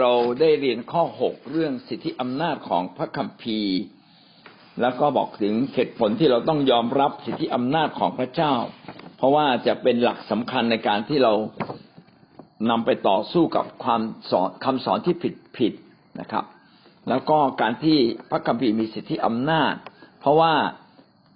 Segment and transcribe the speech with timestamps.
[0.00, 3.76] เราได้เรียนข้อหกเรื่องสิทธิอำนาจของพระคัมภีร์
[4.80, 8.54] แล้วก็บอกถึงเหตุผลที่เราต้องยอมรับสิทธิอำนาจของพระเจ้า
[9.16, 11.32] เพราะว่าจะเป็นหลักสำคัญในการที่เรา
[12.70, 15.72] นำไปต่อสู้กับความสอนคำสอนที่ผิดผิด
[16.20, 16.44] นะครับ
[17.08, 17.98] แล้วก็การที่
[18.30, 19.74] พระคัมภีร์มีสิทธิอำนาจ
[20.20, 20.54] เพราะว่า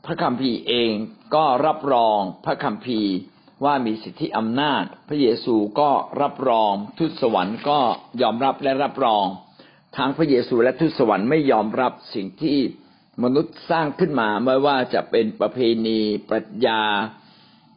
[0.06, 0.92] พระคัมภีร์เอง
[1.34, 3.12] ก็รับรองพระคัมภีร์
[3.64, 5.90] ว่ามีสิทธิอำนาจ พระเยซูก็
[6.22, 7.80] รับรองทูตสวรรค์ก็
[8.22, 9.24] ยอมรับและรับรอง
[9.96, 12.58] ทั้งพระเยซูและทูตสวรรค์ไม่ยอมรับสิ่งที่
[13.24, 16.82] มนุษย์สร้างขึ้นมาไม่ว่าจะเป็นประเพณีปรัชญา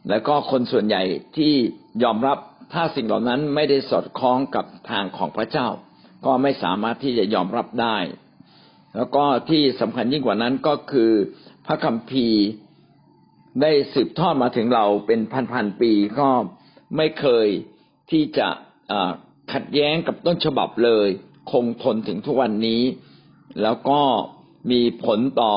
[0.08, 1.02] และก็คนส่วนใหญ่
[1.36, 1.54] ที่
[2.02, 2.38] ยอมรับ
[2.72, 5.68] ถ้าสิ่งเหล่านั้นไม่ได้สอดคล้องกับทางของพระเจ้า
[6.26, 7.96] ก็ไม่สามารถที่จะยอมรับได้
[8.96, 11.12] แล้วก็ที่สำคัญยิ่งกว่านั้นก็คือ
[11.66, 12.42] พระคัมภีร์
[13.62, 15.20] ได้สืบทอดมาถึงเราเป็น
[15.52, 16.28] พันๆปีก็
[16.96, 17.46] ไม่เคย
[18.10, 18.48] ที่จะ
[19.52, 21.08] ขัดแย้งกับต้นฉบับเลย
[21.52, 22.82] คงทนถึงทุกวันนี้
[23.62, 24.00] แล้วก็
[24.70, 25.54] มีผลต่อ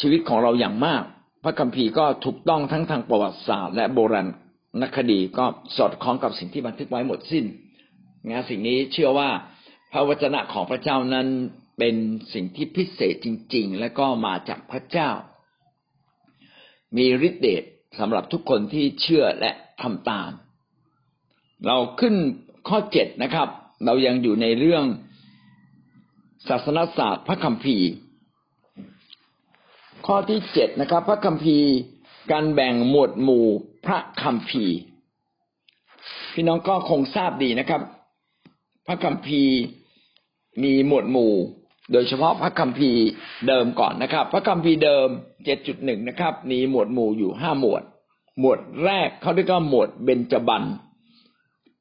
[0.00, 1.02] ชีวิตของเราอย่างมาก
[1.44, 4.28] พระคัมภีร์ก็ถูกต้องทั้งทางประวัติศาสตร์และโบราณ
[4.82, 5.44] นักคดีก็
[5.76, 7.44] สอดคล้องกับสิ่งที่บันทึกไว้หมดสิ้น
[8.28, 9.28] งานสิ่งนี้เชื่อว่า
[9.92, 11.26] พระวจนะของพระเจ้านั้น
[11.78, 11.96] เป็น
[12.32, 15.10] สิ่งที่พิเศษจริง ๆ และก็มาจากพระเจ้า
[16.96, 17.62] มีฤทธิเดช
[17.98, 19.50] สำหรับทุกคนที่เชื่อและ
[19.82, 20.30] ทำตาม
[21.66, 22.14] เราขึ้น
[22.68, 23.48] ข้อเจ็ดนะครับ
[23.84, 24.84] เรายังอยู่ในเรื่อง
[26.48, 27.88] ศาสนศาสตร์พระคัมภีร์
[30.06, 31.68] ข้อที่เจ็ดนะครับ พระคัมภีร์
[32.32, 33.46] การแบ่งหมวดหมู่
[33.86, 34.76] พระคัมภีร์
[36.32, 37.82] พี่น้องก็คงทราบดีนะครับ
[38.86, 39.54] พระคัมภีร์
[40.62, 41.34] มีหมวดหมู่
[41.92, 43.04] โดยเฉพาะพระคัมภีร์
[43.48, 45.08] เดิมก่อนนะครับ พระคัมภีร์เดิม
[45.56, 47.82] 7.1นะครับ มีหมวดหมู่อยู่ห้าหมวด
[48.40, 50.64] หมวดแรกเขาเรียกว่าหมวดเบญจบัน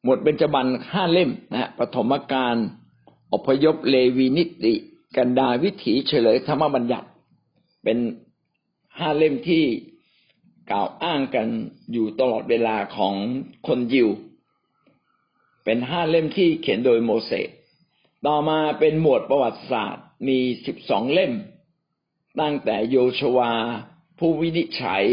[0.04, 2.56] หมวดเบญจบันห้าเล่มนะฮะปฐมกาล
[3.34, 4.74] อพยพเลวีนิติ
[5.16, 7.08] กันดาวิถีเฉลยธรรมบัญญัติ
[7.84, 7.98] เป็น
[8.98, 9.64] ห้าเล่มที่
[10.72, 11.48] กล่าวอ้างกัน
[11.92, 13.14] อยู่ตลอดเวลาของ
[13.68, 14.10] คนยิว
[15.66, 17.50] เป็นห้าเล่มที่เขียนโดยโมเสส
[18.28, 21.34] ต่อมาเป็นหมวดประวัติศาสตร์ มีสิบสองเล่ม
[22.42, 23.52] ตั้งแต่โยชวา
[24.20, 25.04] ผู้วินิจฉัย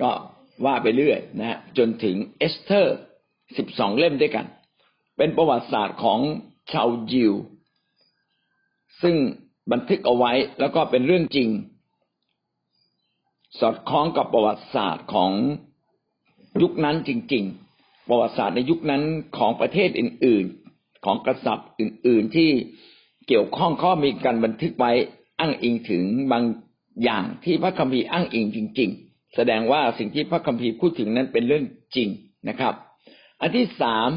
[0.00, 0.10] ก็
[0.64, 2.98] ว่าไปเรื่อยนะจนถึงเอสเธอร์
[3.56, 4.46] สิบสองเล่มด้วยกัน
[5.16, 6.20] เป็นประวัติศาสตร์ของ
[6.72, 7.34] ชาวยิว
[9.02, 9.16] ซึ่ง
[9.72, 11.48] บันทึกเอาไว้แล้วก็เป็นเรื่องจริง
[13.58, 15.32] สอดคล้องกับประวัติศาสตร์ของ
[16.62, 17.44] ยุคนั้นจริง
[17.76, 19.02] ๆ ประวัติศาสตร์ในยุคนั้น
[19.36, 20.44] ของประเทศอื่น
[21.04, 22.50] ของกษัตริย์อื่น ๆ ที่
[23.28, 24.92] เกี่ยวข้องข้อมีการบันทึกไว้
[25.40, 26.44] อ้างอิงถึงบาง
[27.02, 31.64] อย่างที่พระคัมภีร์อ้างอิงจริง ๆ แสดงว่าสิ่งที่พระคัมภีร์พูดถึงนั้นเป็นเรื่อง
[31.96, 32.08] จริง
[32.48, 32.74] นะครับ
[33.40, 34.10] อันที่สาม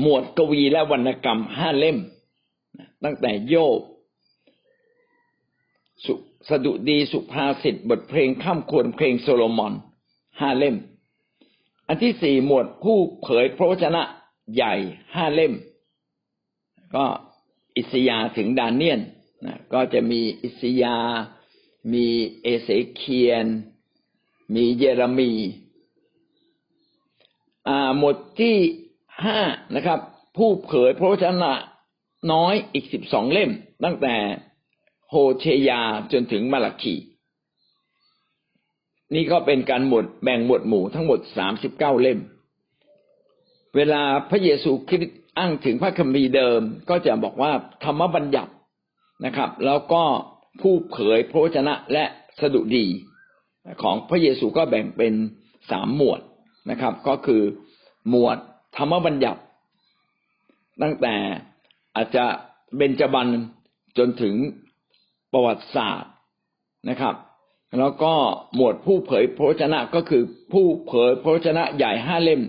[0.00, 1.98] หมวดกวีและวรรณกรรมห้าเล่ม
[3.04, 6.14] ตั้งแต่โยบ
[6.48, 9.72] สดุดีสุภาษิตบทเพลงคร่ำครวญเพลงโซโลมอน
[10.40, 10.76] ห้าเล่ม
[11.88, 14.02] อันที่สี่หมวดผู้เผยพระวจนะ
[14.54, 14.74] ใหญ่
[15.14, 15.54] ห้าเล่ม
[16.94, 17.04] ก็
[17.76, 19.00] อิสยาห์ถึงดาเนียล
[19.46, 20.96] นะก็จะมีอิสยาห์
[21.92, 22.06] มี
[22.42, 23.46] เอเสเคียล
[24.54, 25.32] มีเยเรมี
[27.68, 28.56] อ่าหมดที่
[29.24, 29.38] ห้า
[29.74, 30.00] นะครับ
[30.36, 31.52] ผู้เผยพระวจนะ
[32.32, 33.50] น้อยอีกสิบสองเล่ม
[33.84, 34.16] ตั้งแต่
[35.10, 35.80] โฮเชยา
[36.12, 36.94] จนถึงมาลาคี
[39.14, 42.18] นี่ก็เป็นการหมดแบ่งหมวดหมู่ทั้งหมดสามสิบเก้าเล่ม
[43.76, 47.52] เวลาพระเยซูคริสต์อ้างถึงพระคัมภีร์เดิม ก็จะบอกว่า
[47.84, 48.52] ธรรมบัญญัติ
[49.24, 50.02] นะครับ แล้วก็
[50.60, 52.04] ผู้เผยพระวจนะและ
[52.40, 52.86] สดุดี
[53.82, 55.14] ของพระเยซูก็แบ่งเป็น
[55.70, 56.20] สามหมวด
[56.70, 57.42] นะครับ ก็คือ
[58.10, 58.38] หมวด
[58.76, 59.40] ธรรมบัญญัติ
[60.82, 61.14] ตั้งแต่
[61.96, 62.24] อาจจะ
[62.76, 63.28] เบญจบัน
[63.98, 64.34] จนถึง
[65.32, 66.12] ประวัติศาสตร์
[66.88, 67.14] นะครับ
[67.78, 68.12] แล้วก็
[68.54, 72.42] หมวดผู้เผยพระวจนะก็คือผู้เผยพระวจนะใหญ่ห้าเล่ม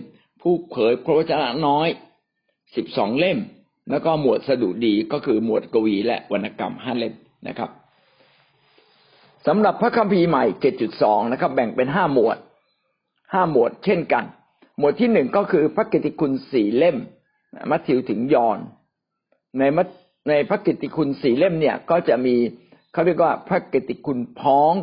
[0.48, 1.88] ผู้เผยพระวจนะน้อย
[2.76, 3.38] สิบสองเล่ม
[3.90, 7.14] แล้วก็หมวดสดุดีก็คือหมวดกวีและวรรณกรรมห้าเล่ม
[7.48, 7.70] นะครับ
[9.46, 12.36] สำหรับพระคัมภีร์ใหม่เจ็ดจุดสองนะครับ แบ่งเป็นห้าหมวด
[13.32, 14.24] ห้าหมวดเช่นกัน
[14.78, 16.96] หมวดที่หนึ่งก็คือพระกิติคุณสี่เล่ม
[17.70, 18.58] มัทธิวถึงยอน
[19.58, 19.82] ในมั
[20.28, 22.34] ในพระกิติคุณสี่เล่มเนี่ยก็จะมี
[22.92, 24.74] เขาเรียกว่าพระกิติคุณพ้อง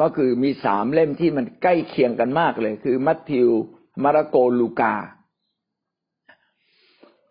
[0.00, 3.50] ก็คือมีสามเล่มที่มันใกล้เคียงกันมากเลย คือมัทธิว
[4.02, 4.94] มาระโกลูกา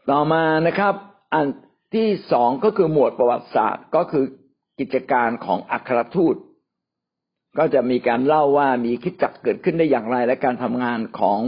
[0.09, 0.93] ต่อมานะครับ
[1.33, 1.45] อัน
[1.95, 4.25] ที่สองก็คือหมวดประวัติศาสตร์ก็คือ
[4.79, 6.35] กิจการของอัครทูต
[7.57, 11.39] ก็จะมีการเล่าว่ามีคิดจักเกิดขึ้นได้อย่างไร และการทำงานของ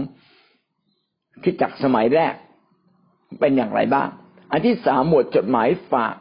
[1.44, 2.34] คิดจักสมัยแรก
[3.40, 4.10] เป็นอย่างไรบ้าง
[4.52, 6.16] อันที่สามหมวดจดหมายฝาก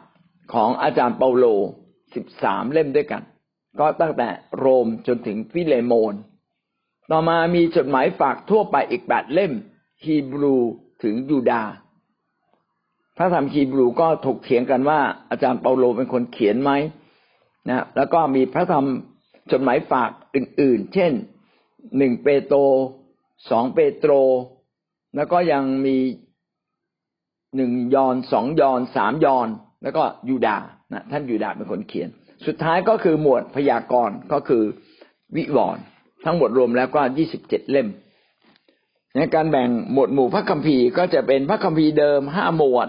[0.53, 1.45] ของอาจารย์เปาโล
[2.15, 3.23] สิบสามเล่มด้วยกัน
[3.79, 6.13] ก็ตั้งแต่โรมจนถึงฟิเลโมน
[7.11, 9.51] ต่อมามีจดหมายฝากทั่วไปอีกแปดเล่ม
[10.03, 10.55] ฮีบรู
[11.03, 11.63] ถึงยูดา
[13.17, 16.71] พระธรรมฮีบรูก็ถกเถียงกันว่า อาจารย์เปาโลเป็นคนเขียนไหม
[17.69, 18.85] นะแล้วก็มีพระธรรม
[19.51, 21.11] จดหมายฝากอื่น ๆ เช่น
[21.97, 22.57] หนึ่งเปโตร
[23.49, 24.11] สองเปโตร
[25.15, 25.97] แล้วก็ยังมี
[27.55, 29.47] หนึ่งยอนสองยอนสามยอน
[29.83, 30.57] แล้วก็ยูดา
[30.93, 32.09] นะท่านยูดาเป็นคนเขียน
[32.45, 34.63] สุดท้ายก็คือหมวดพยากรณ์ก็คือ
[35.35, 35.83] วิวรณ์
[36.25, 37.87] ทั้งหมดรวมแล้วก็ยี่สิบเจ็ดเล่ม
[39.15, 42.87] ในการแบ่งหมวดหมู่พระคัมภีร์ก็จะเป็นพระคัมภีร์เดิมห้าหมวด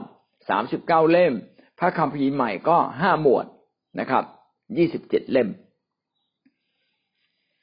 [0.51, 1.33] สามสิบเก้าเล่ม
[1.81, 3.47] พระคัมภีร์ใหม่ก็ห้าหมวด
[4.01, 4.25] นะครับ
[4.79, 5.49] ยี่สิบเจ็ดเล่ม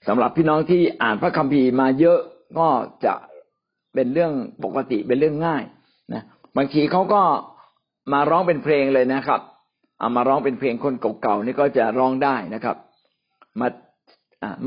[0.07, 2.19] สำหรับพี่น้องที่อ่านพระคัมภีร์มาเยอะ
[2.59, 2.67] ก็
[3.05, 3.13] จะ
[3.93, 4.33] เป็นเรื่อง
[4.63, 5.63] ปกติเป็นเรื่องง่าย
[6.13, 6.23] นะ
[6.57, 7.21] บางทีเขาก็
[8.13, 9.41] มาร้องเป็นเพลงเลยนะครับ
[9.99, 12.77] เอามาร้องเป็นเพลงคนเก่าๆนี่ก็จะร้องได้นะครับ
[13.59, 13.67] มา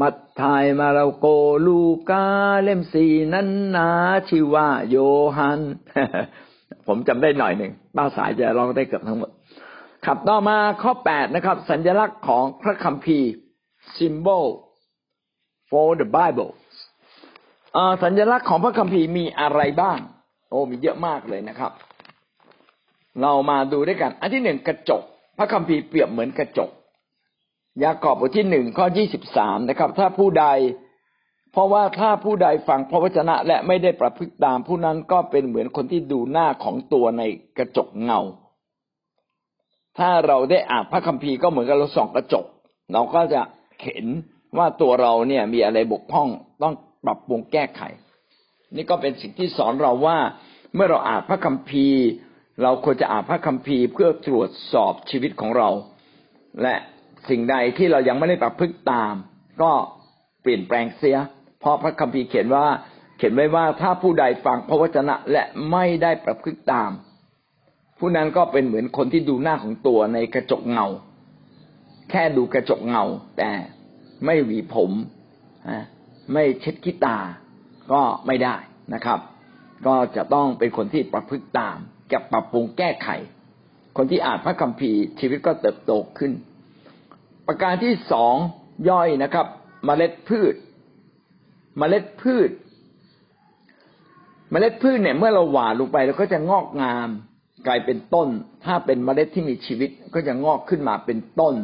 [0.01, 1.27] มัททายมาเราโก
[1.67, 1.81] ลู
[2.11, 2.25] กา
[2.63, 3.89] เล่มสีนั้นนา
[4.29, 4.97] ชื่อว่าโย
[5.37, 5.61] ฮัน
[6.87, 9.31] ผมจำได้หน่อยหนึ่งป้าสายจะร้องได้เกือบทั้งหมด
[10.07, 13.31] ขับต่อมาข้อแปดนะครับ สัญลักษณ์ของพระคัมภีร์
[13.97, 14.47] symbol
[15.71, 16.51] for the Bible
[18.05, 19.99] สัญลักษณ์ของพระคัมภีร์มีอะไรบ้าง
[20.51, 21.73] โอ้มีเยอะมากเลยนะครับ
[23.23, 25.03] เรามาดูด้วยกัน อันที่หนึ่งกระจก
[25.39, 26.71] พระคัมภีร์เปรียบเหมือนกระจก
[27.83, 30.47] ยากอบบทที่หนึ่งข้อยี่สิบสามนะครับ ถ้าผู้ใด
[31.53, 37.23] เพราะว่าถ้าผู้ใดฟังพระวจนะและไม่ได้ประพฤติตามผู้นั้นก็เป็นเหมือนคนที่ดูหน้าของตัวใน
[37.59, 38.21] กระจกเงา
[39.99, 42.47] ถ้าเราได้อ่านพระคัมภีร์ก็เหมือนกับเราส่องกระจก
[42.93, 43.41] เราก็จะ
[43.85, 44.07] เห็น
[44.59, 46.29] ว่าตัวเราเนี่ยมีอะไรบกพร่อง
[46.63, 46.75] ต้อง
[47.05, 47.83] ปรับปรุงแก้ไข
[48.77, 50.19] นี่ก็เป็นสิ่งที่สอนเราว่า
[50.75, 52.03] เมื่อเราอ่านพระคัมภีร์
[52.63, 55.69] เราควรจะอ่านพระคัมภีร์เพื่อตรวจสอบชีวิตของเรา
[56.63, 56.75] และ
[57.29, 59.15] สิ่งใดที่เรายังไม่ได้ปรับพฤติตาม
[59.63, 59.73] ก็
[60.43, 61.17] เปลี่ยนแปลงเสีย
[61.61, 62.65] เพราะพระคัมภีร์เขียนว่า
[63.17, 66.91] เขียนไว้ว่าถ้าผู้ใดฟังพระวจนะและไม่ได้ประพฤติตาม
[67.99, 70.87] ผู้นั้นก็เป็นเหมือนคนที่ดูหน้าของตัวในกระจกเงา
[72.11, 73.05] แค่ดูกระจกเงา
[73.39, 73.51] แต่
[74.25, 74.91] ไม่หวีผม
[76.33, 77.19] ไม่เช็ดขี้ตา
[77.93, 78.57] ก็ไม่ได้
[78.95, 79.21] นะครับ
[79.87, 81.77] ก็จะต้องเป็นคนที่ประพฤติตาม
[82.13, 83.09] กับปรับปรุงแก้ไข
[83.97, 86.33] คนที่อ่านพระคัมภีร์ชีวิตก็เติบโตขึ้น
[87.53, 88.35] ประการที่สอง
[88.91, 89.47] ย่อยนะครับ
[89.89, 90.55] มเมล็ดพืช
[91.81, 92.51] มเมล็ดพืช
[94.53, 97.09] มเมล็ดพืชเนี่ยเมื่อเราหว่านลงไปเราก็จะงอกงาม
[97.67, 98.29] กลายเป็นต้น
[98.65, 101.55] ถ้าเป็นมเมล็ดที่มีชีวิตก็จะงอกขึ้นมาเป็นต้น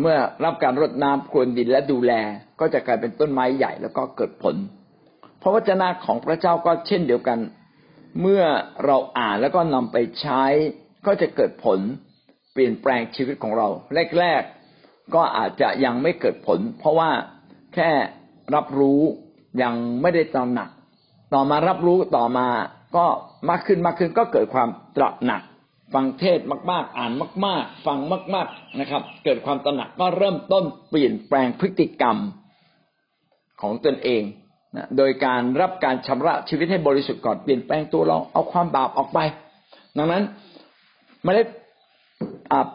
[0.00, 2.12] เมื่อรับการรดน้ำพรวนดินและดูแล
[2.60, 4.54] ก็จะกลายเป็นต้นไม้ใหญ่แล้วก็เกิดผล
[5.42, 7.38] พระวจนะของพระเจ้าก็เช่นเดียวกัน
[8.20, 8.42] เมื่อ
[8.84, 10.44] เราอ่านแล้วก็นำไปใช้
[11.06, 11.80] ก็จะเกิดผล
[12.52, 13.68] เปลี่ยนแปลงชีวิตของเรา
[14.20, 14.59] แรกๆ
[15.14, 17.10] ก็อาจจะยังไม่เกิดผล เพราะว่า
[17.74, 17.90] แค่
[18.54, 19.00] รับรู้
[19.62, 20.68] ยังไม่ได้ตระหนัก
[21.34, 22.46] ต่อมารับรู้ต่อมา
[22.96, 23.06] ก็
[23.48, 25.42] มากขึ้นมากขึ้นก็เกิดความตระหนัก
[25.94, 26.40] ฟังเทศ
[26.70, 27.12] มาก ๆ อ่าน
[27.46, 27.98] มาก ๆ ฟัง
[28.34, 32.16] มาก ๆนะครับ เกิดความตระหนักก็เริ่มต้นเปลี่ยนแปลงพฤติกรรม
[33.62, 34.22] ของตนเอง
[34.76, 39.18] นะโดยการรับการชำระชีวิตให้บริสุทธิ์ก่อนเปลี่ยนแปลงตัวเราเอาความบาปออกไป
[39.98, 40.22] ดังนั้น
[41.24, 41.46] เมล็ด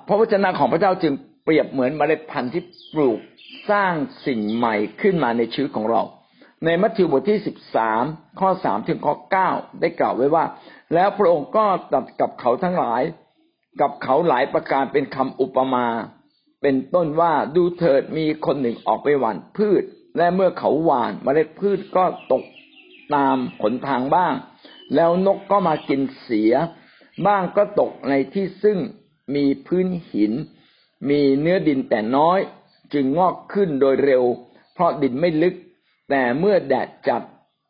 [0.08, 1.14] พระวจนะของพระเจ้าจึง
[1.48, 3.20] เปรียบเหมือนเมล็ดพันธุ์ที่ปลูก
[3.72, 3.94] สร้าง
[4.26, 6.02] สิ่งใหม่ขึ้นมาในชีวิตของเรา
[6.66, 8.04] ในมัทธิวบทที่สิบสาม
[8.40, 9.50] ข้อสามถึงข้อเก้า
[9.80, 10.46] ได้กล่าวไว้ว่า
[10.94, 13.02] แล้วพระองค์ก็ตัดกับเขาทั้งหลาย
[13.82, 15.86] กับเขาหลายประการเป็นคำอุปมา
[16.62, 19.84] เป็นต้นว่าดูเถิดมีคนหนึ่งออกไปหว่านพืช
[20.18, 22.44] และเมื่อเขาหว่านเมล็ดพืชก็ตก
[23.16, 24.34] ตามผลทางบ้าง
[24.96, 26.54] แล้วนกก็มากินเสีย
[27.28, 28.78] บ้างก็ตกในที่ซึ่ง
[29.36, 30.34] มีพื้นหิน
[31.10, 32.40] มีเนื้อดินแต่น้อย
[32.94, 34.24] จึงงอกขึ้นโดยเร็ว
[34.74, 35.56] เพราะดินไม่ลึก
[36.10, 37.24] แต่เมื่อแดดจัด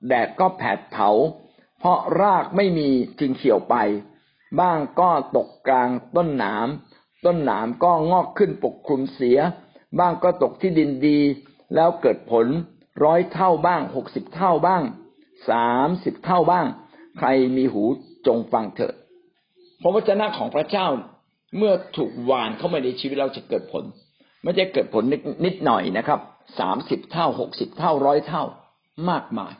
[0.08, 1.10] แดดก็แผดเผา
[1.80, 2.90] เพราะรากไม่มี
[3.20, 3.76] จึงเขียวไป
[4.60, 6.68] บ้างก็ตกกลางต้นหนาม
[7.26, 9.40] ต้นหนามก็งอกขึ้นปกคลุมเสีย
[10.00, 11.20] บ้างก็ตกที่ดินดี
[11.76, 12.48] แล้วเกิดผล
[13.04, 14.84] ร้อยเท่าบ้างหกสิบเท่าบ้าง
[15.50, 16.66] สามสิบเท่าบ้าง
[17.18, 17.84] ใครมีหู
[18.28, 18.94] จงฟังเถิด
[19.82, 20.88] พระวจนะของพระเจ้า
[21.58, 23.84] เมื่อถูกหวานเข้ามาในชีวิตเราจะเกิดผล
[24.44, 25.04] ไม่ใช่เกิดผล
[25.46, 26.20] นิดหน่อยนะครับ
[26.60, 28.44] สามสิบเท่าหกสิบเท่าร้อยเท่า
[29.10, 29.54] มากมาย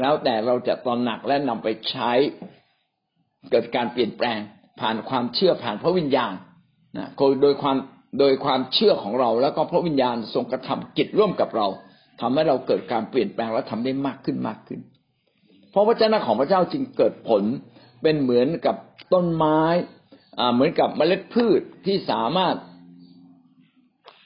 [0.00, 2.10] แล้วแต่เราจะตอนหนักและนำไปใช้
[3.50, 4.38] เกิดการเปลี่ยนแปลง
[4.80, 6.34] ผ่านความเชื่อผ่านพระวิญญาณ
[6.96, 7.08] นะ
[7.42, 7.76] โดยความ
[8.20, 11.66] โดยความเชื่อของเราแล้วก็พระวิญญาณทรงกระทำกิจร่วมกับเรา
[12.20, 14.80] ทำให้เราเกิดการเปลี่ยนแปลงและทำได้มากขึ้นมากขึ้น
[15.70, 17.42] เพราะวจนะของพระเจ้าจึงเกิดผล
[18.02, 18.76] เป็นเหมือนกับ
[19.14, 19.60] ต้นไม้
[20.54, 22.56] เหมือนกับเมล็ดพืชที่สามารถ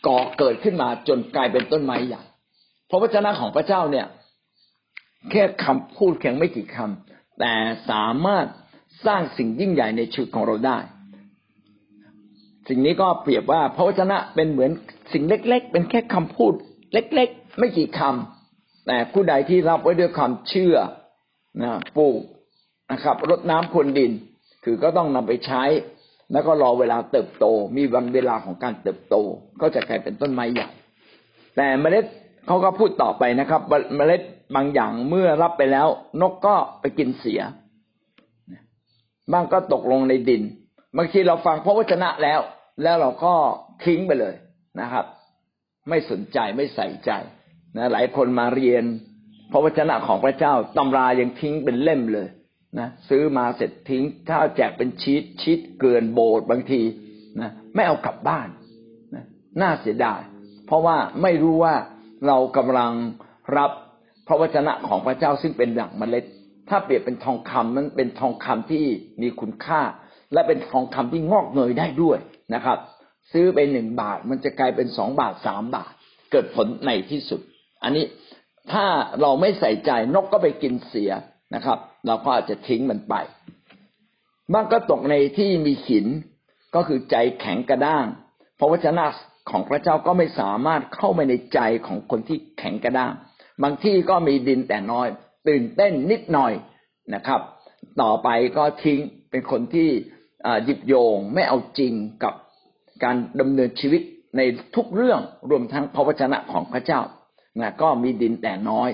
[0.06, 2.22] ก่อเกิดขึ้นมาจนกลายเป็นต้นไม้ใหญ่
[2.90, 4.06] พระวจนะของพระเจ้าเนี่ย
[5.30, 7.52] แค่คำพูดเพียงไม่กี่คำแต่
[7.90, 8.46] สามารถ
[9.06, 10.78] สร้างสิ่งยิ่งใหญ่ในชีวิตของเราได้
[12.68, 14.70] สิ่งนี้ก็เปรียบว่าพระวจนะเป็นเหมือน
[15.12, 16.52] สิ่งเล็ก ๆ เป็นแค่คำพูด
[16.92, 20.76] เล็ก ๆ ไม่กี่คำแต่ผู้ใดที่รับไว้ด้วยความเชื่อ
[21.62, 22.20] นะปลูก
[22.92, 24.12] นะครับรดน้ำพรวนดิน
[24.64, 25.62] คือก็ต้องนำไปใช้
[26.32, 27.46] แล้วก็รอเวลาเติบโต
[27.76, 29.16] มีวันเวลาของการเติบโต
[29.60, 30.68] ก็จะกลายเป็นต้นไม้ใหญ่
[31.56, 32.04] แต่เมล็ด
[32.46, 33.60] เขาก็พูดต่อไปนะครับ
[33.96, 34.22] เมล็ด
[34.56, 35.88] บางอย่างเมื่อรับไปแล้ว
[36.20, 37.40] นกก็ไปกินเสีย
[39.32, 40.42] บางก็ตกลงในดิน
[40.96, 42.40] บางทีเราฟังพระวจนะแล้ว
[42.82, 43.34] แล้วเราก็
[43.84, 44.34] ทิ้งไปเลย
[44.80, 45.04] นะครับ
[45.88, 47.10] ไม่สนใจไม่ใส่ใจ
[47.76, 48.84] นะหลายคนมาเรียน
[49.52, 52.28] พระวจนะของพระเจ้าตำรายังทิ้งเป็นเล่มเลย
[52.78, 56.82] นะซื้อมาเสร็จทิ้ง ถ้าแจกเป็นชีตชีตเกินโบสบางที
[57.40, 58.48] นะไม่เอากลับบ้าน
[59.14, 59.24] นะ
[59.60, 60.20] น่าเสียดาย
[60.66, 61.74] เพราะว่าไม่รู้ว่า
[62.26, 62.92] เรากำลัง
[63.56, 63.70] รับ
[64.26, 66.24] พระวจนะของพระเจ้าซึ่งเป็นดั่งเมล็ด
[66.68, 68.84] ถ้าเปรียบเป็นทองคำนั้นเป็นทองคำที่
[69.22, 69.80] มีคุณค่า
[70.32, 72.18] และเป็นทองคำที่งอกเงยได้ด้วย
[72.54, 72.78] นะครับ
[73.32, 75.92] ซื้อไปหนึ่งบาท มันจะกลายเป็นสองบาทสามบาท
[76.30, 77.40] เกิดผลในที่สุด
[77.82, 78.04] อันนี้
[78.72, 78.84] ถ้า
[79.20, 81.10] เราไม่ใส่ใจนกก็ไปกินเสีย
[81.54, 83.14] นะครับ เราก็อาจจะทิ้งมันไป
[84.52, 86.06] บางก็ตกในที่มีหิน
[86.74, 88.06] ก็คือใจแข็งกระด้าง
[88.58, 89.06] พระวจนะ
[89.50, 93.12] ของพระเจ้าก็ไม่สามารถเข้าไปในใจของคนที่แข็งกระด้าง
[93.62, 95.08] บางที่ก็มีดินแต่น้อย
[95.48, 96.52] ตื่นเต้นนิดหน่อย
[97.14, 97.40] นะครับ
[98.02, 98.98] ต่อไปก็ทิ้ง
[99.30, 99.88] เป็นคนที่
[100.64, 101.92] หยิบโยงไม่เอาจริง
[102.24, 102.34] กับ
[103.04, 104.02] การดำเนินชีวิต
[104.36, 104.40] ใน
[104.74, 107.00] ทุกเรื่องรวมทั้งพระวจนะของพระเจ้า
[107.60, 108.90] นะก็มีดินแต่น้อย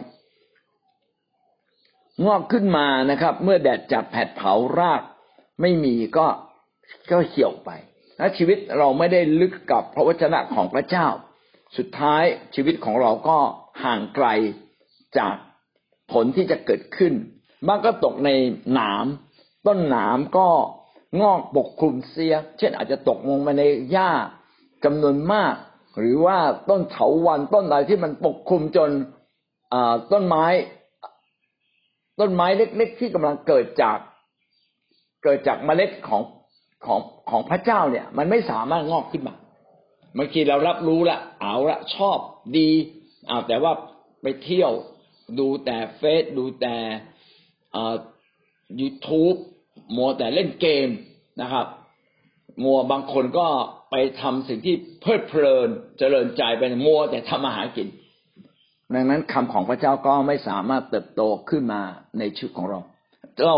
[2.25, 5.03] งอกขึ้นมานะครับ เมื่อแดดจับแผดเผาราก
[5.61, 6.27] ไม่มีก็
[7.11, 7.71] ก็เหี่ยวไป
[8.19, 11.07] ถ้าชีวิตเราไม่ได้ลึกกับพระวจนะของพระเจ้า
[11.77, 13.39] สุดท้ายชีวิตของเราก็
[13.85, 14.27] ห่างไกล
[15.19, 15.35] จาก
[16.13, 17.13] ผลที่จะเกิดขึ้น
[17.67, 18.31] บางก็ตกใน
[18.73, 19.07] หนาม
[19.67, 20.49] ต้นหนามก็
[21.21, 24.11] งอกปกคลุมเสีย เช่นอาจจะตกลงมาในหญ้า
[24.85, 25.55] จำนวนมาก
[25.99, 26.39] หรือว่า
[26.71, 28.91] ต้นเถาวันต้นอะไรที่มันปกคลุมจน
[30.13, 30.47] ต้นไม้
[32.21, 33.99] ต้นไม้เล็กๆที่กำลังเกิดจาก
[35.25, 36.23] เกิดจากเมล็ดของ
[36.87, 39.35] ของของพระเจ้าเนี่ย มันไม่สามารถงอกขึ้นมา
[40.15, 42.19] เมื่อกี้เรารับรู้ละเอาละชอบ
[42.57, 42.71] ดี
[43.29, 43.73] เอาแต่ว่า
[44.23, 44.73] ไปเที่ยว
[45.39, 46.77] ดูแต่เฟซดูแต่
[48.81, 49.33] ยูทูบ
[49.97, 50.89] มัวแต่เล่นเกม
[51.41, 51.67] นะครับ
[52.65, 53.47] มัวบางคนก็
[53.91, 55.69] ไปทำสิ่งที่เพลิดเพลิน
[55.99, 57.89] เจริญใจไปมัวแต่ทำอาหารกิน
[58.95, 61.81] ดังนั้นคำของพระเจ้าก็ไม่สามารถเติบโตขึ้นมา
[62.19, 62.79] ในชีวิตของเรา
[63.47, 63.57] เรา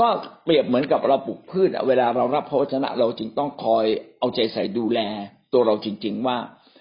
[0.00, 0.08] ก็
[0.44, 3.84] เปรียบเหมือนกับเราปลูกพืชเวลาเรารับพระวจนะเราจึงต้องคอย
[4.18, 5.00] เอาใจใส่ดูแล
[5.52, 6.36] ตัวเราจริง ๆ ว่า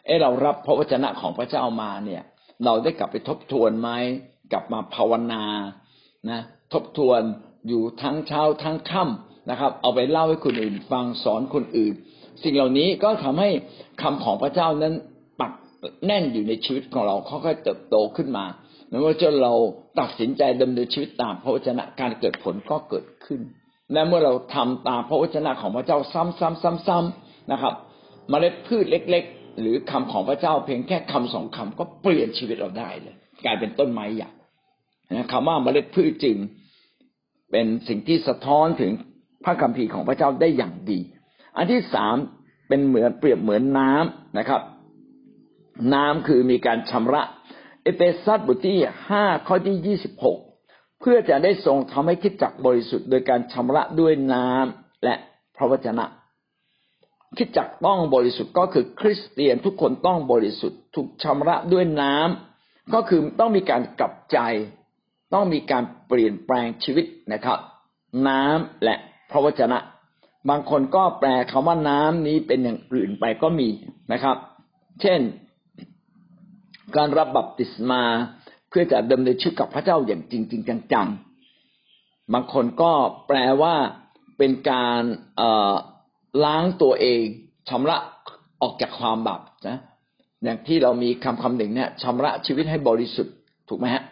[0.05, 2.23] เออเรารับพระวจนะของพระเจ้ามาเนี่ย
[2.65, 3.89] เราได้กลับไปทบทวนไหม
[4.51, 5.43] กลับมาภาวนา
[6.29, 6.41] นะ
[6.73, 7.21] ทบทวน
[7.67, 11.93] อยู่ทั้งเช้าทั้งค่ำนะครับ เอาไปเล่าให้คนอื่น ฟังสอนคนอื่น
[12.43, 13.49] สิ่งเหล่านี้ก็ทำให้
[14.01, 14.93] คำของพระเจ้านั้น
[16.07, 18.45] แน่นอยู่ในชีวิตของเราค่อยๆเติบโตขึ้นมา
[18.89, 19.53] ไม่ว่าจนเรา
[19.99, 23.41] ตัดสินใจดำเนินชีวิตตามพระวจนะการเกิดผลก็เกิดขึ้น
[23.93, 27.73] และเมื่อเราทำตามพระวจนะของพระเจ้าซ้ำๆๆ ๆนะครับ
[28.31, 34.29] มเมล็ดพืชเล็ก ๆ หรือคำของพระเจ้าเพียงแค่คำสองคำก็เปลี่ยนชีวิตเราได้เลย กลายเป็นต้นไม้ใหญ่
[35.31, 36.37] คำว่าเมล็ดพืชจึง
[37.51, 38.91] เป็นสิ่งที่สะท้อนถึง
[39.43, 40.99] พระคัมภีร์ของพระเจ้าได้อย่างดี
[41.57, 42.15] อันที่สาม
[42.67, 44.61] เป็นเหมือนเปรียบเหมือนน้ำนะครับ
[45.93, 47.23] น้ำคือมีการชำระ
[47.83, 48.77] เอเฟซัสบทที่
[49.09, 50.37] ห้าข้อที่ยี่สิบหก
[50.99, 55.15] เพื่อจะได้ทรงทำให้คิดจักบริสุทธิ์โดยการชำระด้วยน้ำและ
[55.55, 56.05] พระวจนะ
[57.37, 64.37] คิดจักต้องบริสุทธิ์ก็คือคริสเตียนทุกคนต้องบริสุทธิ์ถูกชำระด้วยน้ำก็คือต้องมีการกลับใจ
[65.33, 67.59] ต้องมีการเปลี่ยนแปลงชีวิตนะครับ
[68.27, 68.95] น้ำและ
[69.31, 69.77] พระวจนะ
[70.49, 73.69] บางคนก็แปลคำว่าน้ำนี้เป็นอย่างอื่นไปก็มี
[74.11, 74.37] นะครับ
[75.01, 75.19] เช่น
[76.97, 78.03] การรับบัพติศมา
[78.69, 82.91] เพื่อจะดำเนินชีวิตกับพระเจ้าอย่างจริงๆจังๆ บางคนก็
[83.27, 83.75] แปลว่า
[84.37, 85.01] เป็นการ
[86.43, 87.21] ล้างตัวเอง
[87.69, 87.97] ชำระ
[88.61, 89.79] ออกจากความบาปนะ
[90.43, 93.35] อย่างที่เรามีคำคำหนึ่งเนี่ยชำระชีวิตให้บริสุทธิ์
[93.69, 94.03] ถูกไหมฮะ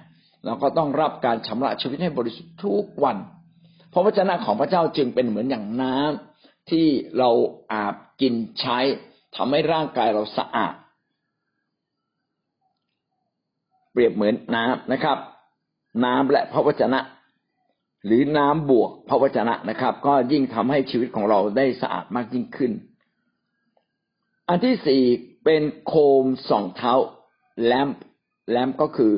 [0.45, 3.17] เราก็ต้องรับการชำระชีวิตให้บริสุทธิ์ทุกวัน
[3.89, 6.85] เพราะวจนะของพระเจ้าจึงเป็นเหมือนอย่างน้ำที่
[7.17, 7.29] เรา
[7.71, 8.77] อาบกินใช้
[9.35, 10.73] ทำให้ร่างกายเราสะอาด
[13.91, 15.17] เปรียบเหมือนน้ำนะครับ
[16.05, 16.99] น้ำและพระวจนะ
[18.05, 22.71] หรือน้ำบวกพระวจนะนะครับ ก็ยิ่งทำให้ชีวิตของเราได้สะอาดมากยิ่งขึ้น
[24.49, 25.03] อันที่สี่
[25.43, 25.93] เป็นโค
[26.23, 26.93] มสองเท้า
[27.65, 27.89] แลม
[28.49, 29.13] แลมก็คือ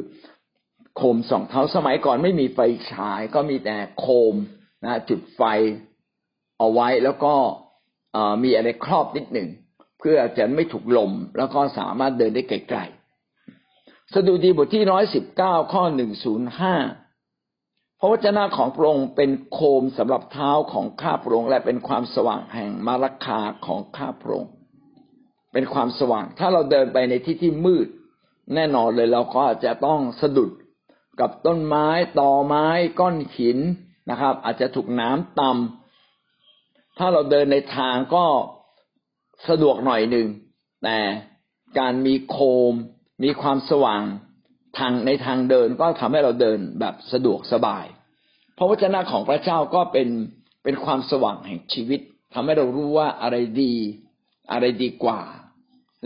[0.96, 2.60] โคมสองเท้าสมัยก่อนไม่มีไฟ
[2.92, 4.36] ฉาย ก็มีแต่โคม
[4.84, 5.42] นะจุดไฟ
[6.58, 7.34] เอาไว้แล้วก็
[8.44, 9.50] มีอะไรครอบนิดหนึ่ง
[10.00, 13.03] เพื่อจะไม่ถูกลม แล้วก็สามารถเดินได้ไกลๆ
[14.14, 16.76] สดุดีบทที่ร้อยสิบเก้าข้อหนึ่งศูนย์ห้า
[18.00, 24.52] พระวจนะของพระองค์เป็นโคมสำหรับเท้าของข้าพระองค์และเป็นความสว่างแห่งมาราคาของข้าพระองค์
[25.54, 27.88] เป็นความสว่าง ถ้าเราเดินไปในที่ที่มืด
[28.56, 30.52] แน่นอนเลยเราก็จะต้องสะดุด
[31.20, 31.88] กับต้นไม้
[32.20, 32.68] ตอไม้
[33.00, 33.58] ก้อนหิน
[34.10, 38.26] นะครับ อาจจะถูกน้ำตำถ้าเราเดินในทางก็
[39.50, 40.28] สะดวกหน่อยหนึ่ง
[40.84, 40.98] แต่
[41.80, 42.38] การมีโค
[42.72, 42.74] ม
[43.24, 44.02] มีความสว่าง
[44.78, 47.86] ทางในทางเดินก็ทำให้เราเดินแบบสะดวกสบาย
[48.58, 50.10] พระวจนะของพระเจ้าก็เป็น
[50.64, 52.00] เป็นความสว่างแห่งชีวิต
[52.34, 53.74] ทำให้เรารู้ว่าอะไรดี
[54.52, 55.22] อะไรดีกว่า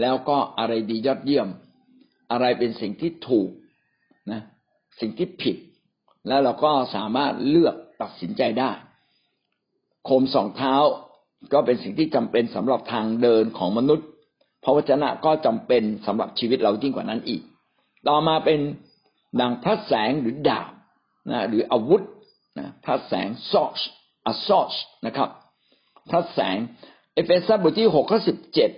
[0.01, 1.47] แล้วก็อะไรดียอดเยี่ยม
[2.31, 3.49] อะไรเป็นสิ่งที่ถูก
[4.31, 4.41] นะ
[4.99, 5.57] สิ่งที่ผิด
[6.27, 8.71] แล้วเราก็สามารถเลือกตัดสินใจได้
[10.05, 10.75] โคมสองเท้า
[11.53, 14.07] ก็เป็นสิ่งที่จำเป็นสำหรับทางเดินของมนุษย์
[14.67, 17.41] ระวจนะก็จำเป็นสำหรับชีวิตเรายิ่งกว่านั้นอีก
[18.07, 18.59] ต่อมาเป็น
[19.39, 20.71] ดังพระแสงหรือดาบ
[21.31, 22.01] นะหรืออาวุธ
[22.59, 23.79] นะพระแสงซอช
[24.25, 24.73] อซอช
[25.05, 25.29] นะครับ
[26.09, 26.57] พระแสง
[27.13, 28.71] เอเฟซัสบทที่หกข้อสิบเจ็ด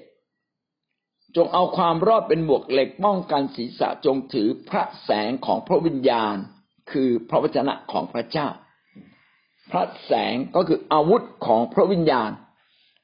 [1.36, 6.36] จงเอาความรอดเป็นหมวกเหล็กป้องกันศีรษะจงถือพระแสงของพระวิญญาณ
[6.92, 8.48] คือพระวจนะของพระเจ้า
[9.72, 12.30] พระแสงก็คืออาวุธของพระวิญญาณ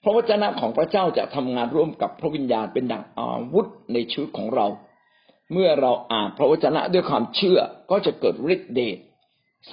[0.05, 4.67] พระวจนะของพระเจ้าจะทำงานร่วมกับพระวิญญาณเป็นดังอาวุธในชีวิตของเรา
[5.51, 7.59] เมื่อเราอ่านพระวจนะด้วยความเชื่อ
[7.91, 8.97] ก็จะเกิดฤทธิ์เดช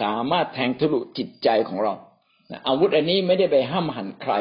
[0.01, 1.95] สามารถแทงทะลุจิตใจของเรา
[2.69, 4.33] อาวุธอันนี้ไม่ได้ไปห้ามหันใคร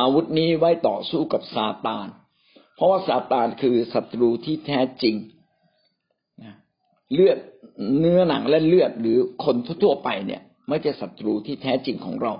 [0.00, 2.06] อาวุธนี้ไว้ต่อสู้กับซาตาน
[2.76, 5.14] เพราะว่าซาตานคือศัตรูที่แท้จริง
[7.12, 7.38] เลือด
[7.98, 12.32] เนื้อหนังและเลือดหรือคนทั่วไปเนี่ย ไม่ใช่ศัตรูที่แท้จริงของเรา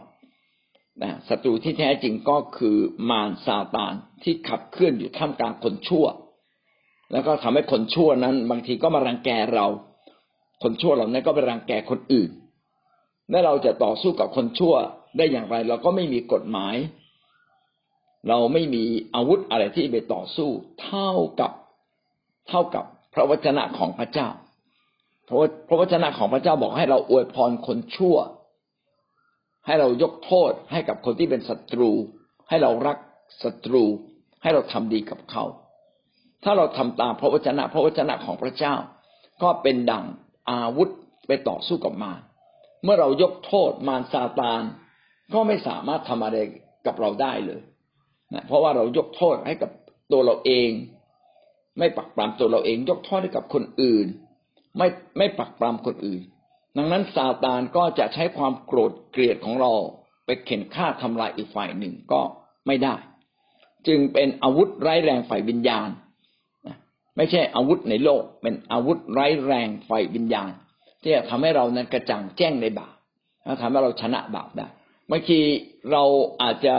[1.02, 2.76] นะศัตรูที่แท้จริงก็คือ
[3.10, 6.06] มารซาตานที่ขับเคลื่อนอยู่ท่ามกลางคนชั่ว
[7.12, 9.66] แล้วก็ทำให้คนชั่วนั้น บางทีก็มารังแกเรา
[10.62, 12.30] คนชั่วเหล่านั้นก็ไปรังแกคนอื่น
[13.30, 14.74] และเราจะต่อสู้กับคนชั่ว
[15.16, 16.74] ได้อย่างไร เราก็ไม่มีกฎหมาย
[18.28, 20.50] เราไม่มีอาวุธอะไรที่ไปต่อสู้
[20.82, 21.52] เท่ากับ
[22.48, 24.28] เท่ากับพระวจนะของพระเจ้า
[25.24, 28.16] เพราะพระวจนะของพระเจ้าบอกให้เราอวยพรคนชั่ว
[29.66, 31.90] ให้เรายกโทษให้กับคนที่เป็นศัตรู
[32.48, 32.98] ให้เรารัก
[33.42, 33.84] ศัตรู
[34.42, 35.44] ให้เราทำดีกับเขา
[36.44, 38.74] ถ้าเราทำตามพระวจนะ พระวจนะของพระเจ้า
[39.42, 40.04] ก็เป็นดั่ง
[40.50, 40.88] อาวุธ
[41.26, 42.20] ไปต่อสู้กับมาร
[42.82, 44.62] เมื่อเรายกโทษมารซาตาน
[45.34, 46.36] ก็ไม่สามารถทำอะไร
[46.86, 47.60] กับเราได้เลย
[48.34, 49.70] นะเพราะว่าเรายกโทษให้กับ
[50.12, 50.70] ตัวเราเอง
[51.78, 54.06] ไม่ปักปรามตัวเราเอง ยกโทษให้กับคนอื่น
[54.78, 56.22] ไม่ไม่ปักปรามคนอื่น
[56.76, 59.72] ดังนั้นซาตานก็จะใช้ความโกรธเกลียดของเรา
[60.24, 62.20] ไปเข็นฆ่าทำลายอีกฝ่ายหนึ่งก็
[62.66, 62.94] ไม่ได้
[63.86, 65.88] จึงเป็นอาวุธไร้แรงฝ่ายวิญญาณ
[67.16, 70.50] ไม่ใช่อาวุธในโลก เป็นอาวุธไร้แรงไฟวิญญาณ
[71.02, 72.94] ที่จะทำให้เรานั้นกระจ่างแจ้งในบาป
[73.44, 74.66] แล้วทำให้เราชนะบาปได้
[75.10, 75.40] บางที
[75.90, 76.04] เรา
[76.42, 76.74] อาจจะ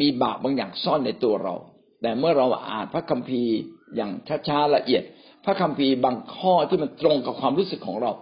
[0.00, 1.54] มีบาปบางอย่างซ่อนในตัวเรา
[2.02, 3.54] แต่เมื่อเราอ่านพระคัมภีร์
[3.96, 4.10] อย่าง
[4.48, 5.02] ช้าๆละเอียด
[5.44, 8.12] พระคัมภีร์บางข้อที่มันตรงกับความรู้สึกของเรา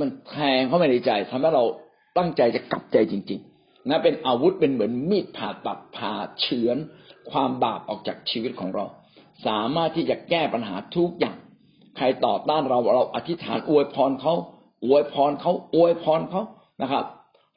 [0.00, 1.64] มันแทงเข้ามาในใจทำให้เรา
[2.16, 6.76] ตั้งใจจะกลับใจจริง ๆนะเป็นอาวุธเป็นเหมือนมีดผ่าตัดผ่าเฉือน
[7.30, 8.84] ความบาปออกจากชีวิตของเรา
[9.46, 11.36] สามารถที่จะแก้ปัญหาทุกอย่าง
[11.96, 14.34] ใครต่อต้านเราเราอธิษฐานอวยพรเขา
[14.86, 16.42] อวยพรเขาอวยพรเขา
[16.82, 17.04] นะครับ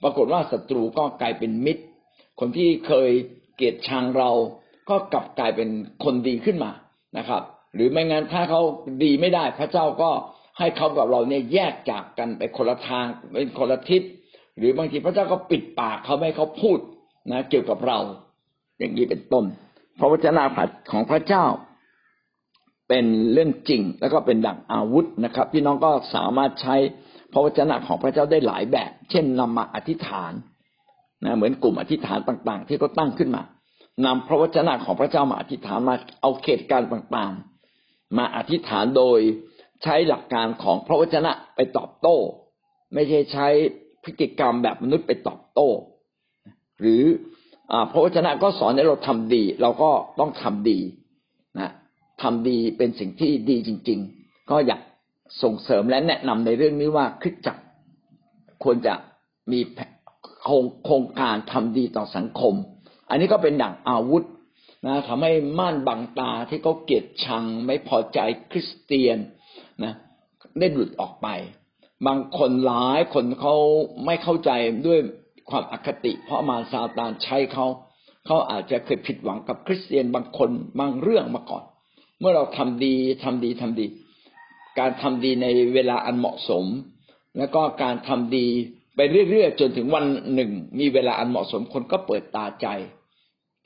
[0.03, 1.83] ปรากฏว่าศัตรูก็กลายเป็นมิตร
[2.39, 3.09] คนที่เคย
[3.55, 4.29] เกลียดชังเรา
[4.89, 5.69] ก็กลับกลายเป็น
[6.03, 6.71] คนดีขึ้นมา
[7.17, 7.41] นะครับ
[7.75, 8.61] หรือไม่งั้นถ้าเขา
[9.03, 10.11] ดีไม่ได้พระเจ้าก็
[10.57, 14.01] ให้เขากับเราเนี่ยแยกจากกันไปคนละทางเป็นคนละทิศ
[14.57, 16.79] หรือบางทีพระเจ้าก็ปิดปากเขาไม่เขาพูด
[17.31, 17.99] นะเกี่ยวกับเรา
[18.77, 19.45] อย่างนี้เป็นต้น
[19.99, 20.43] พระวจนะ
[20.91, 21.45] ของพระเจ้า
[22.89, 26.75] เป็นเรื่องจริง แล้วก็เป็นดั่งอาวุธนะครับ พี่น้องก็สามารถใช้
[27.33, 30.33] พระวจนะของพระเจ้าได้หลายแบบ เช่นนำมาอธิษฐาน
[31.25, 33.43] นะเหมือนกลุ่มอธิษฐานต่าง ๆ ที่เขาตั้งขึ้นมา
[34.05, 39.19] นำพระวจนะของพระเจ้ามาอธิษฐานมาเอาเขตการต่างๆ มาอธิษฐานโดย
[39.83, 42.17] ใช้หลักการของพระวจนะไปตอบโต้
[42.93, 43.47] ไม่ใช่ใช้
[44.03, 45.69] พฤติกรรมแบบมนุษย์ไปตอบโต้
[46.79, 47.03] หรือ
[47.91, 50.79] พระวจนะก็สอนให้เราทำดี เราก็ต้องทำดี
[51.59, 51.71] นะ
[52.21, 54.81] ทำดีเป็นสิ่งที่ดีจริง ๆ ก็อยาก
[55.43, 57.63] ส่งเสริมและแนะนำในเรื่องนี้ว่าคริสจักร
[58.63, 58.93] ควรจะ
[59.51, 59.59] มี
[60.43, 62.53] โครงโครงการทำดีต่อสังคม
[63.09, 64.23] อันนี้ก็เป็นดั่งอาวุธ
[64.85, 68.19] นะทำให้ม่านบังตาที่เขาเกลียดชังไม่พอใจ
[68.51, 69.17] คริสเตียน
[69.83, 69.93] นะ
[70.59, 71.27] ได้หลุดออกไป
[72.07, 73.55] บางคนหลายคนเขา
[74.05, 74.51] ไม่เข้าใจ
[74.87, 74.99] ด้วย
[75.49, 77.65] ความอคติ เพราะมารซาตานใช้เขา
[78.25, 81.63] เขาอาจจะเคยผิดหวังกับคริสเตียนบางคนบางเรื่องมาก่อน
[82.19, 83.87] เมื่อเราทำดีทำดีทำดี
[84.79, 86.65] การทำดีในเวลาอันเหมาะสม
[87.37, 88.47] แล้วก็การทำดี
[88.95, 92.67] ไปเรื่อยๆจนถึงวันหนึ่ง มีเวลาอันเหมาะสมคนก็เปิดตาใจ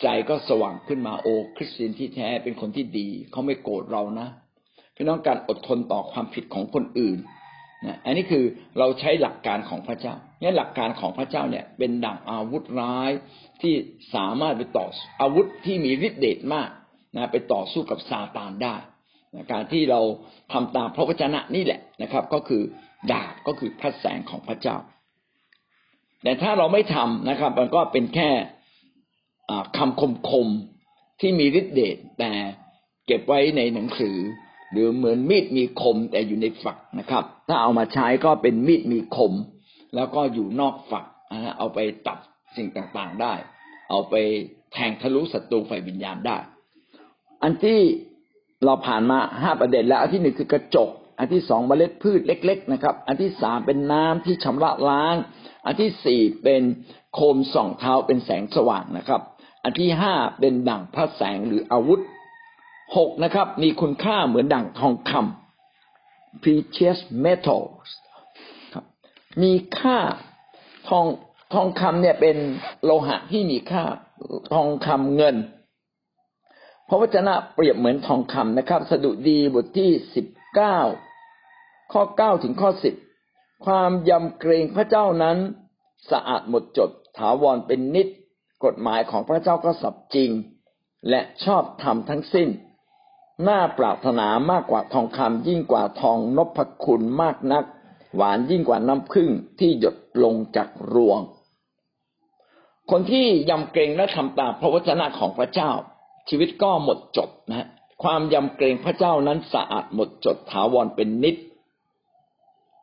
[0.02, 4.28] ใจก็สว่างขึ้นมาโอ้คริสเตียนที่แท้เป็นคนที่ดีเขาไม่โกรธเรานะ
[4.96, 7.18] พี่น้องการอดทนต่อความผิดของคนอื่น
[7.86, 8.44] นะอันนี้คือ
[8.80, 13.12] เราใช้หลักการของพระเจ้าเนี่ยหลักการของพระเจ้าเนี่ยเป็นดั่งอาวุธร้าย
[13.62, 13.74] ที่
[14.16, 14.88] สามารถไปต่อ
[15.22, 16.70] อาวุธที่มีฤทธิ์เดชมาก
[17.16, 18.76] นะไปต่อสู้กับซาตานได้
[19.36, 20.02] นะการที่เรา
[20.54, 22.62] ทำตามพระวจนะนี่แหละนะครับ ก็คือ
[23.12, 24.78] ดาบก็คือพระแสงของพระเจ้า
[26.24, 28.30] แต่ถ้าเราไม่ทำนะครับ มันก็เป็นแค่
[29.78, 30.48] คำคมคม
[31.22, 32.32] ที่มีฤทธิ์เดชแต่
[33.08, 34.18] เก็บไว้ในหนังสือ
[34.72, 39.34] หรือเหมือนมีดมีคมแต่อยู่ในฝักนะครับ ถ้าเอามาใช้ก็เป็นมีดมีคม
[39.96, 41.06] แล้วก็อยู่นอกฝัก
[41.58, 42.18] เอาไปตัด
[42.56, 43.34] สิ่งต่างๆได้
[43.90, 44.16] เอาไป
[44.74, 46.38] แทงทะลุศัตรูไฟวิญญาณได้
[47.44, 47.80] อันที่
[48.66, 55.16] เราผ่านมาห้าประเด็นแล้ว อันที่หนึ่งคือกระจก อันที่สองเมล็ดพืชเล็ก ๆ นะครับ อันที่สามเป็นน้ำที่ชำระล้าง
[55.66, 56.62] อันที่สี่เป็น
[57.14, 59.22] โคมส่องเท้าเป็นแสงสว่างนะครับ
[59.64, 62.02] อันที่ห้าเป็นดั่งพระแสงหรืออาวุธ
[62.98, 67.88] หกนะครับ มีคุณค่าเหมือนดั่งทองคำ precious metals
[69.42, 69.98] มีค่า
[70.90, 71.06] ทอง
[71.54, 72.38] ทองคำเนี่ยเป็น
[72.84, 73.84] โลหะที่มีค่า
[74.54, 75.36] ทองคำเงิน
[76.88, 80.78] พระวจนะเปรียบเหมือนทองคำนะครับ สดุดีบทที่สิบเก้า
[81.92, 82.96] ข้อเก้าถึงข้อสิบ
[83.66, 85.38] ความยำเกรงพระเจ้านั้น
[86.12, 88.08] สะอาดหมดจดถาวรเป็นนิด
[88.66, 90.30] กฎหมายของพระเจ้าก็สับจริง
[91.10, 92.50] และชอบธรรมทั้งสิ้น
[93.48, 97.64] น่าปรารถนามากกว่าทองคำยิ่งกว่าทองนพคุณมากนัก
[98.16, 101.20] หวานยิ่งกว่าน้ำผึ้งที่หยดลงจากรวง
[102.92, 105.72] คนที่ยำเกรงและทำตามพระวจนะของพระเจ้า
[106.30, 107.68] ชีวิตก็หมดจดนะ
[108.04, 111.36] ความยำเกรงพระเจ้านั้นสะอาดหมดจดถาวรเป็นนิด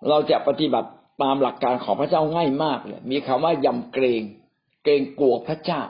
[0.09, 0.90] เราจะปฏิบัติ
[1.23, 4.23] ตามหลักการของพระเจ้าง่ายมากเลยมีคำว่ายำเกรง
[4.85, 5.83] เกรงกลัวพระเจ้า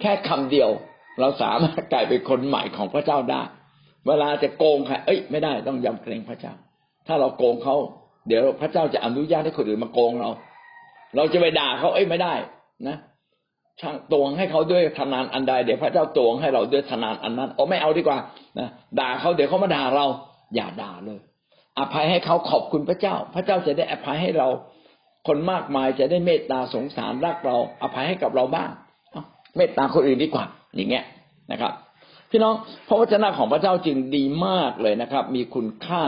[0.00, 0.70] แค่คำเดียว
[1.20, 3.42] เราสามารถกลายเป็นคนใหม่ของพระเจ้าได้
[4.06, 6.54] เวลาจะโกงใครเอ้ยไม่ได้ต้องยำเกรงพระเจ้า
[7.06, 7.76] ถ้าเราโกงเขา
[8.28, 10.30] เดี๋ยวพระเจ้าจะอนุญาตให้คนอื่นมาโกงเรา
[11.16, 12.34] เราจะไปด่าเขาเอ้ยไม่ได้
[12.88, 12.96] นะ
[13.80, 18.18] ช่างตวงให้เขาด้วยทนานอันใดเดี๋ยวพระเจ้าตวงให้เราด้วยทนานอันนั้นโอ้ไม่เอาดีกว่า
[18.58, 18.68] นะ
[19.00, 20.06] ด่าเขาเดี๋ยวเขามาด่าเรา
[20.54, 21.20] อย่าด่าเลย
[21.78, 24.48] อภัยให้เขาขอบคุณพระเจ้า พระเจ้าจะได้อภัยให้เรา
[25.26, 28.70] คนมากมายจะได้เมตตาสงสารรักเรา อภัยให้กับเราบ้าง
[29.56, 30.44] เมตตาคนอื่นดีกว่า
[30.76, 31.04] อย่างเงี้ย
[31.52, 31.72] นะครับ
[32.36, 32.56] พี่น้อง
[32.88, 36.04] พระวจนะของพระเจ้าจึงดีมากเลยนะครับ มีคุณค่า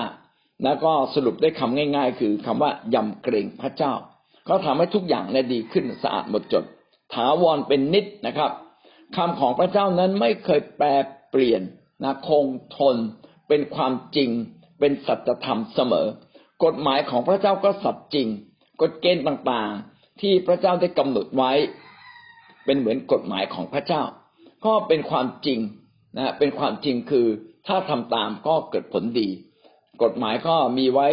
[0.65, 3.93] แล้วก็สรุปได้คำง่าย ๆ คือคำว่ายำเกรงพระเจ้า
[4.49, 6.65] ก็ทำให้ทุกอย่างเนี่ยดีขึ้นสะอาดหมดจด
[7.15, 8.51] ถาวรเป็นนิดนะครับ
[9.17, 10.87] คำของพระเจ้านั้นไม่เคยแปร
[11.31, 11.62] เปลี่ยน
[12.05, 12.45] นะคง
[12.77, 12.97] ทน
[13.49, 14.31] เป็นความจริง
[14.81, 16.07] เป็นสัจธรรมเสมอ
[16.65, 18.29] กฎหมายของพระเจ้าก็สัจจริง
[18.81, 21.53] กฎเกณฑ์ต่างๆ ที่พระเจ้าได้กำหนดไว้
[22.65, 24.03] เป็นเหมือนกฎหมายของพระเจ้า
[24.67, 25.61] ก็เป็นความจริง
[26.16, 27.27] นะเป็นความจริงคือ
[27.66, 29.29] ถ้าทำตามก็เกิดผลดี
[30.03, 31.09] กฎหมายก็มีไว้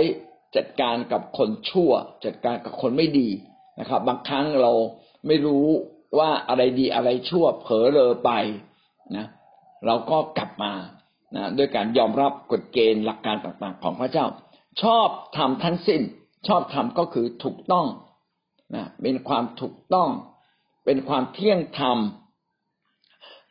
[0.56, 1.91] จัดการกับคนชั่ว
[2.25, 3.29] จัดการกับคนไม่ดี
[3.79, 4.71] นะครับ บางครั้งเรา
[5.27, 5.67] ไม่รู้
[6.19, 8.32] ว่าอะไรดีอะไรชั่วเผลอเลอไป
[9.15, 9.27] นะ
[9.86, 10.73] เราก็กลับมา
[11.36, 14.25] นะด้วยการยอมรับกฎเกณฑ์หลักการต่างๆ ของพระเจ้า
[14.84, 16.01] ชอบทำทั้งสิ้น
[16.47, 17.88] ชอบทำก็คือถูกต้อง
[18.75, 20.10] นะเป็นความถูกต้อง
[20.86, 21.97] เป็นความเที่ยงธรรม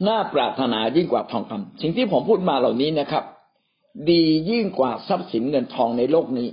[0.09, 3.25] น่าปรารถนายิ่งกว่าทองคำสิ่งที่ผมพูดมาเหล่านี้นะครับ
[4.11, 6.49] ดียิ่งกว่าทรัพย์สินเงินทองในโลกนี้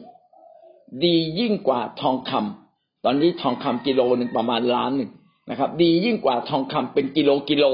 [1.03, 5.11] ดียิ่งกว่าทองคำตอนนี้ทองคำกิโลหนึ่งประมาณล้านหนึ่ง
[5.49, 7.65] นะครับ ดียิ่งกว่าทองคำเป็นกิโลกิโล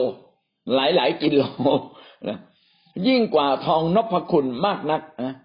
[0.74, 1.42] หลายหลายกิโล
[2.30, 2.38] นะ
[3.08, 5.36] ยิ่งกว่าทองนพคุณมากนักนะ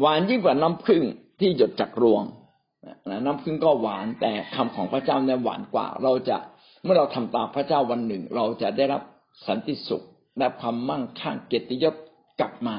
[0.00, 1.02] หวานยิ่งกว่าน้ำผึ้ง
[1.40, 2.22] ที่หยดจากรวง
[3.26, 6.36] น้ำผึ้งก็หวานแต่คำของพระเจ้าเนี่ยหวานกว่า เราจะ
[6.82, 9.02] เมื่อเราทำตามพระเจ้าวันหนึ่ง เราจะได้รับ
[9.46, 10.02] สันติสุข
[10.38, 11.94] และความมั่งคั่งเกียรติยศ
[12.40, 12.76] กลับมา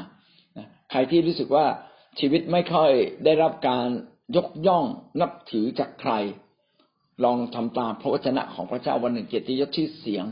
[0.91, 1.65] ใครที่รู้สึกว่า
[2.19, 2.91] ชีวิตไม่ค่อย
[3.25, 3.85] ได้รับการ
[4.35, 4.85] ยกย่อง
[5.21, 6.13] นับถือจากใคร
[7.23, 10.25] ลองทำตามพระวจนะของพระเจ้าวันหนึ่งเกียรติยศชื่อเสียง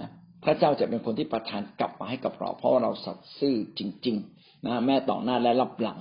[0.00, 0.10] นะ
[0.44, 6.00] พระเจ้าจะเป็นคนที่ประทานกลับมาให้กับเรา เพราะว่าเราสัตย์ซื่อจริง ๆ นะแม่ต่อหน้าและรับหลัง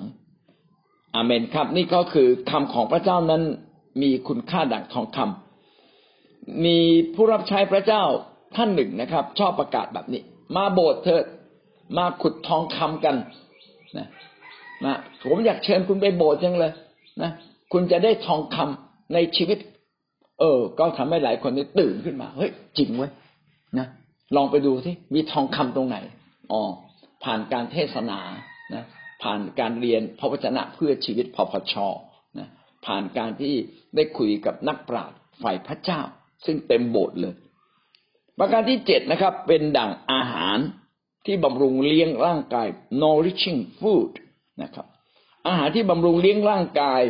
[1.16, 3.44] อาเมนครับ นี่ก็คือคำของพระเจ้านั้น
[4.02, 5.51] มีคุณค่าดั่งทองคำ
[6.65, 6.77] มี
[7.13, 8.04] ผู้รับใช้พระเจ้า
[8.56, 10.21] ท่านหนึ่งนะครับ ชอบประกาศแบบนี้
[10.56, 11.25] มาโบสถ์เถิด
[11.97, 13.15] มาขุดทองคำกัน
[13.97, 14.08] นะ
[14.86, 16.71] นะผมอยากเชิญคุณไปโบสถ์จังเลย
[17.21, 17.32] นะ
[17.71, 19.58] คุณจะได้ทองคำในชีวิต
[20.39, 23.12] เออ ก็ทำให้หลายคนนี่ตื่นขึ้นมาเฮ้ยจริงเว้ย
[23.77, 23.88] นะ
[24.36, 25.97] ลองไปดูที่มีทองคำตรงไหน
[26.51, 26.62] อ๋อ
[27.23, 28.19] ผ่านการเทศนา
[28.73, 28.84] นะ
[29.23, 31.73] ผ่านการเรียนพระวจนะเพื่อชีวิตพพช
[32.39, 32.47] นะ
[32.86, 33.54] ผ่านการที่
[33.95, 36.01] ได้คุยกับนักปราชญ์ฝ่ายพระเจ้า
[36.45, 37.34] ซึ่งเต็มโบสถ์เลย
[38.39, 40.58] ประการที่เจ็ดนะครับ เป็นดั่งอาหาร
[41.25, 42.67] ที่บำรุงเลี้ยงร่างกาย
[43.01, 44.12] nourishing food
[44.62, 44.86] นะครับ
[45.47, 47.01] อาหารที่บำรุงเลี้ยงร่างกาย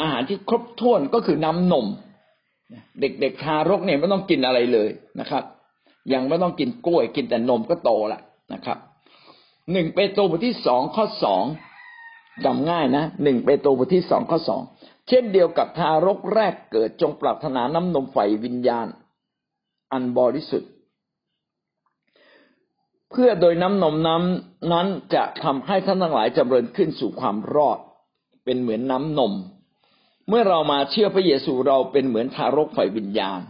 [0.00, 1.86] อาหารที่ครบถ้วนก็คือน้ำนม
[3.00, 4.88] เด็กๆทารกเนี่ยไม่ต้องกินอะไรเลย
[5.20, 5.44] นะครับ
[6.12, 8.20] ยังไม่ต้องกินกล้วยกินแต่นมก็โตละ
[8.52, 8.78] นะครับ
[9.72, 11.44] หนึ่งเปโตรบทที่สองข้อสอง
[12.44, 14.62] จำง่ายนะหนึ่งเปโตรบทที่สองข้อสอง
[15.08, 18.86] เช่นเดียวกับทารกแรกเกิดจงปรารถนาน้ำนมไฟวิญญาณ
[19.92, 20.70] อันบริสุทธิ์
[23.10, 27.78] เพื่อโดยน้ำนมน้ำนั้นจะทำให้ท่านทั้งหลายจำเริญขึ้นสู่ความรอด
[28.44, 29.32] เป็นเหมือนน้ำนม
[30.28, 33.40] เมื่อเรามาเชื่อพระเยซูเราเป็นเหมือนทารกไฟวิญญาณ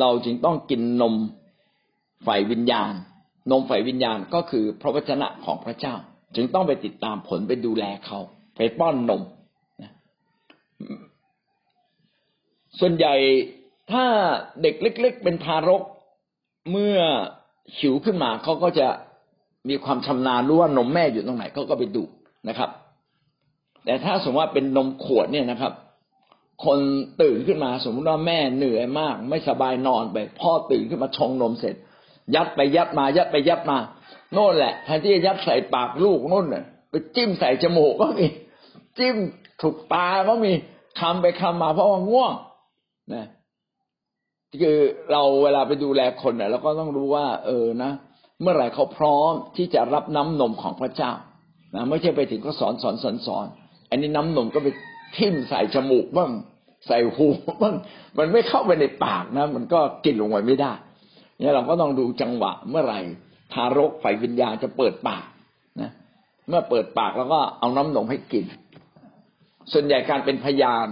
[0.00, 1.14] เราจึงต้องกินนม
[2.24, 2.92] ไฟวิญญาณ
[3.50, 5.94] นมฝ่ายวิญญาณก็คือพระวจนะของพระเจ้า
[6.34, 8.18] จึงต้องไปติดตามผลไปดูแลเขา
[8.56, 9.22] ไปป้อนนม
[12.80, 13.14] ส่วนใหญ่
[13.92, 14.04] ถ้า
[14.62, 15.82] เด็กเล็ก ๆ เป็นทารก
[16.70, 16.98] เมื่อ
[17.78, 18.88] หิวขึ้นมาเขาก็จะ
[19.68, 22.02] มีความชำนาญรู้ว่านมแม่อยู่ตรงไหนเขาก็ไปดู
[22.48, 22.70] นะครับ
[23.84, 25.72] แต่ถ้าสมมติว่าเป็นนมขวดเนี่ยนะครับ
[26.64, 26.78] คน
[27.22, 31.74] ตื่นขึ้นมาสมมติว่าแม่เหนื่อยมาก ไม่สบายนอนไป พ่อตื่นขึ้นมาชงนมเสร็จ
[32.34, 33.78] ยัดไปยัดมา ยัดไปยัดมา
[34.32, 38.26] โน่นแหละแทนที่จะยัดใส่ปากลูกโน่นน่ะไปจิ้มใส่จมูกก็มี
[39.00, 39.16] จิ้ม
[39.62, 40.52] ถูกตาก็มี
[41.00, 42.32] คำไปคำมา เพราะว่าง่วง
[43.14, 43.26] นะ
[44.62, 44.78] คือ
[45.12, 47.92] เราเวลาไปดูแลคนเนี่ยเราก็ต้องรู้ว่า เออนะ
[48.42, 51.12] เมื่อไหร่เขาพร้อมที่จะรับน้ำนมของพระเจ้า
[51.74, 53.46] นะไม่ใช่ไปถึงก็สอนสอนสอนสอน
[53.90, 54.68] อันนี้น้ำนมก็ไป
[55.16, 56.30] ทิ่มใส่จมูกบ้าง
[56.86, 57.26] ใส่หู
[57.62, 57.74] บ้าง
[58.18, 60.72] มันไม่เข้าไปในปากนะ มันก็กินลงไปไม่ได้
[61.38, 63.00] เนี่ยเราก็ต้องดูจังหวะเมื่อไหร่
[63.52, 65.24] ทารกฝ่ายวิญญาณจะเปิดปาก
[65.80, 65.90] นะ
[66.48, 68.44] เมื่อเปิดปากแล้วก็เอาน้ำนมให้กิน
[69.72, 70.88] ส่วนใหญ่การเป็นพยาน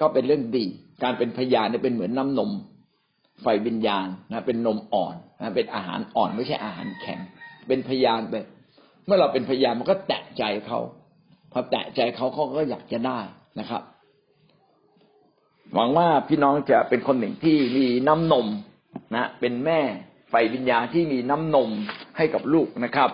[0.00, 0.66] ก็เป็นเรื่องดี
[1.02, 2.50] การเป็นพยานเนี่ยเป็นเหมือนน้ำนม
[3.42, 7.18] ไฟวิญญาณนะเป็นนมอ่อนนะเป็นอาหารอ่อนไม่ใช่อาหารแข็ง
[7.68, 8.34] เป็นพยานไป
[9.06, 10.80] เมื่อเราเป็นพยานมันก็แตะใจเขา
[11.52, 13.20] พอแตะใจเขาเขาก็อยากจะได้
[13.60, 13.82] นะครับ
[15.74, 18.46] หวังว่าพี่น้องจะเป็นคนหนึ่งที่มีน้ำนม
[19.14, 19.80] นะ เป็นแม่
[20.30, 21.70] ไฟวิญญาณที่มีน้ำนม
[22.16, 23.10] ให้กับลูกนะครับ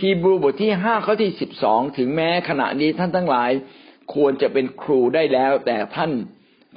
[0.00, 3.50] ฮีบรูบทที่ห้าข้อที่สิบสองถึงแม้ขณะนี้ท่านทั้งหลาย
[4.14, 6.12] ควรจะเป็นครูได้แล้ว แต่ท่าน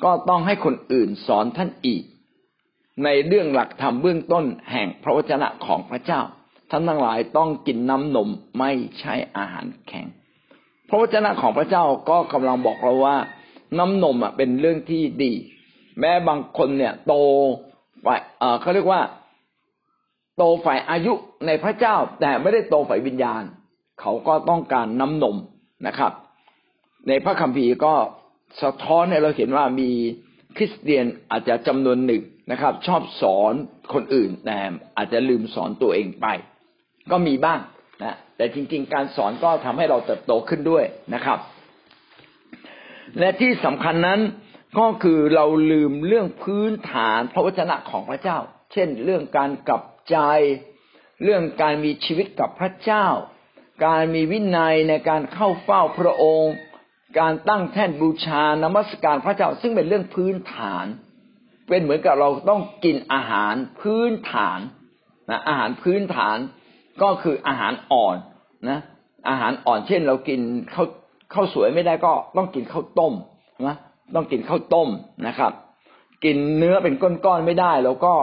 [0.03, 2.03] ก็ต้องให้คนอื่นสอนท่านอีก
[3.03, 6.21] ในเรื่องหลักธรรมเบื้องต้นแห่งพระวจนะของพระเจ้า
[6.71, 10.05] ท่านทั้งหลายต้องกินน้ำนมไม่ใช่อาหารแข็ง
[10.89, 13.17] พระวจนะของพระเจ้าก็กำลังบอกเราว่า
[13.79, 15.33] น้ำนมอะเป็นเรื่องที่ดี
[15.99, 17.13] แม้บางคนเนี่ยโต
[18.05, 18.19] ฝ่าย
[18.61, 19.01] เขาเรียกว่า
[20.37, 21.13] โตฝ่ายอายุ
[21.45, 23.43] ในพระเจ้าแต่ไม่ได้โตฝ่ายวิญญาณ
[24.01, 25.35] เขาก็ต้องการน้ำนม
[25.87, 26.11] นะครับ
[27.07, 27.93] ในพระคัมภีร์ก็
[28.61, 29.91] สะท้อนให้เราเห็นว่ามี
[30.57, 33.53] คริสเตียนอาจจะจำนวนหนึ่งนะครับ ชอบสอน
[33.93, 34.59] คนอื่นแต่
[34.97, 36.27] อาจจะลืมสอนตัวเองไป
[37.11, 37.59] ก็มีบ้าง
[38.03, 40.83] นะแต่จริง ๆ การสอนก็ทำให้เราเติบโตขึ้นด้วย
[41.13, 41.39] นะครับ
[43.19, 44.19] และที่สำคัญนั้น
[44.79, 48.37] ก็คือเราลืมเรื่องพื้นฐานพระวจนะของพระเจ้า
[48.73, 50.17] เช่น เรื่องการกลับใจ
[51.23, 53.07] เรื่องการมีชีวิตกับพระเจ้า
[53.85, 56.53] การมีวินัยในการเข้าเฝ้าพระองค์
[57.19, 60.85] การตั้งแท่นบูชานมัสการพระเจ้าซึ่งเป็นเรื่องพื้นฐาน
[61.69, 64.59] เป็นเหมือนกับเราต้องกินอาหารพื้นฐาน
[65.29, 66.37] นะอาหารพื้นฐาน
[67.01, 68.15] ก็คืออาหารอ่อน
[68.69, 68.79] นะ
[69.29, 70.41] อาหารอ่อนเช่น เรากิน
[70.73, 70.87] ข้าว
[71.33, 73.13] ข้าวสวยไม่ได้ก็ต้องกินข้าวต้ม
[73.67, 73.75] นะ
[74.15, 74.89] ต้องกินข้าวต้ม
[75.27, 75.51] นะครับ
[76.23, 78.13] กินเนื้อเป็นก้อนๆไม่ได้ แล้วก็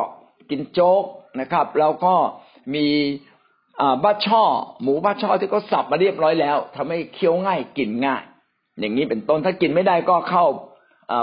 [0.51, 1.05] กินโจ๊ก
[1.41, 2.15] นะครับแล้วก็
[2.75, 2.87] มี
[4.03, 4.45] บ้าช่อ
[4.83, 8.23] หมูบ้าช่อที่เขาสับมาเรียบร้อยแล้วทำให้เคี้ยวง่ายกินง่าย
[8.81, 10.45] อย่างนี้เป็นต้นถ้ากินไม่ได้ก็เข้า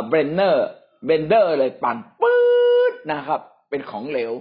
[0.08, 2.40] blender blender เลยปั่นปื๊
[2.92, 4.32] ดนะครับ เป็นของเหลว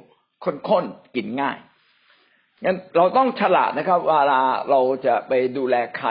[0.45, 1.57] ข้นๆกินง่าย
[2.65, 6.11] งั้นเราต้องฉลาดนะครับเวลาเราจะไปดูแลใคร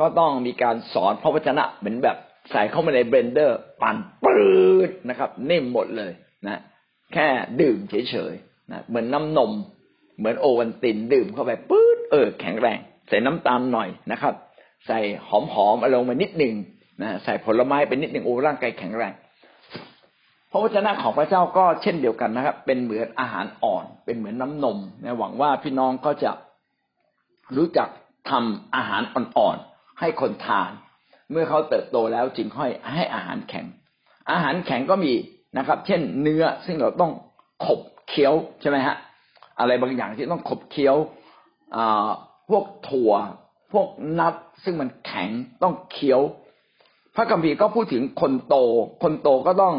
[0.00, 2.16] ก็ต้องมีการสอนพระวจนะเหมือนแบบ
[2.50, 4.46] ใส่เข้ามาใน blender ปั่นปื๊
[4.88, 6.12] ดนะครับนิ่มหมดเลย
[6.46, 6.60] นะ
[7.12, 7.28] แค่
[7.60, 9.52] ดื่มเฉยๆนะเหมือนน้ำนม
[10.18, 12.78] เหมือนโอวันตินดื่มเข้าไปปื๊ดเออแข็งแรง
[13.08, 14.34] ใส่น้ำตาลหน่อยนะครับ
[14.86, 15.30] ใส่ห
[15.66, 16.54] อมๆอลงมานิดหนึ่ง
[17.02, 19.12] นะใส่ผลไม้เป็นนิดหนึ่งโอ้ร่างกายแข็งแรง
[20.50, 26.30] พระวจนะของพระเจ้าก็เช่นเดียวกันนะครับ เป็นเหมือนอาหารอ่อน เป็นเหมือนน้ำนมนะหวังว่าพี่น้องก็จะ
[27.56, 27.88] รู้จัก
[28.30, 30.70] ทำอาหารอ่อนๆให้คนทาน
[31.30, 33.66] เมื่อเขาเติบโตแล้วจึงค่อยให้อาหารแข็ง
[34.30, 35.12] อาหารแข็งก็มี
[35.58, 37.12] นะครับ เช่น เนื้อซึ่งเราต้อง
[37.66, 38.96] ขบเคี้ยวใช่ไหมฮะ
[39.60, 40.96] อะไรบางอย่างที่ต้องขบเคี้ยว
[42.48, 43.12] พวกถั่ว
[43.72, 43.88] พวก
[44.20, 45.30] นับซึ่งมันแข็ง
[45.62, 46.20] ต้องเคี้ยว
[47.14, 48.56] พระคัมภีร์ก็พูดถึงคนโต
[49.02, 49.74] คนโตก็ต้อง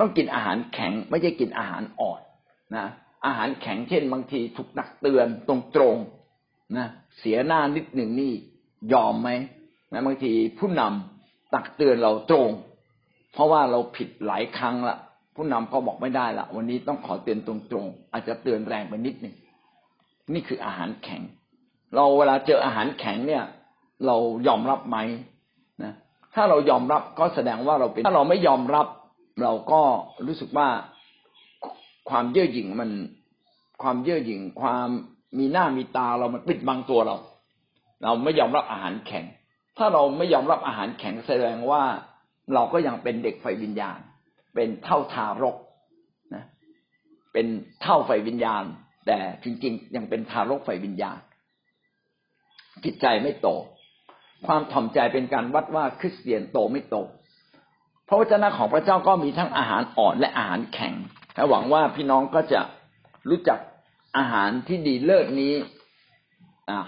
[0.00, 2.20] ต้องกินอาหารแข็ง ไม่ใช่กินอาหารอ่อน
[2.76, 2.86] นะ
[3.26, 5.96] อาหารแข็งเช่น บางทีถูกนักเตือนตรงตรง
[6.76, 6.86] นะ
[7.18, 8.32] เสียหน้านิดหนึ่งนี่
[8.92, 9.30] ยอมไหม
[9.92, 12.50] นะบางทีผู้นำตักเตือนเราตรง
[13.32, 14.96] เพราะว่าเราผิดหลายครั้งละ
[15.36, 19.34] ผู้นำก็บอกไม่ได้ละวันนี้ต้องขอเตือนตรงๆอาจจะเตือนแรงไปนิดหนึ่ง
[20.34, 21.22] นี่คืออาหารแข็ง
[21.94, 23.44] เราเวลาเจออาหารแข็งเนี่ย
[24.06, 24.96] เรายอมรับไหม
[25.82, 25.92] นะ
[26.34, 28.86] ถ้าเรายอมรับก็แสดงว่าเราเป็นถ้าเราไม่ยอมรับ
[29.42, 29.80] เราก็
[30.26, 30.68] รู้สึกว่า
[32.10, 32.90] ความเย่อหยิ่งมัน
[33.82, 34.88] ความเย่อหยิ่งความ
[35.38, 37.16] มีหน้ามีตาเรามันปิดบังตัวเรา
[38.02, 39.24] เราไม่ยอมรับอาหารแข็ง
[39.78, 41.82] ถ้าเราไม่ยอมรับอาหารแข็งแสดงว่า
[42.54, 43.98] เราก็ยังเป็นเด็กไฟวิญญาณ
[44.54, 45.56] เป็นเท่าทารก
[46.34, 46.44] นะ
[47.32, 47.46] เป็น
[47.82, 48.64] เท่าไฟวิญญาณ
[49.06, 51.18] แต่จริงๆ ยังเป็นทารกไฟวิญญาณ
[52.84, 53.48] จิตใจไม่โต
[54.46, 56.96] ความถ่อมใจเป็นการวัดว่าคริสเตียนโตไม่โต
[58.08, 60.94] พระวจนะของพระเจ้าก็มีทั้งอาหารอ่อนและอาหารแข็ง
[61.34, 62.60] และหวังว่าพี่น้องก็จะ
[63.30, 63.58] รู้จัก
[64.18, 65.52] อาหารที่ดีเลิศนี้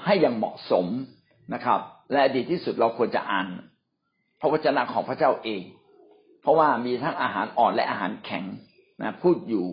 [0.04, 0.86] ให้อย่างเหมาะสม
[1.54, 1.80] นะครับ
[2.12, 3.46] และดีที่สุดเราควรจะอ่าน
[4.40, 5.62] พระวจนะของพระเจ้าเอง
[6.42, 8.44] เพราะว่ามีทั้งอาหารอ่อนและอาหารแข็ง
[9.02, 9.66] นะพูดอยู่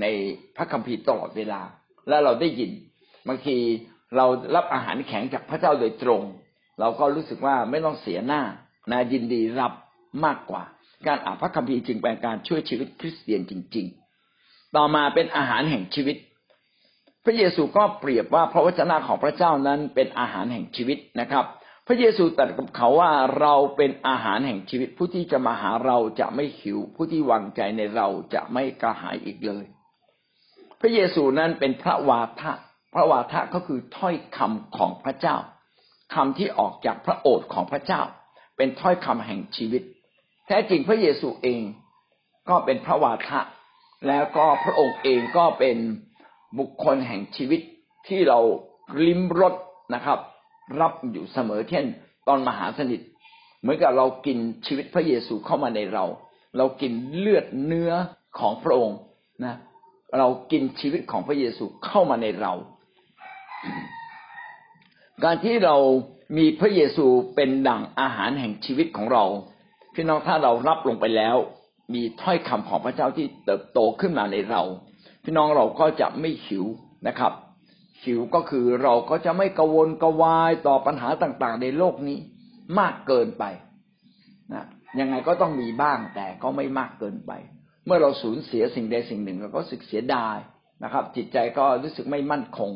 [0.00, 0.06] ใน
[0.56, 1.60] พระคัมภีร์ตลอดเวลา
[2.08, 2.70] แล้วเราได้ยิน
[3.28, 3.56] บางที
[4.16, 6.22] เรารับอาหารแข็งจากพระเจ้าโดยตรง
[6.80, 8.42] เราก็รู้สึกว่าไม่ต้องเสียหน้า
[8.90, 9.72] นะยินดีรับ
[10.24, 10.62] มากกว่า
[11.06, 13.86] การอ่านพระคัมภีร์จึงเป็นการช่วยชีวิตคริสเตียนจริง
[14.30, 16.16] ๆ ต่อมาเป็นอาหารแห่งชีวิต
[17.24, 21.44] พระเยซูก็เปรียบว่าพระวจนะของพระเจ้านั้นเป็นอาหารแห่งชีวิตนะครับ
[21.86, 29.64] พระเยซูตรัสกับเขาว่าเราเป็นอาหารแห่งชีวิต ผู้ที่จะมาหาเราจะไม่หิว ผู้ที่วางใจในเราจะไม่กระหายอีกเลย
[30.80, 32.52] พระเยซูนั้นเป็นพระวาทะ
[32.98, 35.36] ระวาทะก็คือถ้อยคำของพระเจ้า
[36.14, 38.02] คำที่ออกจากพระโอษฐ์ของพระเจ้า
[38.56, 39.82] เป็นถ้อยคำแห่งชีวิต
[40.46, 41.62] แท้จริงพระเยซูเอง
[42.48, 43.40] ก็เป็นพระวาทะ
[44.08, 45.76] แล้วก็พระองค์เองก็เป็น
[46.58, 47.60] บุคคลแห่งชีวิต
[48.08, 48.40] ที่เรา
[49.06, 49.54] ลิ้มรส
[49.94, 50.18] นะครับ
[50.80, 51.84] รับอยู่เสมอเช่น
[52.28, 53.00] ตอนมหาสนิท
[53.60, 56.04] เหมือนกับเรากินชีวิตพระเยซูเข้ามาในเรา
[56.58, 57.92] เรากินเลือดเนื้อ
[58.38, 58.98] ของพระองค์
[59.44, 59.56] นะ
[60.18, 62.52] เรากินชีวิตของพระเยซูเข้ามาในเรา
[65.24, 65.76] การที่เรา
[66.36, 69.24] มีพระเยซูเป็นดั่งอาหารแห่งชีวิตของเรา
[69.94, 71.36] พี่น้องถ้าเรารับลงไปแล้ว
[71.94, 74.62] มีถ้อยคำของพระเจ้าที่เติบโตขึ้นมาในเรา
[75.24, 76.64] พี่น้องเราก็จะไม่หิว
[77.08, 77.32] นะครับ
[78.04, 82.18] หิวก็คือเราก็จะไม่กังวนกวายต่อปัญหาต่างๆ ในโลกนี้
[82.78, 83.44] มากเกินไป
[84.52, 84.64] นะ
[85.00, 87.32] ยังไงก็ต้องมีบ้างแต่ก็ไม่มากเกินไป
[87.86, 90.36] เมื่อเราสูญเสียสิ่งใดสิ่งหนึ่งเราก็สึกเสียดาย
[90.84, 92.70] นะครับ จิตใจก็รู้สึกไม่มั่นคง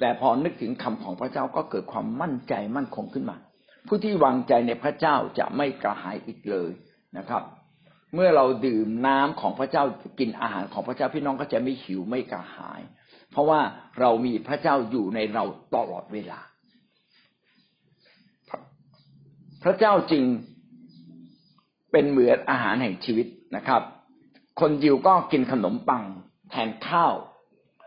[0.00, 3.36] แต่พอนึกถึงคำของพระเจ้าก็เกิดความมั่นใจมั่นคงขึ้นมา
[3.86, 6.70] ผู้ที่วางใจในพระเจ้าจะไม่กระหายอีกเลย
[7.18, 7.42] นะครับ
[8.14, 9.84] เมื่อเราดื่มน้ำของพระเจ้า
[10.18, 12.80] กินอาหารของพระเจ้าพี่น้องก็จะไม่หิวไม่กระหาย
[13.30, 13.60] เพราะว่า
[14.00, 16.40] เรามีพระเจ้าอยู่ในเราตลอดเวลา
[19.64, 20.24] พระเจ้าจึง
[21.92, 23.26] เป็นเหมือนอาหารแห่งชีวิต
[23.56, 23.82] นะครับ
[24.60, 26.02] คนยิวก็กินขนมปัง
[26.50, 27.14] แทนข้าว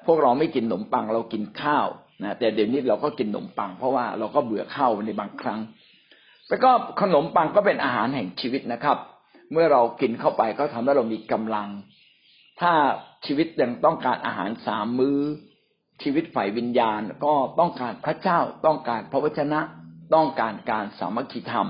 [0.08, 1.88] พวกเราไม่กินขนมปังเรากินข้าว
[2.24, 5.60] นะแต่เดี๋ยวนี้เราก็กินขนมปัง เพราะว่าเราก็เบื่อข้าวในบางครั้ง
[6.50, 8.98] แล้วก็ขนมปังก็เป็นอาหารแห่งชีวิตนะครับ
[9.52, 11.70] เมื่อเรากินเข้าไปก็ทำให้เรามีกำลัง
[12.60, 12.72] ถ้า
[13.26, 15.20] ชีวิตยังต้องการอาหารสามมือ้อ
[16.04, 19.62] ชีวิตฝ่ายวิญญาณก็ต้องการพระเจ้าต้องการพระวจนะ
[20.16, 21.68] ต้องการการสามัคคีธรรม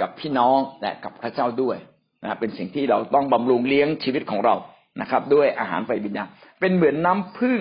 [0.00, 1.76] กับพี่น้องและกับพระเจ้าด้วย
[2.24, 4.54] นะเป็นสิ่งที่เราต้องบำรุงเลี้ยงชีวิตของเรา
[5.00, 6.28] นะครับ ด้วยอาหารฝ่ายวิญญาณ
[6.60, 7.60] เป็นเหมือนน้ำผึ้ง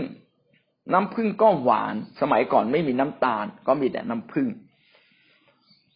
[0.94, 4.48] น้ำผึ้งก็หวาน สมัยก่อนไม่มีน้ำตาล ก็มีแต่น้ำผึ้ง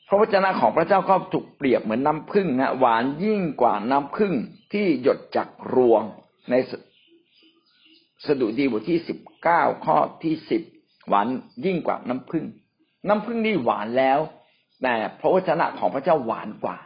[0.08, 4.34] พระวจนะของพระเจ้าก็ถูกเปรียบเหมือนน้ำผึ้งนะหวานยิ่งกว่าน้ำผึ้ง
[4.74, 6.04] ที่หยดจากรวง
[6.50, 6.56] ใน
[8.26, 10.62] สดุดีบทที่สิบเก้าข้อที่สิบ
[11.10, 11.28] หวาน
[11.66, 12.46] ยิ่งกว่าน้ำผึ้ง
[13.08, 14.20] น้ำผึ้งนี่หวานแล้ว
[14.84, 16.78] แต่พระวจนะของพระเจ้าหวานกว่า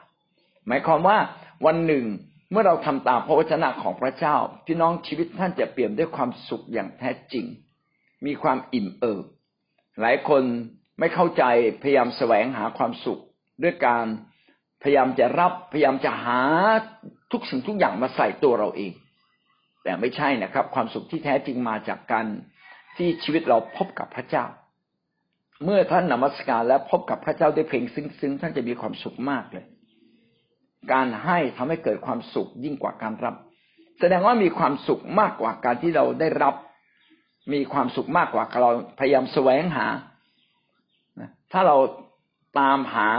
[0.68, 1.18] หมายความว่า
[1.66, 2.06] วันหนึ่ง
[2.52, 4.36] เมื่อเราทำตามพระวจนะของพระเจ้า
[4.66, 7.46] พี่น้องชีวิตท่านจะเปลี่ยนด้วยความสุขอย่างแท้จริง
[8.26, 9.26] มีความอิ่มเอิบ
[10.02, 10.44] หลายคน
[11.00, 11.44] ไม่เข้าใจ
[11.82, 13.22] พยายามแสวงหาความสุข
[13.64, 14.06] ด้วยการ
[14.84, 16.40] พยายามจะรับพยายามจะหา
[17.32, 18.94] ทุกสิ่งทุกอย่างมาใส่ตัวเราเอง
[19.84, 22.26] แต่ไม่ใช่นะครับ ความสุขที่แท้จริงมาจากการ
[22.98, 24.46] ที่ชีวิตเราพบกับพระเจ้า
[25.64, 29.66] เมื่อท่านนมัสการและพบกับพระเจ้าด้วยเพลงซึ้งๆท่านจะมีความสุขมากเลย
[30.94, 33.36] การให้ทำให้เกิดความสุขยิ่งกว่าการรับ
[34.00, 36.56] แสดงว่ามีความสุขมากกว่าการที่เราได้รับ
[37.54, 39.88] มีความสุขมากกว่าเราพยายามแสวงหา
[41.52, 41.78] ถ้าเรา
[42.60, 43.10] ตามหา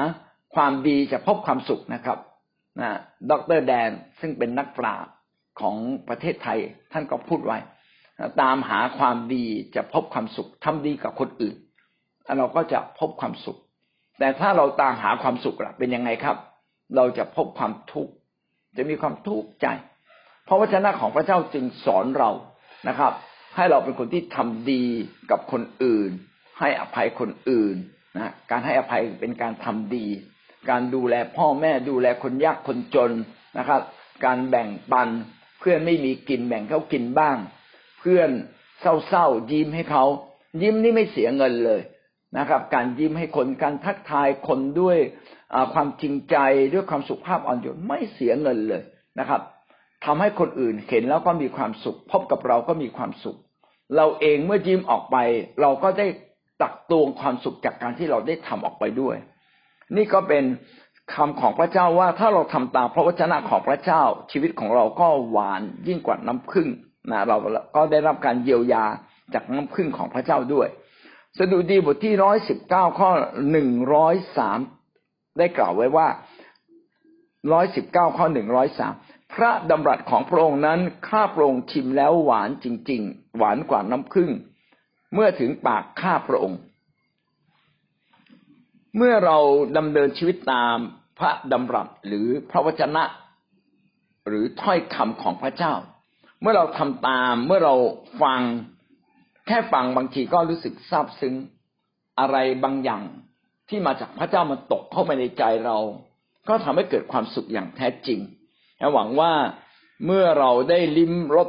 [0.55, 2.19] ความดีจะพบความสุขนะครับ
[2.81, 2.91] นะ
[3.31, 3.91] ดรแดน
[4.21, 5.13] ซึ่งเป็นนักปราชญ์
[5.61, 5.77] ของ
[6.09, 6.59] ประเทศไทย
[6.93, 7.59] ท่านก็พูดไว้
[8.43, 9.45] ตามหาความดี
[9.77, 11.57] จะพบความสุขทำดีกับคนอื่น
[12.39, 13.59] เราก็จะพบความสุข
[14.19, 16.37] แต่ถ้าเราตามหาความสุขล่ะเป็นยังไงครับ
[16.97, 18.13] เราจะพบความทุกข์
[18.77, 19.67] จะมีความทุกข์ใจ
[20.45, 22.31] เพราะวจนะของพระเจ้าจึงสอนเรา
[22.89, 23.13] นะครับ
[23.57, 24.85] ให้เราเป็นคนที่ทำดี
[25.31, 26.11] กับคนอื่น
[26.59, 27.77] ให้อภัยคนอื่น
[28.17, 30.07] นะการให้อภัยเป็นการทำดี
[30.71, 33.13] การดูแลพ่อแม่ดูแลคนยากคนจน
[33.59, 33.81] นะครับ
[34.25, 35.09] การแบ่งปัน
[35.61, 37.37] เพื่อนไม่มีกินแบ่งเขากินบ้าง
[38.01, 38.31] เพื่อน
[38.81, 40.05] เศร้าๆยิ้มให้เขา
[40.63, 41.81] ยิ้มนี่ไม่เสียเงินเลย
[42.39, 44.99] นะครับ การยิ้มให้คนการทักทายคนด้วย
[45.75, 46.37] ความจริงใจ
[46.75, 48.83] ด้วยความสุภาพอ่อนโยนไม่เสียเงินเลย
[49.19, 49.41] นะครับ
[50.05, 53.39] ทำให้คนอื่นเห็นแล้วก็มีความสุข พบกับเราก็มีความสุข
[53.97, 55.17] เราเองเมื่อยิ้มออกไป
[55.61, 56.07] เราก็ได้
[56.63, 59.17] ตักตวงความสุขจากการที่เราได้ทำออกไปด้วย
[59.97, 60.45] นี่ก็เป็น
[61.15, 66.69] คำของพระเจ้าว่าถ้าเราทำตามพระวจนะของพระเจ้า ชีวิตของเราก็หวานยิ่งกว่าน้ำผึ้ง
[67.11, 67.37] นะเรา
[67.77, 68.85] ก็ได้รับการเยียวยา
[69.35, 70.69] จากน้ำผึ้งของพระเจ้าด้วย
[71.39, 73.11] สดุดีบทที่ร้อยสิบเก้าข้อ
[73.51, 74.59] หนึ่งร้อยสาม
[75.39, 76.09] ได้กล่าวไว้ว่า
[77.53, 78.95] ร้อยสิบเก้าข้อหนึ่งร้อยสาม
[79.35, 84.31] พระดำรัสของพระองค์นั้นข้าพระองค์ชิมแล้วหวานจริง ๆ หวานกว่าน้ำผึ้ง
[85.15, 86.61] เมื่อถึงปากข้าพระองค์
[88.97, 89.39] เมื่อเรา
[89.77, 90.77] ดำเนินชีวิตตาม
[91.19, 93.05] พระดำรัสหรือพระวจนะ
[94.27, 95.75] หรือถ้อยคำของพระเจ้า
[96.41, 97.75] เมื่อเราทำตามเมื่อเรา
[98.23, 98.43] ฟัง
[99.51, 101.35] ค่ฟังบางทีก็รู้สึกซาบซึ้ง
[102.21, 103.03] อะไรบางอย่าง
[103.69, 105.79] ที่มาจากพระเจ้ามันตกเข้าไปในใจเรา
[106.49, 108.21] ก็ทำให้เกิดความสุขอย่างแท้จริง
[108.95, 109.33] หวังว่า
[110.07, 111.49] เมื่อเราได้ลิ้มรส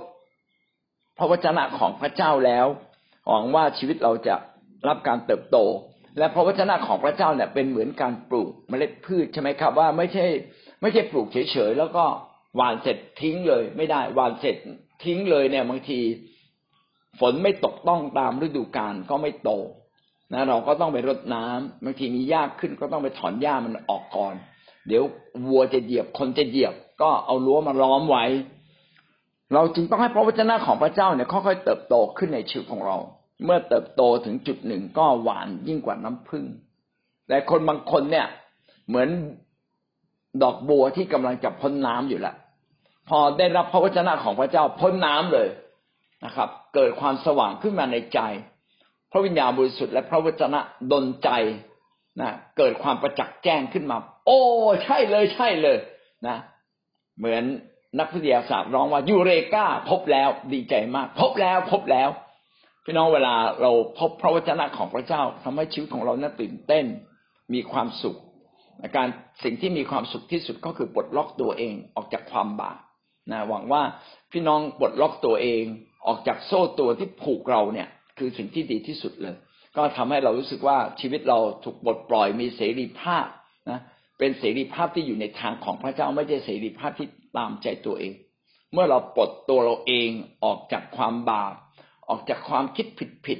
[1.17, 2.67] พระวจนะของพระเจ้าแล้ว
[3.29, 4.35] หวังว่าชีวิตเราจะ
[4.87, 5.57] รับการเติบโต
[6.17, 10.25] และพระวจนะของพระเจ้าเนี่ยเป็นเหมือนการปลูกเมล็ดพืชใช่ไหมครับ ว่าไม่ใช่
[10.81, 12.05] ไม่ใช่ปลูกเฉยๆแล้วก็
[12.57, 14.55] หว่านเสร็จทิ้งเลย ไม่ได้หว่านเสร็จ
[15.03, 15.99] ทิ้งเลยเนี่ยบางที
[17.21, 19.51] ฝนไม่ตกต้องตามฤดูกาลก็ไม่โต
[20.33, 24.33] นะเราก็ต้องไปรดน้ำบางทีมีหญ้าขึ้นก็ต้องไปถอนหญ้ามันออกก่อน
[24.87, 25.03] เดี๋ยว
[25.47, 28.25] วัวจะเหยียบคนจะเหยียบ ก็เอารั้วมาล้อมไว้
[29.53, 32.97] เราจึงต้องให้พระวจนะของพระเจ้าเนี่ยค่อยๆเติบโตขึ้นในชีวิตของเรา
[33.45, 36.45] เมื่อเติบโตถึงจุดหนึ่งก็หวานยิ่งกว่าน้ำผึ้ง
[37.27, 38.27] แต่คนบางคนเนี่ย
[38.87, 39.09] เหมือน
[40.43, 42.35] ดอกบัวที่กำลังจะพ้นน้ำอยู่แล้ว
[43.09, 45.47] พอได้รับพระวจนะของพระเจ้าพ้นน้ำเลย
[46.25, 48.19] นะครับ เกิดความสว่างขึ้นมาในใจ
[49.11, 50.59] พระวิญญาณบริสุทธิ์และพระวจนะ
[50.91, 51.29] ดลใจ
[52.21, 54.39] นะเกิดความประจักษ์แจ้งขึ้นมา โอ้
[54.83, 55.77] ใช่เลยใช่เลย
[56.27, 56.37] นะ
[57.17, 57.43] เหมือน
[57.99, 62.09] นักวิทยาศาสตร์ร้องว่ายูเรกาพบแล้วดีใจมาก พบแล้วพบแล้ว
[62.85, 66.85] พี่น้องเวลาเราพบพระวจนะของพระเจ้าทำให้ชีวิตของเรานั้นตื่นเต้น
[67.53, 68.17] มีความสุข
[68.95, 69.07] การ
[69.43, 72.77] สิ่งที่มีความสุขที่สุดก็คือปลดล็อกตัวเองออกจากความบาป
[73.31, 73.81] นะหวังว่า
[74.31, 75.63] พี่น้องปลดล็อกตัวเอง
[76.07, 77.87] ออกจากโซ่ตัวที่ผูกเราเนี่ย
[78.17, 79.35] คือสิ่งที่ดีที่สุดเลย
[79.77, 83.25] ก็ทำให้เรารู้สึกว่าชีวิตเราถูกปลดปล่อยมีเสรีภาพ
[83.69, 83.79] นะ
[84.19, 88.13] เป็นเสรีภาพที่อยู่ในทางของพระเจ้าไม่ใช่เสรีภาพที่ตามใจตัวเอง
[88.73, 90.09] เมื่อเราปลดตัวเราเอง
[90.43, 91.53] ออกจากความบาป
[92.09, 93.39] ออกจากความคิดผิดผิด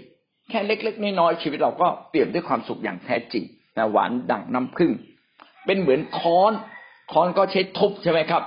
[0.49, 3.43] แค่เล็กๆน้อยๆชีวิตเราก็เปลี่ยนด้วยความสุขอย่างแท้จริง
[3.77, 4.91] นะหวานดั่งน้ำผึ้ง
[5.65, 6.51] เป็นเหมือนค้อน
[7.11, 8.43] ค้อนก็ใช้ทุบใช่ไหมครับ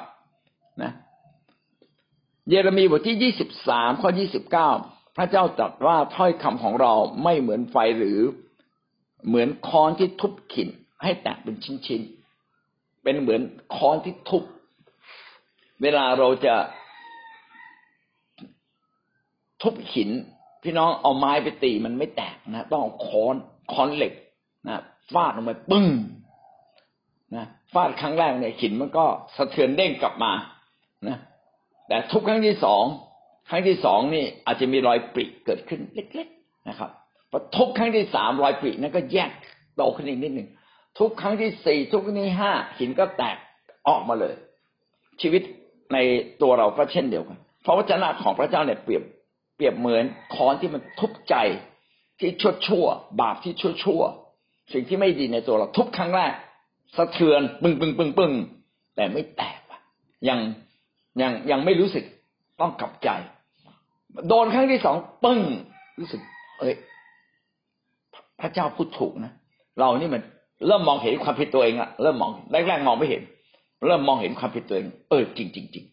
[2.48, 4.70] เยเรมีบทที่ยี่สิบสามข้อยี่สิบเก้า
[5.16, 6.92] พระเจ้าตรัสว่าถ้อยคำของเรา
[7.22, 8.20] ไม่เหมือนไฟหรือ
[9.28, 10.68] เหมือนค้อนที่ทุบขิน
[11.02, 13.40] ให้แตกเป็นชิ้นๆ เป็นเหมือน
[13.76, 14.42] ค้อนที่ทุบ
[15.82, 16.54] เวลาเราจะ
[19.62, 20.10] ทุบหิน
[20.62, 23.34] พี่น้องเอาไม้ไปตีมันไม่แตกนะ ต้องเอาค้อน
[23.72, 24.12] ค้อนเหล็ก
[24.66, 24.82] นะ
[25.12, 25.86] ฟาดลงไปปึ้ง
[27.34, 29.04] นะฟาดครั้งแรกเนี่ยหินมันก็
[29.36, 30.32] สะเทือนเด้งกลับมา
[31.08, 31.18] นะ
[31.88, 32.84] แต่ทุบครั้งที่สอง
[33.48, 36.90] ครั้งที่สองนี่อาจจะมีรอยปริเกิดขึ้นเล็ก ๆนะครับ
[37.30, 39.30] พอทุบครั้งที่สามรอยปรินั้นก็แยก
[39.76, 40.48] โตขึ้นอีกนิดหนึ่ง
[40.98, 43.36] ทุกครั้งที่สี่ทุกครั้งที่ห้าหินก็แตก
[43.88, 44.34] ออกมาเลย
[45.20, 45.42] ชีวิต
[45.92, 45.98] ใน
[46.42, 49.02] ตัวเราก็เช่นเดียวกันเพราะวจนะของพระเจ้าเนี่ยเปรียบ
[49.56, 50.04] เปรียบเหมือน
[50.34, 51.34] ค้อนที่มันทุบใจ
[52.20, 52.86] ที่ชั่วชั่ว
[53.20, 54.02] บาปที่ชั่วชั่ว
[54.72, 56.32] สิ่งที่ไม่ดีในตัวเราทุบครั้งแรก
[56.96, 58.32] สะเทือนปึ้งปึ้งปึ้งปึ้ง
[58.96, 59.80] แต่ไม่แตกว่ะ
[60.28, 60.38] ยัง
[61.22, 62.04] ยังยังไม่รู้สึก
[62.60, 63.08] ต้องกลับใจ
[64.28, 65.40] โดนครั้งที่สองปึ้ง
[66.00, 66.20] รู้สึก
[66.60, 66.74] เอ้ย
[68.40, 69.32] พระเจ้าพูดถูกนะ
[69.78, 70.22] เรานี่มัน
[70.66, 72.32] เริ่มมองเห็นความผิดตัวเองอะเริ่มมอง
[72.68, 73.22] แรกๆมองไม่เห็น
[73.86, 75.84] เริ่มมองเห็นความผิดตัวเอง เออจริงจริงจริง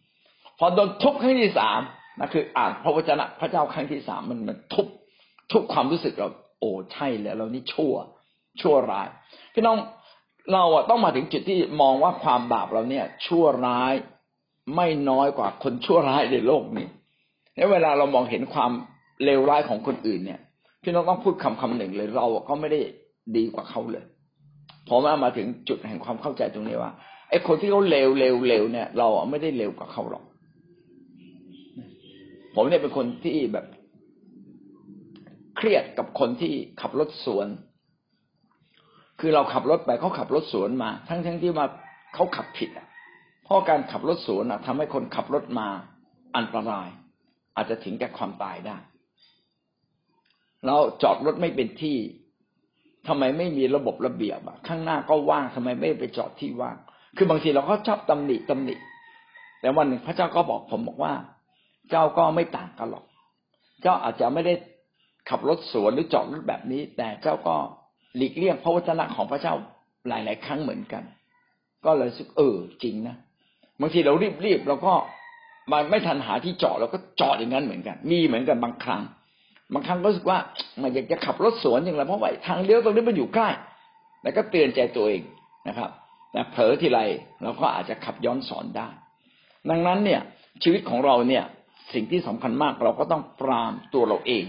[0.59, 1.79] พอโดนทุบครั้งที่สาม
[2.19, 4.87] นะคือ อ่านพระวจนะพระเจ้าครั้งที่สามมันมันทุบ
[5.51, 6.27] ทุบความรู้สึกเรา
[6.59, 7.93] โอ้ใช่แล้ว เรานี่ชั่ว
[8.61, 9.07] ชั่วร้าย
[9.53, 9.77] พี่น้อง
[10.53, 13.93] เราอะต้องมาถึงจุดที่มองว่าความบาปเราเนี่ย ชั่วร้าย
[14.75, 16.87] ไม่น้อยกว่าคนชั่วร้ายในโลกนี้
[17.55, 18.71] แล้วเวลาเรามองเห็นความ
[19.23, 20.39] เลวร้ายของคนอื่นเนี่ย
[20.83, 22.79] พี่น้องต้องพูดคำคำหนึ่งเลยเราก็ไม่ได้
[23.37, 24.03] ดีกว่าเขาเลย
[24.87, 26.91] พอมามาถึงจุดแห่งความเข้าใจตรงนี้ว่า
[27.29, 30.23] ไอ้คนที่เขาเลวเลวเลวเนี่ย เราไม่ได้เลวกว่าเขาหรอก
[32.55, 33.65] ผมเนี่ยเป็นคนที่แบบ
[35.57, 37.47] เครียดกับคนที่ขับรถสวน
[39.19, 41.65] คือเราขับรถไปเขาขับรถสวนมา ทั้งทั้งที่มา
[42.13, 42.87] เขาขับผิดอะ
[43.43, 45.67] เพราะการขับรถสวนอะทำให้คนขับรถมา
[46.37, 46.87] อันตราย
[47.55, 48.77] อาจจะถึงแก่ความตายได้
[50.65, 51.97] เราจอดรถไม่เป็นที่
[53.07, 56.77] ทำไมไม่มีระบบระเบียบอะข้างหน้าก็ว่างทำไมไม่ไปจอดที่ว่าง
[57.17, 58.75] คือบางทีเราก็ชอบตำหนิตำหนิ
[59.61, 61.13] แต่วันหนึ่งพระเจ้าก็บอกผมบอกว่า
[61.89, 63.05] เจ้าก็ไม่ต่างกันหรอก
[63.81, 64.53] เจ้าอาจจะไม่ได้
[65.29, 67.55] ขับรถสวนหรือจอดรถแบบนี้ แต่เจ้าก็
[68.17, 69.53] หลีกเลี่ยงพระวจนะของพระเจ้า
[70.07, 71.03] หลาย ๆ ครั้งเหมือนกัน
[71.85, 73.15] ก็เลยสึกเออจริงนะ
[73.81, 74.13] บางทีเรา
[74.45, 74.93] รีบๆเราก็
[75.71, 79.01] มันไม่ทันหาที่จอดเราก็จอดอย่างนั้นเหมือนกัน มีเหมือนกันบางครั้ง
[79.73, 80.39] บางครั้งก็รู้สึกว่า
[80.81, 83.49] มันอยากจะขับรถสวนอย่างไรเพราะว่าทางเลี้ยวตรงนี้มันอยู่ใกล้
[84.23, 85.21] แล้วก็เตือนใจตัวเอง
[85.67, 85.89] นะครับ
[86.31, 86.99] แต่เผลอทีไร
[87.41, 88.87] เราก็อาจจะขับย้อนสอนได้
[89.69, 90.21] ดังนั้นเนี่ย
[90.63, 91.43] ชีวิตของเราเนี่ย
[91.93, 94.45] สิ่งที่สำคัญมากเราก็ต้องปรามตัวเราเอง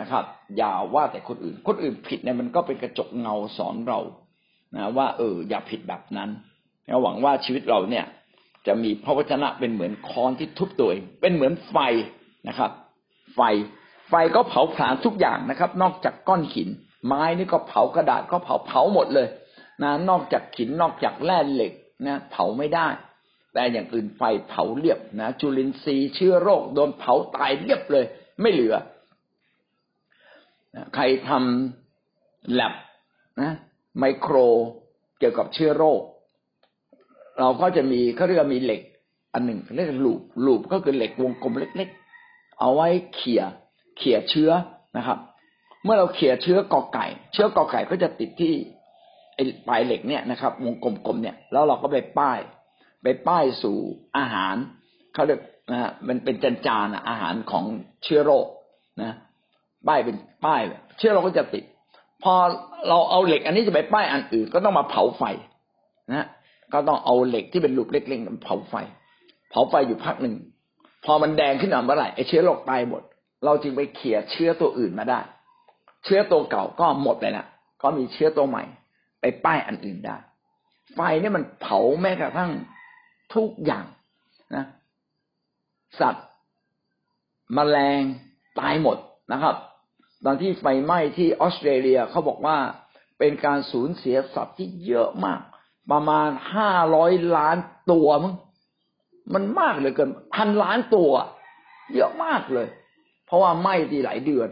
[0.00, 0.24] นะครับ
[0.56, 4.00] อย่าว่าแต่คนอื่น คนอื่นผิดเนี่ยมันก็เป็นกระจกเงาสอนเรา
[4.76, 6.30] นะว่าเอออย่าผิดแบบนั้น
[7.02, 8.04] หวังว่าชีวิตเราเนี่ย
[8.66, 11.76] จะมีพระวจนะเป็นเหมือนค้อนที่ทุบตัวเอง เป็นเหมือนไฟ
[12.48, 12.70] นะครับ
[13.34, 13.40] ไฟ
[14.08, 16.68] ไฟก็เผาผลาญทุกอย่างนะครับ นอกจากก้อนหิน
[17.06, 19.28] ไม้นี่ก็เผากระดาษก็เผาเผาหมดเลย
[19.82, 21.72] นะนอกจากหินนอกจากแร่เหล็ก
[22.06, 22.88] นะเผาไม่ได้
[23.52, 28.04] แต่อย่างอื่นไฟเผาเรียบนะจุลินทรีย์เชื้อโรคโดนเผาตายเรียบเลย
[28.40, 28.74] ไม่เหลือ
[30.94, 32.74] ใครทำแลบ
[33.40, 33.52] นะ
[33.98, 34.36] ไมโคร
[35.18, 36.00] เกี่ยวกับเชื้อโรค
[37.40, 38.82] เราก็จะมีเขาเรียกมีเหล็ก
[39.34, 41.88] อันหนึ่งเรียกลูปลูปก็คือเหล็กวงกลมเล็ก
[42.24, 43.42] ๆ เอาไว้เขี่ย
[43.98, 44.50] เขี่ยเชื้อ
[44.96, 45.18] นะครับ
[45.84, 48.54] เมื่อเราเขี่ยเชื้อกอไก่ เชื้อกอไก่ก็จะติดที่
[49.34, 52.38] ไอ้ปลายเหล็กเนี่ยนะครับ วงกลมๆเนี่ยแล้วเราก็ไปป้าย
[53.02, 53.76] ไปป้ายสู่
[54.16, 54.56] อาหาร
[55.14, 55.40] เขาเรียก
[55.72, 57.64] นะมันเป็นจานจานอาหารของ
[58.04, 58.46] เชื้อโรค
[59.02, 59.12] นะ
[59.88, 60.60] ป้ายเป็นป้าย
[60.98, 61.64] เชื้อโรคก็จะติด
[62.22, 62.34] พอ
[62.88, 65.22] เราเอาเหล็ก อันนี้จะไปป้ายอันอื่นก็ต้องมาเผาไฟ
[66.12, 66.26] นะ
[66.72, 68.74] ก็ต้องเอาเหล็กที่เป็นลูกเล็กๆเผาไฟ
[69.50, 70.34] เผาไฟอยู่พักหนึ่ง
[71.04, 73.02] พอมันแดงขึ้นมาเมื่อไหร่ไอ้เชื้อโรคตายหมด
[73.44, 75.20] เราจึงไปเขี่ยเชื้อตัวอื่นมาได้
[76.04, 77.46] เชื้อตัวเก่าก็หมดเลยนะ
[77.82, 78.64] ก็มีเชื้อตัวใหม่
[79.20, 80.16] ไปป้ายอันอื่นได้
[80.94, 82.50] ไฟนี่มันเผาแม้กระทั่ง
[83.34, 83.86] ทุกอย่าง
[84.56, 84.64] นะ
[86.00, 86.26] สัตว์
[87.56, 88.02] มแมลง
[88.60, 88.96] ตายหมด
[89.32, 89.56] นะครับ
[90.24, 92.56] ตอนที่ไฟไหม้ที่ออสเตรเลียเขาบอกว่า
[93.18, 95.40] เป็นการสูญเสียสัตว์ที่เยอะมาก
[95.90, 97.56] ประมาณห้าร้อยล้าน
[97.90, 98.34] ตัวมั้ง
[99.34, 101.10] มันมากเลยเกินพันล้านตัว
[101.94, 102.66] เยอะมากเลย
[103.26, 104.48] เพราะว่าไหม้ทีหลายเดือน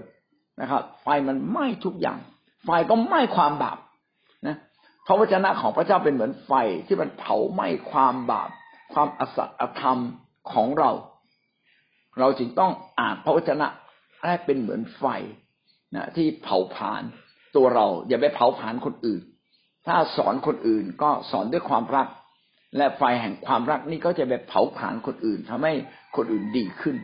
[0.61, 2.19] นะครับ ไฟมันไหม้ทุกอย่าง
[2.65, 3.79] ไฟก็ไหม้ความบาป
[4.47, 4.57] นะ
[5.07, 6.53] พระวจนะของพระเจ้าเป็นเหมือนไฟ
[6.87, 8.51] ที่มันเผาไหม้ความบาป
[8.93, 9.99] ความอสัตย์อธรรม
[10.53, 10.91] ของเรา
[12.19, 13.67] เราจึงต้องอ่านพระวจนะ
[14.23, 15.05] ให้เป็นเหมือนไฟ
[15.95, 17.03] นะที่เผาผลาญ
[17.57, 19.23] ตัวเรา อย่าไปเผาผลาญคนอื่น
[19.87, 22.09] ถ้าสอนคนอื่นก็สอนด้วยความรัก
[22.77, 25.73] และไฟแห่งความรักนี่ก็จะไปเผาผลาญคนอื่นทำให้
[26.17, 26.97] คนอื่นดีขึ้น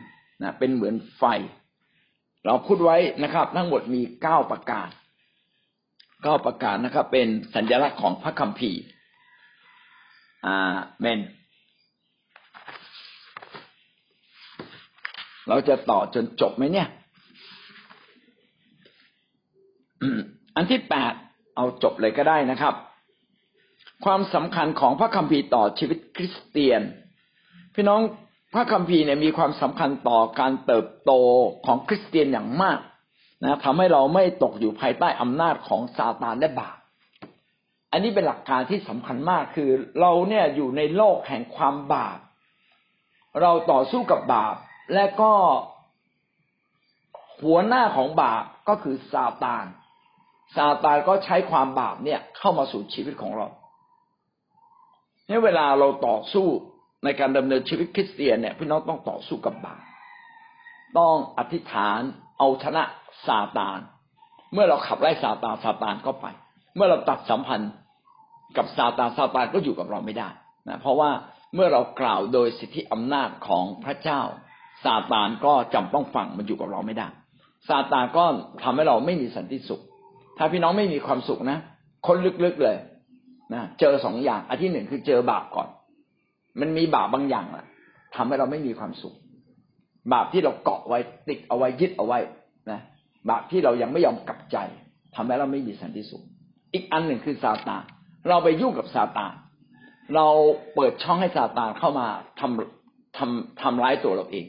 [0.43, 1.23] นะเป็นเหมือนไฟ
[2.45, 4.87] เราพูดไว้นะครับ ทั้งหมดมีเก้าประการ
[6.23, 8.81] เก้าประการนะครับ เป็นสัญลักษณ์ของพระคัมภีร์
[10.45, 11.19] อ่าเมน
[15.47, 16.87] เราจะต่อจนจบไหมเนี่ย
[20.55, 21.13] อันที่แปด
[21.55, 22.73] เอาจบเลยก็ได้นะครับ
[24.05, 26.81] ความสำคัญของพระคัมภีร์ต่อชีวิตคริสเตียน
[27.75, 28.01] พี่น้อง
[28.53, 31.11] พระคัมภีร์เนี่ยมีความสำคัญต่อการเติบโต
[31.65, 32.79] ของคริสเตียนอย่างมาก
[33.43, 36.77] นะทำให้เราไม่ตกอยู่ภายใต้อำนาจของซาตานและบาป
[37.91, 42.19] อันนี้เป็นหลักการที่สำคัญมากคือเราเนี่ยอยู่ในโลกแห่งความบาป
[43.41, 44.55] เราต่อสู้กับบาป
[44.93, 45.33] และก็
[47.43, 49.65] หัวหน้าของบาปก็คือซาตาน
[50.55, 53.47] ซาตานก็ใช้ความบาปเนี่ยเข้ามาสู่ชีวิตของเรา
[55.27, 56.47] เนี่ยเวลาเราต่อสู้
[57.03, 59.81] ในการดำเนินชีวิตคริสเตียนเนี่ยพี่น้องต้องต่อสู้กับบาป
[60.99, 62.01] ต้องอธิษฐาน
[62.39, 62.83] เอาชนะ
[63.27, 63.79] ซาตาน
[64.53, 66.25] เมื่อเราขับไล่ซาตานซาตานก็ไป
[66.75, 67.71] เมื่อเราตัดสัมพันธ์
[68.57, 70.29] กับซาตานซาตานก็อยู่กับเราไม่ได้
[70.67, 71.09] นะเพราะว่า
[71.55, 74.21] เมื่อเรากล่าวโดยสิทธิอำนาจของพระเจ้า
[74.83, 77.07] ซาตานก็จำต้องฟังมันอยู่กับเราไม่ได้
[77.69, 78.25] ซาตานก็
[78.63, 79.81] ทำให้เราไม่มีสันติสุข
[80.37, 81.57] ถ้าพี่น้องไม่มีความสุขนะ
[82.07, 82.77] คนลึกๆเลย
[83.53, 85.67] นะเจอสองอย่าง อันที่หนึ่งคือเจอบาปก่อน
[86.59, 87.65] มันมีบาปบางอย่างอะ
[88.15, 89.15] ทำให้เราไม่มีความสุข
[90.13, 92.19] บาปที่เราเกาะไว้ติดเอาไว้ยึดเอาไว้
[92.71, 92.79] นะ
[93.29, 94.57] บาปที่เรายังไม่ยอมกลับใจ
[95.15, 96.23] ทำให้เราไม่มีสันติสุข
[96.73, 97.83] อีกอันหนึ่งคือซาตาน
[98.29, 99.33] เราไปยุ่งกับซาตาน
[100.15, 100.27] เรา
[100.75, 102.07] เปิดช่องให้ซาตานเข้ามา
[102.39, 104.45] ทำทำทำร้ายตัวเราเอง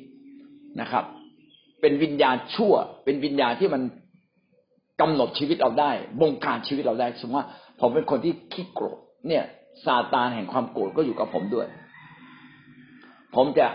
[0.80, 1.04] นะครับ
[1.80, 2.74] เป็นวิญญาณชั่ว
[3.04, 3.82] เป็นวิญญาณที่มัน
[5.00, 5.90] กำหนดชีวิตเราได้
[6.20, 7.48] บงการชีวิตเราได้สมมติว่า
[7.80, 9.44] ผมเป็นคนที่ขี้โกรธเนี่ย
[9.84, 11.66] ซาตานแห่งความโกรธก็อยู่กับผมด้วย
[13.36, 13.66] ผมจะ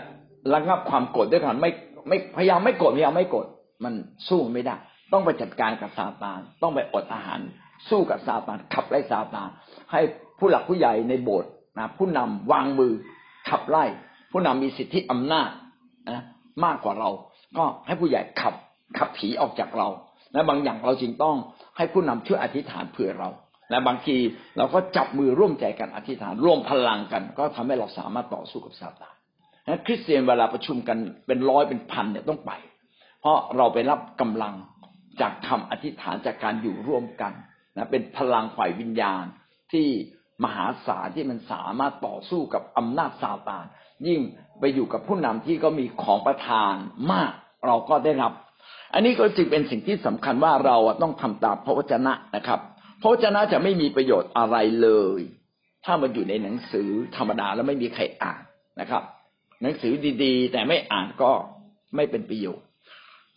[0.54, 1.70] ระงับความโกรธด้วยกันไม่
[2.08, 3.46] ไม่พยายามไม่โกรธพยายามไม่โกรธ
[3.84, 3.94] มัน
[4.28, 4.76] สู้ไม่ได้
[5.12, 7.40] ต้องไปจัดการกับซาตาน ต้องไปอดอาหาร
[7.88, 9.48] สู้กับซาตานขับไล่ซาตาน
[9.92, 10.00] ให้
[10.38, 12.92] ผู้หลักผู้ใหญ่ในโบสถ์นะผู้นำวางมือ
[13.48, 13.84] ขับไล่
[14.32, 15.50] ผู้นำมีสิทธิอำนาจ
[16.10, 16.24] นะ
[16.64, 17.10] มากกว่าเรา
[17.58, 18.54] ก็ให้ผู้ใหญ่ขับ
[18.98, 19.88] ขับผีออกจากเรา
[20.32, 21.36] และบางอย่างเราจึงต้อง
[21.76, 23.30] ให้ผู้นำช่วยอธิษฐานเผื่อเรา
[23.70, 24.16] และบางที
[24.56, 29.14] เราก็จับมือร่วมใจกันอธิษฐานร่วมพลังกัน ก็ทำให้เราสามารถต่อสู้กับซาตาน
[29.68, 32.52] นะคริสเตียนเวลาประชุมกันเป็นร้อยเป็นพันเนี่ยต้องไป
[33.20, 34.54] เพราะเราไปรับกำลัง
[35.20, 37.32] จากคำอธิษฐานจากการอยู่ร่วมกัน
[37.76, 39.24] นะเป็นพลังฝ่ายวิญญาณ
[39.72, 39.88] ที่
[40.44, 43.64] มหาศาลที่มันสามารถต่อสู้กับอำนาจซาตาน
[44.06, 44.20] ยิ่ง
[44.60, 46.74] ไปอยู่กับผู้นำที่ก็มีของประทาน
[47.12, 47.32] มาก
[47.66, 48.32] เราก็ได้รับ
[48.94, 52.60] อันนี้ก็จึงเป็นสิ่งที่สำคัญว่าเราต้องทำตามพระวจนะนะครับ
[53.00, 54.88] พระวจนะจะไม่มีประโยชน์อะไรเล
[55.18, 55.20] ย
[55.84, 58.42] ถ้ามันอยู่ในหนังสือธรรมดาแล้วไม่มีใครอ่าน
[58.80, 59.02] นะครับ
[59.62, 59.92] หนังสือ
[60.24, 61.32] ดีๆ แต่ไม่อ่านก็
[61.96, 62.66] ไม่เป็นประโยชน์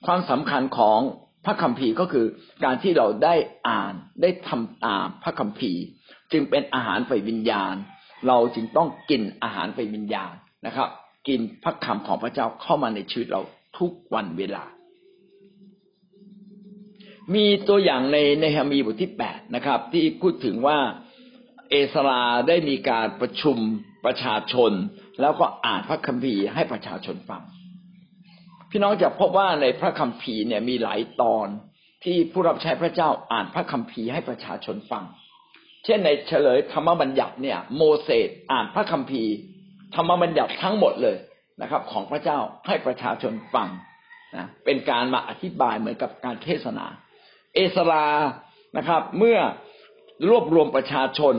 [0.06, 1.00] ความสำคัญของ
[1.46, 2.26] พระคัมภีร์ก็คือ
[2.64, 3.36] การที่เราได้
[3.70, 5.82] อ่านได้ทำตามพระคัมภีร์
[6.32, 7.76] จึงเป็นอาหารไฟวิญญาณ
[8.28, 10.34] เราจึงต้องกินอาหารไฟวิญญาณ
[10.66, 10.90] นะครับ
[11.28, 13.42] กินพระคำของพระเจ้าเข้ามาในชีวิตเรา
[13.78, 14.64] ทุกวันเวลา
[17.34, 20.78] มีตัวอย่างในในฮามีบทที่แปดนะครับ ที่พูดถึงว่า
[21.70, 23.58] เอสราได้มีการประชุม
[24.06, 24.72] ประชาชน
[25.22, 27.44] แล้วก็อ่านพระคัมภีร์ให้ประชาชนฟัง
[28.70, 31.48] พี่น้องจะพบว่าในพระคัมภีร์เนี่ยมีหลายตอน
[32.04, 35.04] ที่ผู้รับใช้พระเจ้าอ่านพระคัมภีร์ให้ประชาชนฟัง
[35.86, 39.34] เช่นในเฉลยธรรมบัญญัติเนี่ย โมเสสอ่านพระคัมภีร์
[39.96, 41.18] ธรรมบัญญัติทั้งหมดเลย
[41.62, 43.70] นะครับ ของพระเจ้าให้ประชาชนฟัง
[44.36, 46.86] นะเป็นการมาอธิบายเหมือนกับการเทศนา
[47.56, 48.08] เอสรา
[48.78, 49.38] นะครับ เมื่อ
[50.30, 51.36] รวบรวมประชาชน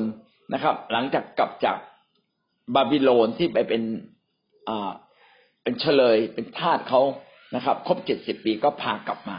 [0.55, 1.77] นะครับ หลังจากกลับจาก
[2.75, 3.83] บาบิโลนที่ไปเป็น
[4.69, 4.91] อ่า
[5.63, 7.03] เป็นเฉลยเป็นทาสเขา
[7.55, 9.37] นะครับ ครบเจ็ดสิบปีก็พากลับมา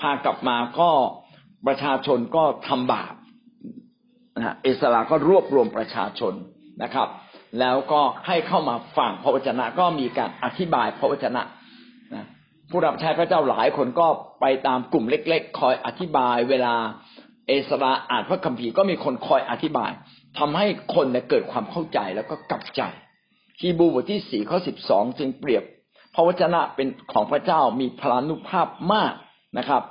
[0.00, 0.90] พากลับมาก็
[1.66, 3.14] ประชาชนก็ทำบาป
[4.36, 6.34] นะเอสราก็รวบรวมประชาชน
[6.82, 7.08] นะครับ
[7.60, 11.42] แล้วก็ให้เข้ามาฟังพระวจนะก็มีการอธิบายพระวจนะ
[12.76, 14.06] ผู้รับใช้พระเจ้าหลายคนก็
[14.40, 16.74] ไปตามกลุ่มเล็ก ๆ คอยอธิบายเวลา
[17.46, 19.90] เอสราอ่านพระคัมภีร์ก็มีคนคอยอธิบาย
[20.38, 22.82] ทำให้คนเนี่ยเกิดความเข้าใจแล้วก็กลับใจ
[23.60, 25.64] ฮีบูบทที่สี่ข้อสิบสองจึงเปรียบ
[26.14, 29.12] พระวจนะเป็นของพระเจ้ามีพลานุภาพมาก
[29.58, 29.82] นะครับ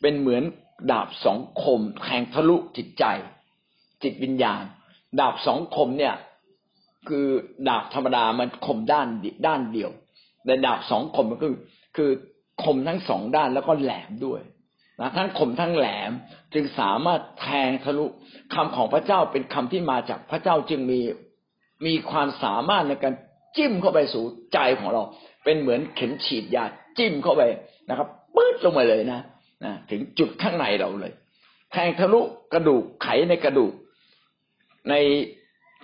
[0.00, 0.42] เป็นเหมือน
[0.90, 3.04] ดาบสองคมแทงทะลุจิตใจ
[4.02, 4.62] จิตวิญญาณ
[5.20, 6.14] ดาบสองคมเนี่ย
[7.08, 7.26] คือ
[7.68, 9.08] ดาบธรรมดามันคมด้าน
[9.46, 9.90] ด้านเดียว
[10.44, 11.54] แต่ดาบสองคมมันคือ
[11.96, 12.10] คือ
[12.62, 14.40] คมทั้งสองด้านแล้วก็แหลมด้วย
[15.00, 16.12] นะทั้งคมทั้งแหลม
[16.54, 18.06] จึงสามารถแทงทะลุ
[18.54, 21.00] คำของพระเจ้าเป็นคำที่มาจากพระเจ้าจึงมี
[21.86, 23.14] มีความสามารถในการ
[23.56, 25.02] จิ้มเข้าไปสู่ใจของเรา
[25.44, 26.64] เป็นเหมือนเข็มฉีดยา
[26.98, 27.42] จิ้มเข้าไป
[27.88, 29.20] นะครับปื๊ดลงมาเลยนะ
[29.64, 31.12] นะถึงจุดข้างในเราเลย
[31.72, 32.20] แทงทะลุ
[32.52, 33.72] กระดูกไขในกระดูก
[34.90, 34.94] ใน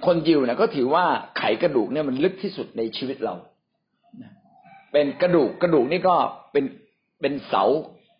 [0.06, 1.04] คนยิวนี่ยก็ถือว่า
[1.38, 3.34] ไขกระดูกเนี่ยมันลึกที่สุดในชีวิตเรา
[4.98, 6.16] เป็นกระดูกกระดูกนี่ก็
[6.52, 6.64] เป็น
[7.20, 7.64] เป็นเสา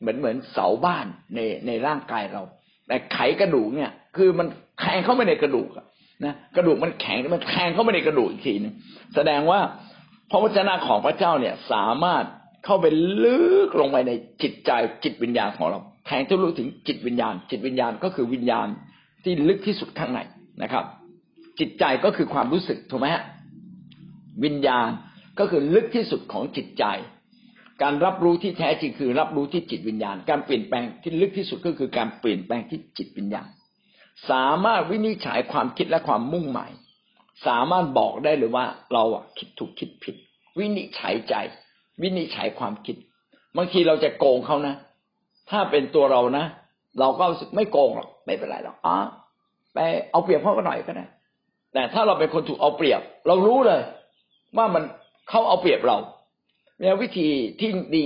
[0.00, 2.42] เหมือนเหมือนเสาบ้านในในร่างกายเรา
[2.88, 4.46] แต่ไขกระดูกเนี่ย คือมัน
[4.80, 5.68] แทงเข้าไปในกระดูก
[6.24, 8.74] นะกระดูกมันแข็งมันแทงเข้าไปในกระดูกอีกทีนึง
[9.14, 9.60] แสดงว่า
[10.30, 12.24] พระวจนะของพระเจ้าเนี่ยสามารถ
[12.64, 12.86] เข้าไป
[13.24, 14.12] ลึกลงไปใน
[14.42, 14.70] จิตใจ
[15.04, 18.66] จิตวิญญาณของเราแทงทะลุถึงจิตวิญญาณ จิตวิญญาณก็คือวิญญาณ
[19.24, 20.20] ที่ลึกที่สุดข้างใน
[20.62, 20.84] นะครับ
[21.58, 23.22] จิตใจก็คือความรู้สึกถูกไหมฮะ
[24.44, 24.90] วิญญาณ
[25.38, 26.84] ก็คือลึกที่สุดของจิตใจ
[27.82, 33.48] การรับรู้ที่แท้จริงคือ รับรู้ที่จิตวิญญาณ การเปลี่ยนแปลงที่ลึกที่สุดก็คือการเปลี่ยนแปลงที่จิตวิญญาณ
[34.30, 36.70] สามารถวินิจฉัยความคิดและความมุ่งหมาย
[37.46, 40.16] สามารถบอกได้เลยว่าเราอะคิดถูกคิดผิด
[40.58, 41.34] วินิจฉัยใจ
[42.02, 42.96] วินิจฉัยความคิด
[43.56, 44.74] บางทีเราจะโกงเขานะ
[45.50, 46.44] ถ้าเป็นตัวเรานะ
[47.00, 48.96] เราก็รู้สึกไม่โกงหรอกไม่เป็นไรหรอกอ๋อ
[49.74, 49.78] ไป
[50.10, 51.06] เอาเปรียบเขาก็หน่อยก็ได้
[51.72, 53.80] แต่ถ้าเราเป็นคนถูกเอาเปรียบ เรารู้เลย
[54.56, 54.84] ว่ามัน
[55.28, 55.98] เขาเอาเปรียบเรา
[56.80, 57.28] เนี่ยวิธี
[57.60, 58.04] ที่ดี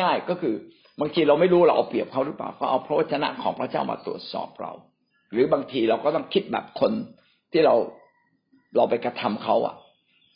[0.00, 0.54] ง่าย ๆ ก็คือ
[1.00, 4.72] บางทีเราไม่รู้เราเอาเปรียบเขาหรือเปล่าก็เอาพระวจนะของพระเจ้ามาตรวจสอบเรา
[5.32, 6.92] หรือบางทีเราก็ต้องคิดแบบคน
[7.52, 7.74] ที่เรา
[8.76, 9.74] เราไปกระทำเขาอะ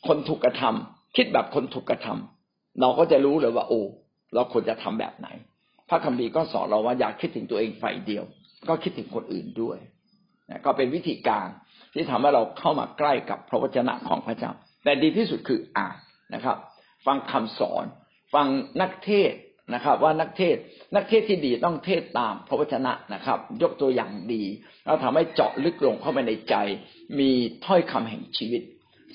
[0.07, 3.81] คนถูกกระทำคิดแบบคนถูกกระทำเราก็จะรู้เลยว่า โอ้
[4.35, 5.27] เราควรจะทำแบบไหน
[5.89, 8.23] พระคัมภีร์ก็สอนเราว่าอยากคิดถึงตัวเองฝ่ายเดียว
[8.69, 9.77] ก็คิดถึงคนอื่นด้วย
[10.49, 11.47] นะก็เป็นวิธีการ
[11.93, 14.51] ที่ทำให้เราเข้ามาใกล้กับพระวจนะของพระเจ้า
[14.83, 15.95] แต่ดีที่สุดคืออ่าน
[16.33, 16.57] นะครับ
[17.05, 17.85] ฟังคำสอน
[18.33, 18.47] ฟัง
[18.81, 19.33] นักเทศ
[19.73, 20.55] นะครับ ว่านักเทศ
[20.95, 24.43] นักเทศที่ดีต้องเทศตามพระวจนะนะครับ ยกตัวอย่างดี
[24.85, 26.55] แล้วทำให้เจาะลึกลงเข้าไปในใจ
[27.19, 27.31] มี
[27.65, 28.61] ถ้อยคำแห่งชีวิต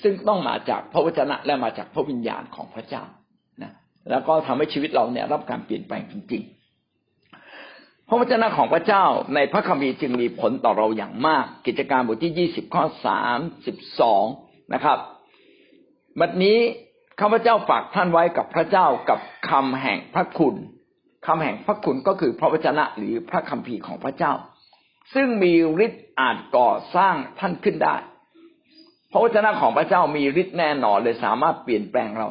[0.03, 3.03] ซึ่งต้องมาจากพระวจนะและมาจากพระวิญญาณของพระเจ้า
[3.63, 3.71] นะ
[4.09, 6.55] แล้วก็ทำให้ชีวิตเราเนี่ยรับการเปลี่ยนแปลงจริง ๆ
[8.07, 9.05] พระวจนะของพระเจ้า
[9.35, 14.23] ในพระคัมภีร์จึงมีผลต่อเราอย่างมาก กิจการบทที่ยี่สิบข้อสามสิบสอง
[14.73, 14.97] นะครับ
[16.19, 16.57] บัดนี้
[17.19, 20.55] ข้าพเจ้าฝากท่านไว้กับพระเจ้ากับคำแห่งพระคุณ
[21.27, 24.33] คำแห่งพระคุณก็คือพระวจนะหรือพระคัมภีร์ของพระเจ้า
[25.13, 25.53] ซึ่งมี
[25.85, 27.95] ฤทธิ์อาจก่อสร้างท่านขึ้นได้
[29.11, 32.29] พระวจนะของพระเจ้ามีฤทธิ์แน่นอนเลยสามารถเปลี่ยนแปลงเรา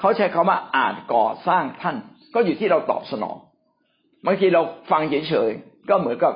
[0.00, 1.96] เขาใช้คาว่าอาจก่อสร้างท่าน
[2.34, 3.36] ก็อยู่ที่เราตอบสนอง
[4.26, 6.32] บางทีเราฟังเฉยๆก็เหมือนกับ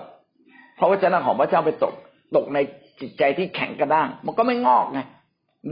[0.79, 1.95] พระวจนะของพระเจ้าไปตก
[2.37, 2.59] ตกใน
[3.01, 5.01] จิตใจที่แข็งกระด้าง มันก็ไม่งอกไง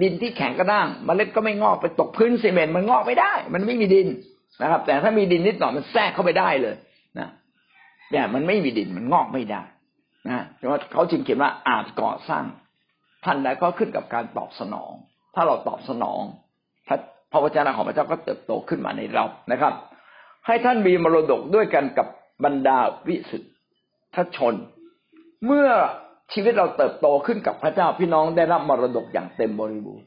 [0.03, 4.09] ดินที่แข็งกระด้างมเมล็ดก็ไม่งอกไปตกพื้นซีเมนต์มันงอกไม่ได้ มันไม่มีดิน
[4.63, 6.75] นะครับ แต่ถ้ามีดินนิดหน่อยมันแทรกเข้าไปได้เลย
[7.19, 7.29] นะ
[8.11, 9.63] แต่มันไม่มีดินมันงอกไม่ได้
[10.27, 12.45] นะเพราะเขาจึงเขียนว่าอาจก่อสร้าง
[13.25, 14.93] ท่านใดก็ขึ้นกับการตอบสนอง
[15.35, 16.23] ถ้าเราตอบสนอง
[16.89, 16.99] พระ
[17.33, 19.73] พระวจนะของพระเจ้าก็เติบโตขึ้นมาในเรานะครับ
[20.47, 22.07] ให้ท่านมีมรดกด้วยกันกับ
[22.45, 22.79] บรรดา
[23.09, 23.43] วิสุท
[24.15, 24.55] ธชน
[25.47, 25.69] เมื่อ
[26.33, 30.07] ชีวิตเราเติบโตขึ้นกับพระเจ้าพี่น้องได้รับมรดกอย่างเต็มบริบูรณ์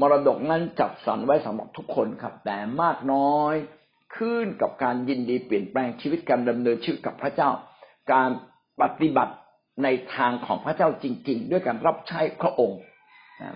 [0.00, 3.54] มรดกนั้นจัดสรรไว้สำหรับทุกคนครับ แต่มากน้อย
[4.16, 7.50] ขึ้นกับการยินดีเปลี่ยนแปลงชีวิตการดำเนินชีวิตกับพระเจ้า
[8.12, 8.30] การ
[8.80, 9.34] ปฏิบัติ
[9.82, 12.80] ในทางของพระเจ้าจริง ๆ ด้วยการรับใช้พระองค์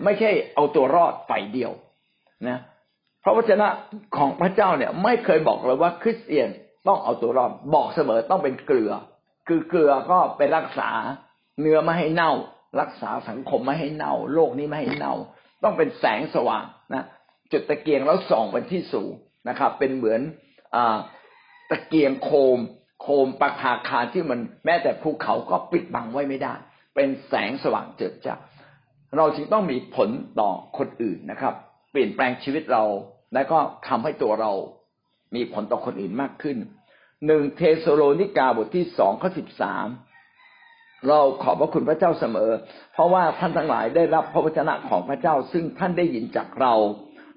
[0.03, 1.71] ไม่ใช่เอาตัวรอดฝ่ายเดียว
[2.47, 2.59] นะ
[3.23, 3.67] พระวจนะ
[4.17, 6.49] ของพระเจ้าเนี่ยไม่เคยบอกเลยว่าคริสเตียน
[6.87, 8.91] ต้องเอาตัวรอดบอกเสมอต้องเป็นเกลือ
[9.47, 10.89] คือเกลือก็ไปรักษา
[11.59, 12.31] เนื้อไม่ให้เน่า
[12.79, 15.13] รักษาสังคมไม่ให้เน่า โลกนี้ไม่ให้เน่า
[15.63, 17.05] ต้องเป็นแสงสว่างนะ
[17.51, 19.11] จุดตะเกียงแล้วส่องไปที่สูง
[19.49, 20.21] นะครับ เป็นเหมือน
[20.75, 20.77] อ
[21.69, 22.59] ตะเกียงโคม
[23.01, 26.53] โคมปะคาคาที่มันแม้แต่ภูเขาก็ปิดบังไว้ไม่ได้
[26.95, 28.35] เป็นแสงสว่างเจิดจ้า
[29.17, 31.53] เราจึงต้องมีผลต่อคนอื่นนะครับ
[31.91, 32.83] เปลี่ยนแปลงชีวิตเรา
[33.33, 34.51] และก็ทำให้ตัวเรา
[35.35, 36.57] มีผลต่อคนอื่นมากขึ้น
[37.27, 39.87] หนึ่งเทสโลนิกาบทที่สองข้อสิบสาม
[41.07, 42.51] เราขอบพระคุณพระเจ้าเสมอ
[42.93, 46.73] เพราะว่าท่านทั้งหลายได้รับพระวจนะของพระเจ้า ซึ่งท่านได้ยินจากเรา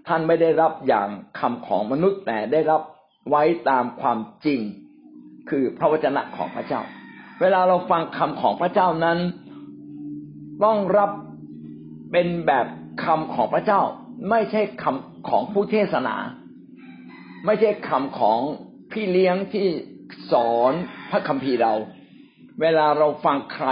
[0.09, 1.09] ท่านไม่ได้รับอย่าง
[1.39, 2.81] คำของมนุษย์แต่ได้รับ
[3.31, 4.61] ไว้ตามความจริง
[5.51, 6.81] คือพระวจนะของพระเจ้า
[7.41, 9.19] เวลาเราฟังคำของพระเจ้านั้น
[10.65, 11.11] ต้องรับ
[12.13, 12.67] เป็นแบบ
[13.05, 13.81] คำของพระเจ้า
[14.31, 16.17] ไม่ใช่คำของผู้เทศนา
[17.47, 18.39] ไม่ใช่คำของ
[18.93, 19.67] พี่เลี้ยงที่
[20.33, 20.73] สอน
[21.11, 21.73] พระคัมภีร์เรา
[22.61, 23.69] เวลาเราฟังใคร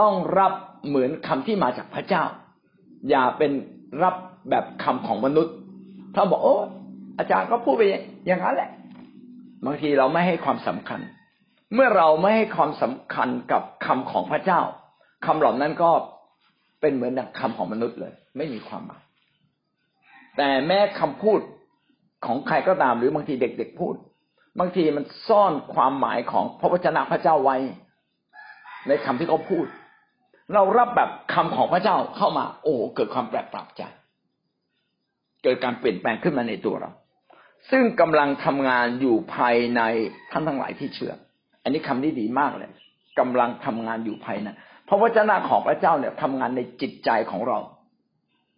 [0.00, 0.52] ต้องรับ
[0.86, 2.24] เหมือนคำที่มาจากพระเจ้า
[3.10, 3.52] อย่าเป็น
[4.02, 4.14] รับ
[4.50, 5.54] แบบคำของมนุษย์
[6.14, 6.56] ถ้าบอกโอ้
[7.18, 7.82] อาจารย์ก็พูดไป
[8.26, 8.70] อย่างนั้นแหละ
[9.66, 11.00] บางทีเราไม่ให้ความสำคัญ
[11.74, 14.60] เมื่อเราไม่ให้ความสำคัญกับคำของพระเจ้า
[15.26, 15.90] คำเหล่านั้นก็
[16.80, 19.02] เป็นเหมือนดังคำของมนุษย์เลย ไม่มีความหมาย
[20.36, 21.40] แต่แม้คำพูด
[22.26, 23.94] ของใครก็ตามหรือบางทีเด็กๆพูด
[24.58, 27.56] บางทีมันซ่อนความหมายของพระวจนะพระเจ้าไว้
[28.88, 29.66] ในคำที่เขาพูด
[30.54, 33.82] เรารับแบบคำของพระเจ้าเข้ามา โอ้เกิดความแปลกประหลาดใจ
[35.42, 36.90] เกิดการเปลี่ยนแปลงขึ้นมาในตัวเรา
[37.70, 39.80] ซึ่งกำลังทำงานอยู่ภายใน
[40.30, 41.14] ท่านทั้งหลายที่เชื่อ
[41.62, 42.70] อันนี้คำนี้ดีมากเลย
[43.18, 44.48] กำลังทำงานอยู่ภายใน
[44.84, 47.58] เพราะวจนะของพระเจ้าเนี่ยทำงานในจิตใจของเรา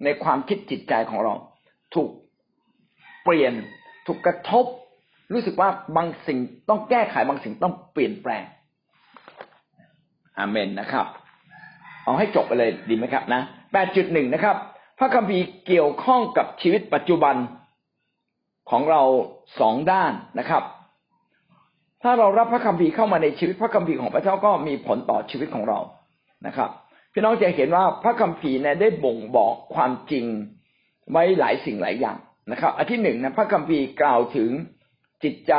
[0.05, 1.35] ในความคิดจิตใจของเรา
[1.95, 2.11] ถูก
[3.25, 3.53] เปลี่ยน
[4.07, 4.65] ถูกกระทบ
[5.33, 8.45] รู้สึกว่าบางสิ่งต้องแก้ไขบางสิ่งต้องเปลี่ยนแปลง
[10.39, 11.07] อาเมนนะครับ
[12.05, 14.57] เอาให้จบไปเลยดีไหมครับนะแปดจุดหนึ่งนะครับ
[14.99, 17.37] พระคัมภีร์เกี่ยวข้องกับชีวิตปัจจุบัน
[18.71, 19.03] ของเรา
[19.61, 20.63] สองด้านนะครับ
[22.03, 25.79] ถ้าเรารับพระคัมภีร์เข้ามาในชีวิตพระคัมภีร์ของพระเจ้าก็มีผลต่อชีวิตของเรา
[26.47, 26.71] นะครับ
[27.13, 30.27] พี่น้องจะเห็นว่าพระคัมภีร์เนี่ยได้บ่งบอกความจริง
[31.13, 32.19] ไว้หลายสิ่งหลายอย่าง
[32.53, 34.51] นะครับ อันที่หนึ่งนะพระคัมภีร์กล่าวถึง
[35.25, 35.55] จิตใจ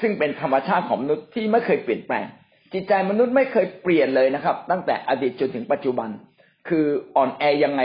[0.00, 2.26] ซึ่งเป็นธรรมชาติของมนุษย์ที่ไม่เคยเปลี่ยนแปลง
[2.72, 6.08] จิตใจมนุษย์ไม่เคยเปลี่ยนเลยนะครับ ตั้งแต่อดีตจนถึงปัจจุบัน
[6.68, 7.82] คืออ่อนแอยังไง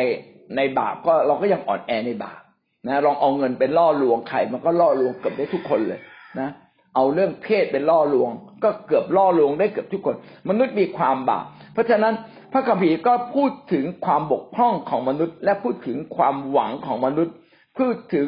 [0.58, 2.42] ในบาปก็เราก็ยังอ่อนแอในบาป
[2.88, 6.00] นะลองเอาเงินเป็นล่อลวงใครมันก็ล่อลวงเกือบได้ทุกคนเลย
[6.40, 6.50] นะ
[6.96, 8.30] เอาเรื่องเพศเป็นล่อลวง
[8.64, 10.16] ก็เกือบล่อลวงได้เกือบทุกคน
[10.50, 12.14] มนุษย์มีความบาปเพราะฉะนั้น
[12.54, 17.34] พระคัมภีร์ก็พูดถึงความบกพร่องของมนุษย์ และพูดถึงความหวังของมนุษย์
[17.78, 18.28] พูดถึง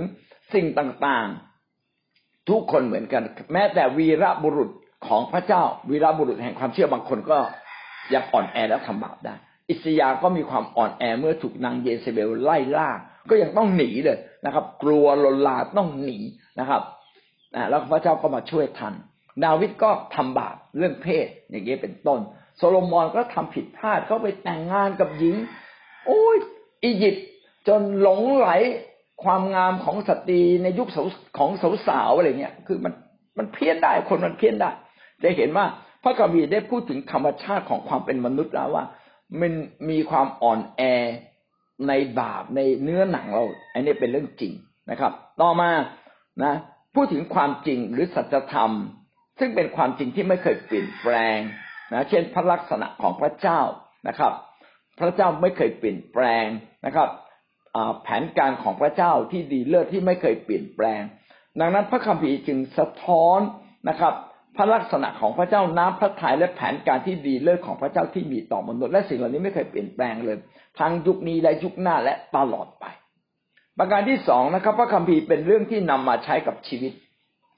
[0.54, 4.70] สิ่งต่างๆ ทุกคนเหมือนกัน แม้แต่วีรบุรุษ
[5.06, 7.38] ของพระเจ้าวีรบุรุษแห่งความเชื่อบางคนก็
[8.14, 9.36] ยังอ่อนแอแล้วทำบาปได้
[9.70, 12.90] อิสยาก็มีความอ่อนแอเมื่อถูกนางเยเซเบลไล่ล่า
[13.30, 16.18] ก็ยังต้องหนีเลยนะครับ กลัวลนลาต้องหนี
[16.60, 16.82] นะครับ
[17.70, 18.94] แล้วพระเจ้าก็มาช่วยทัน
[19.46, 22.20] ดาวิดก็ทำบาปเรื่องเพศอย่างเงี้ยเป็นต้น
[22.58, 25.36] โซโลมอนก็ทำผิดพลาดเขาไปแต่งงานกับหญิง
[26.06, 26.38] โอ้ย
[26.84, 27.28] อียิปต์
[27.68, 28.50] จนหลงไหล
[29.24, 30.88] ความงามของสตรีในยุค
[31.38, 31.50] ของ
[31.88, 32.94] สาวๆอะไรเงี้ย คือมัน
[33.38, 34.70] มันเพี้ยนได้คนมันเพี้ยนได้
[35.24, 35.66] จะเห็นว่า
[36.04, 38.86] พระกบีได้พูดถึงธรรมชาติของความเป็นมนุษย์แล้วว่า
[39.42, 39.54] มัน
[39.90, 40.82] มีความอ่อนแอ
[41.88, 43.44] ในบาปในเนื้อหนังเรา
[43.74, 44.54] อันนี้เป็นเรื่องจริง
[44.92, 45.12] นะครับ
[45.42, 45.72] ต่อมา
[46.44, 46.54] นะ
[46.96, 48.72] พูดถึงความจริงหรือสัจธรรม
[49.40, 51.40] ซึ่งเป็นความจริงที่ไม่เคยเปลี่ยนแปลง
[51.94, 53.60] นะเช่นพระลักษณะของพระเจ้า
[54.08, 54.34] นะครับ
[55.00, 56.46] พระเจ้าไม่เคยเปลี่ยนแปลง
[56.86, 57.10] นะครับ
[58.04, 61.02] แผนการของพระเจ้าที่ดีเลิศที่ไม่เคยเปลี่ยนแปลง
[61.60, 63.40] ดังนั้นพระคัมภีร์จึงสะท้อน
[63.90, 64.14] นะครับ
[64.58, 70.38] พระลักษณะของพระเจ้าน้ำพระทัยและแผนการที่ดีเลิศของพระเจ้าที่มีต่อมนุษย์และสิ่งเหล่านี้ไม่เคยเปลี่ยนแปลงเลย
[70.80, 72.86] ทั้งยุคนี้และยุคหน้าและตลอดไป
[73.78, 76.92] ประการที่สองนะครับ พระคัมภีร์เป็นเรื่องที่นำมาใช้กับชีวิต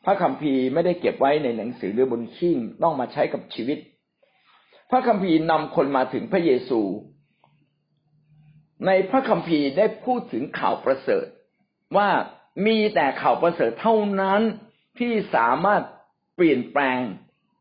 [0.06, 3.78] พระคัมภีร์ไม่ได้เก็บไว้ในหนังสือหรือบนขิ้งต้องมาใช้กับชีวิต
[4.92, 6.82] พระคัมภีร์นำคนมาถึงพระเยซู
[8.86, 11.26] ในพระคัมภีร์ได้พูดถึงข่าวประเสริฐ
[11.98, 12.10] ว่า
[12.66, 14.42] มีแต่ข่าวประเสริฐเท่านั้น
[15.00, 15.84] ที่สามารถ
[16.40, 17.02] เปลี่ยนแปลง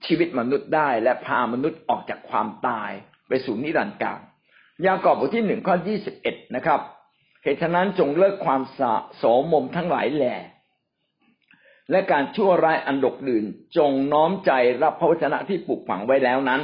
[0.07, 2.91] ชีวิตมนุษย์ได้ และพามนุษย์ออกจากความตาย
[3.29, 4.21] ไปสู่นิรันดร์กาล
[4.87, 6.81] ยากอบบทที่หนึ่งข้อยี่สิบเอ็ดนะครับ
[7.43, 10.37] เหตุฉะนั้นจงเลิกความสะโสมมมทั้งหลายแหล่
[11.91, 13.45] และการชั่วร้ายอันดกดื่น
[13.77, 14.51] จงน้อมใจ
[14.83, 16.61] รับพระวจนะที่ปลูกฝังไว้แล้วนั้น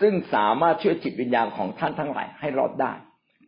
[0.00, 2.92] ซึ่งสามารถช่วยจิตวิญญาณของท่านทั้งหลายให้รอดได้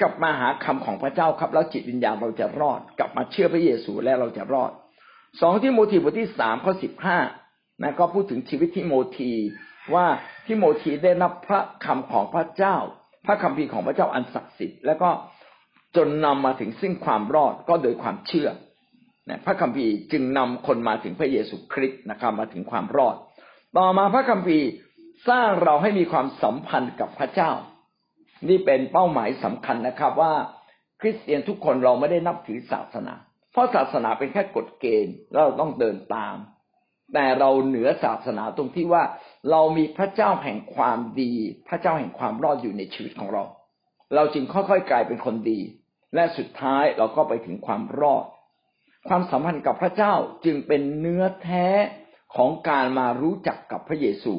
[0.01, 4.71] กลับมาหาคำของพระเจ้าครับ แล้วจิตวิญญาณเราจะรอด กลับมาเชื่อพระเยซูแล้วเราจะรอด
[5.41, 7.19] สองที่โมทีบทที่สามข้อสิบห้า
[7.83, 9.33] นะก็พูดถึงชีวิตที่โมที
[9.95, 10.07] ว่า
[10.47, 12.77] ที่โมทีได้รับพระคำของพระเจ้า
[13.27, 15.11] พระคำพีของพระเจ้าอันศักดิ์สิทธิ์แล้วก็
[15.97, 18.49] จนนำมาถึงซึ่งความรอดก็โดยความเชื่อ
[19.47, 23.17] พระคัมภีจึงนำคนมาถึงพระเยซูคริสต์นะครับมาถึงความรอด
[23.79, 24.59] ต่อมาพระคัมภี
[25.29, 27.51] สร้างเราให้มีความสัมพันธ์กับพระเจ้า
[28.49, 30.35] นี่เป็นเป้าหมายสำคัญนะครับว่า
[31.01, 33.15] คริสเตียนทุกคนเราไม่ได้นับถือศาสนา
[33.53, 36.37] เพราะศาสนาเป็นแค่กฎเกณฑ์เราต้องเดินตาม
[37.15, 39.03] แต่เราเหนือศาสนาตรงที่ว่า
[39.51, 41.33] เรามีพระเจ้าแห่งความดี
[41.69, 43.45] พระเจ้าแห่งความรอดอยู่ในชีวิตของเรา
[44.15, 45.61] เราจึงค่อยๆกลายเป็นคนดี
[46.15, 48.25] และสุดท้ายเราก็ไปถึงความรอด
[49.09, 51.67] ความสัมพันธ์กับพระเจ้าจึงเป็นเนื้อแท้
[52.37, 54.35] ของการมารู้จักกับพระเยซู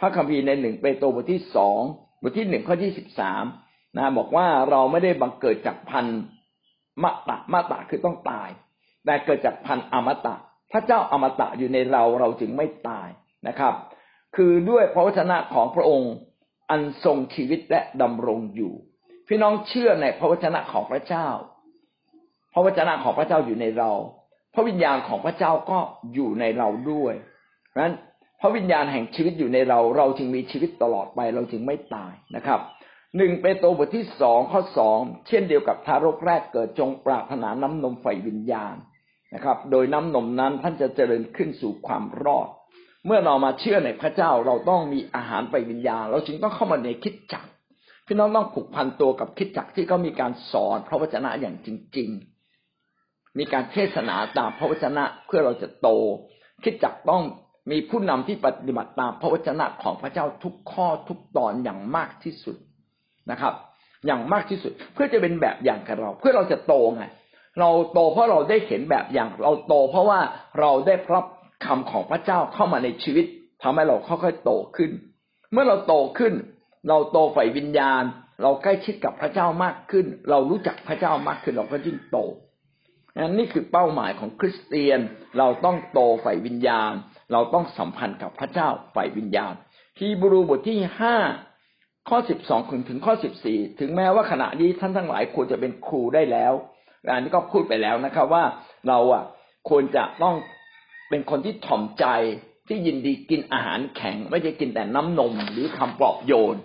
[0.00, 1.80] พระคัมภีร์ในหนึ่งเปโตรบทที่สอง
[2.22, 3.44] บทที่หนึ่งข้อที่สิบสาม
[3.96, 6.06] นะบอกว่าเราไม่ได้บังเกิดจากพัน
[7.02, 8.48] มะตะมะตะคือต้องตาย
[9.04, 10.34] แต่เกิดจากพันอมตะ
[10.72, 13.08] พระเจ้าอมตะอยู่ในเราเราจึงไม่ตาย
[13.48, 13.74] นะครับ
[14.36, 16.12] คือด้วยพระวจนะของพระองค์
[16.70, 18.72] อันทรงชีวิตและดำรงอยู่
[19.28, 21.28] พี่น้องเชื่อในพระวจนะของพระเจ้า
[22.52, 23.92] พระวจนะของพระเจ้าอยู่ในเรา
[24.54, 25.78] พระวิญญาณของพระเจ้าก็
[26.14, 27.14] อยู่ในเราด้วย
[27.68, 27.94] เพราะฉะนั้น
[28.40, 32.60] พระวิญญาณแห่งชีวิตอยู่ในเรา เราจึงมีชีวิตตลอดไป เราจึงไม่ตายนะครับ
[33.16, 34.98] หนึ่งเปโตรบทที่สองข้อสอง
[35.28, 38.76] เช่นเดียวกับทารกแรกเกิดจงปรารถนาน้ำนมไฟวิญญาณ
[39.34, 42.48] นะครับ โดยน้ำนมนั้นท่านจะเจริญขึ้นสู่ความรอด
[43.06, 47.44] เมื่อเรามาเชื่อในพระเจ้าเราต้องมีอาหารไฟวิญญาณเราจึงต้องเข้ามาในคิดจัก
[48.06, 51.68] พี่น้องต้องผูกพันตัวกับคิดจักที่เขามีการสอนพระวจนะอย่างจ
[51.98, 52.08] ริง
[52.72, 55.88] ๆ มีการเทศนาตามพระวจนะเพื่อเราจะโต
[56.64, 57.22] คิดจักต้อง
[57.70, 62.56] มีผู้นำที่ปฏิบัติตามพระวจนะของพระเจ้าทุกข้อทุกตอนอย่างมากที่สุด
[63.30, 63.54] นะครับ
[64.06, 67.04] อย่างมากที่สุด เพื่อจะเป็นแบบอย่างกับเรา เพื่อเราจะโตไง
[67.60, 70.20] เราโตเพราะเราได้เห็นแบบอย่างเราโต เพราะว่า
[70.60, 71.24] เราได้รับ
[71.64, 73.26] คำของพระเจ้าเข้ามาในชีวิต
[73.62, 74.90] ทำให้เราค่อยๆโตขึ้น
[75.52, 76.34] เมื่อเราโตขึ้น
[76.88, 78.02] เราโตฝ่ายวิญญาณ
[78.42, 82.18] เราใกล้ชิดกับพระเจ้ามากขึ้น เรารู้จักพระเจ้ามากขึ้นเราก็ยิ่งโต
[83.18, 85.00] นนี่คือเป้าหมายของคริสเตียน
[85.38, 86.92] เราต้องโตฝ่ายวิญญาณ
[87.32, 89.54] เราต้องสัมพันธ์กับพระเจ้าฝ่ายวิญญาณ
[89.98, 91.16] ฮีบรูบทที่ห้า
[92.08, 96.52] ข้อสิบสองถึงข้อสิบสี่ถึงแม้ว่าขณะนี้ท่านทั้งหลายควรจะเป็นครูได้แล้ว
[97.10, 98.44] อันนี้ก็พูดไปแล้วนะครับว่า
[98.88, 99.24] เราอะ
[99.68, 100.34] ควรจะต้อง
[101.08, 102.06] เป็นคนที่ถ่อมใจ
[102.68, 106.56] ที่ยินดีกินอาหารแข็ง ไม่ใช่กินแต่น้ำนมหรือคำปลอบโยน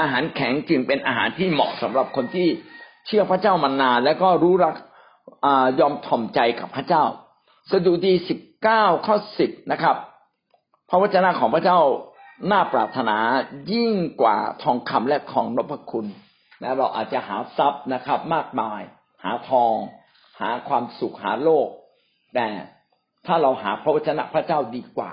[0.00, 2.48] อาหารแข็งจึงเป็นอาหารที่เหมาะสำหรับคนที่
[3.06, 4.74] เชื่อพระเจ้ามานาน แล้วก็รู้รัก
[5.44, 5.46] อ
[5.80, 7.04] ยอมถ่อมใจกับพระเจ้า
[7.70, 9.96] สดุดีสิบเก้าข้อสิบนะครับ
[10.88, 11.78] พระวจนะของพระเจ้า
[12.50, 13.16] น่าปรารถนา
[13.72, 16.06] ยิ่งกว่าทองคำและของนพคุณ
[16.64, 18.80] นะเราอาจจะหาทรัพย์นะครับ มากมาย
[19.24, 19.74] หาทอง
[20.40, 21.68] หาความสุขหาโลก
[22.34, 22.48] แต่
[23.26, 25.12] ถ้าเราหาพระวจนะพระเจ้าดีกว่า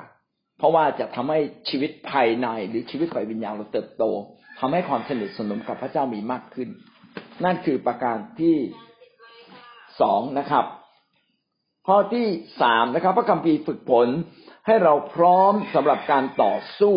[0.57, 1.39] เพราะว่าจะทำให้
[1.69, 4.03] ชีวิตภายในหรือชีวิตฝ่ายวิญญาณเราเติบโต
[4.59, 6.69] ทำให้ความสนิทสนมกับพระเจ้ามีมากขึ้น
[7.45, 8.57] นั่นคือประการที่
[10.01, 10.65] สองนะครับ
[11.87, 12.27] ข้อที่
[12.61, 14.07] สามนะครับ พระคัมภีร์ฝึกฝน
[14.65, 16.95] ให้เราพร้อมสำหรับการต่อสู้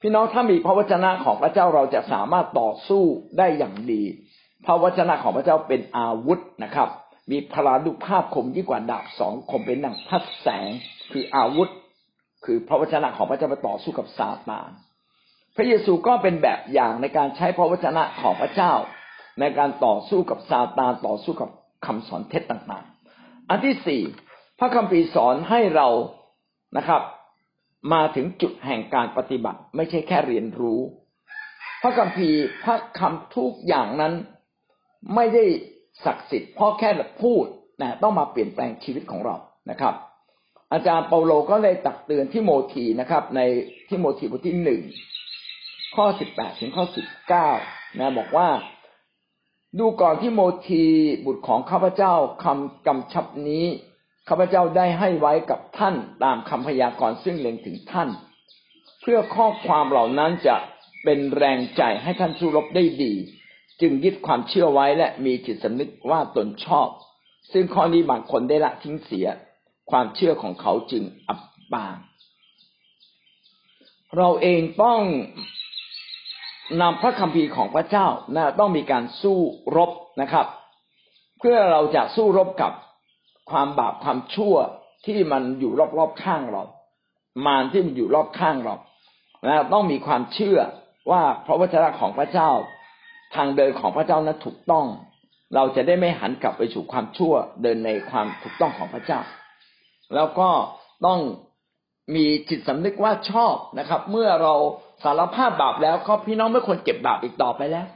[0.00, 3.04] พี่น้องถ้ามีพระวจนะของพระเจ้าเราจะสามารถต่อสู้
[3.38, 4.02] ได้อย่างดี
[4.66, 6.88] พระวจนะของพระเจ้าเป็นอาวุธนะครับ
[7.30, 10.70] มีพลานุภาพคมยิ่งกว่าดาบสองคมเป็นหนังพัดแสง
[11.12, 11.68] คืออาวุธ
[12.44, 14.70] คือพระวจนะของพระเจ้าไปต่อสู้กับซาตาน
[15.56, 18.72] พระเยซูก็เป็นแบบอย่างในการใช้พระวจนะของพระเจ้า
[19.40, 21.50] ในการต่อสู้กับซาตานต่อสู้กับ
[21.86, 24.02] คำสอนเท็จต่างๆ อันที่สี่
[24.58, 25.88] พระคัมภีร์สอนให้เรา
[26.76, 27.02] นะครับ
[27.92, 30.80] มาถึงจุดแห่งการปฏิบัติ ไม่ใช่แค่เรียนรู้
[31.82, 34.12] พระคัมภีร์พระคำทุกอย่างนั้น
[35.14, 35.44] ไม่ได้
[36.04, 36.90] ศักดิ์สิทธิ์เพราะแค่
[37.22, 37.44] พูด
[37.80, 39.36] นะต้องมาเปลี่ยนแปลงชีวิตของเรา
[39.70, 39.94] นะครับ
[40.72, 43.40] อาจารย์เปาโลก็เลยตักเตือนที่โมทีนะครับ ใน
[43.88, 44.82] ที่โมทีบทที่หนึ่ง
[45.96, 47.48] ข้อสิบแปดถึงข้อสิบเก้า
[47.98, 48.48] นะบอกว่า
[49.78, 50.84] ดูก่อนที่โมที
[51.24, 52.14] บุตรของข้าพเจ้า
[52.44, 53.64] คำกำชับนี้
[54.28, 58.08] ข้าพเจ้าได้ให้ไว้กับท่านตามคำพยากรณ์ซึ่งเล็งถึงท่าน
[59.00, 60.56] เพื่อข้อความเหล่านั้นจะ
[61.04, 63.14] เป็นแรงใจให้ท่านสู้รบได้ดี
[63.80, 66.88] จึงยึดความเชื่อไว้และมีจิตสำนึกว่าตนชอบ
[67.52, 69.26] ซึ่งข้อนี้บางคนได้ละทิ้งเสีย
[69.90, 71.40] ความเชื่อของเขาจึงอับ
[71.72, 71.96] ปาง
[74.16, 75.00] เราเองต้อง
[76.80, 79.38] นำพระคัมภีร์ของพระเจ้านะต้องมีการสู้
[79.76, 80.46] รบนะครับ
[81.38, 82.72] เพื่อเราจะสู้รบกับ
[83.50, 84.56] ความบาปความชั่ว
[85.04, 86.64] ที่มันอยู่รอบๆข้างเรา
[87.46, 88.76] มารที่มันอยู่รอบข้างเรา
[89.46, 90.58] นะต้องมีความเชื่อ
[91.10, 92.50] ว่าพระวจนะของพระเจ้า
[93.34, 94.86] ทางเดินของพระเจ้านั้นถูกต้อง
[95.54, 99.20] เราจะได้ไม่หันกลับไปสู่ความชั่วเดินในความถูกต้องของพระเจ้า
[100.14, 100.48] แล้วก็
[101.06, 101.20] ต้อง
[102.16, 104.54] มีจิตสำนึกว่าชอบนะครับ เมื่อเรา
[105.04, 107.86] สารภาพบาปแล้วก็พี่น้องไม่ควรเก็บบาปอีกต่อไปแล้ว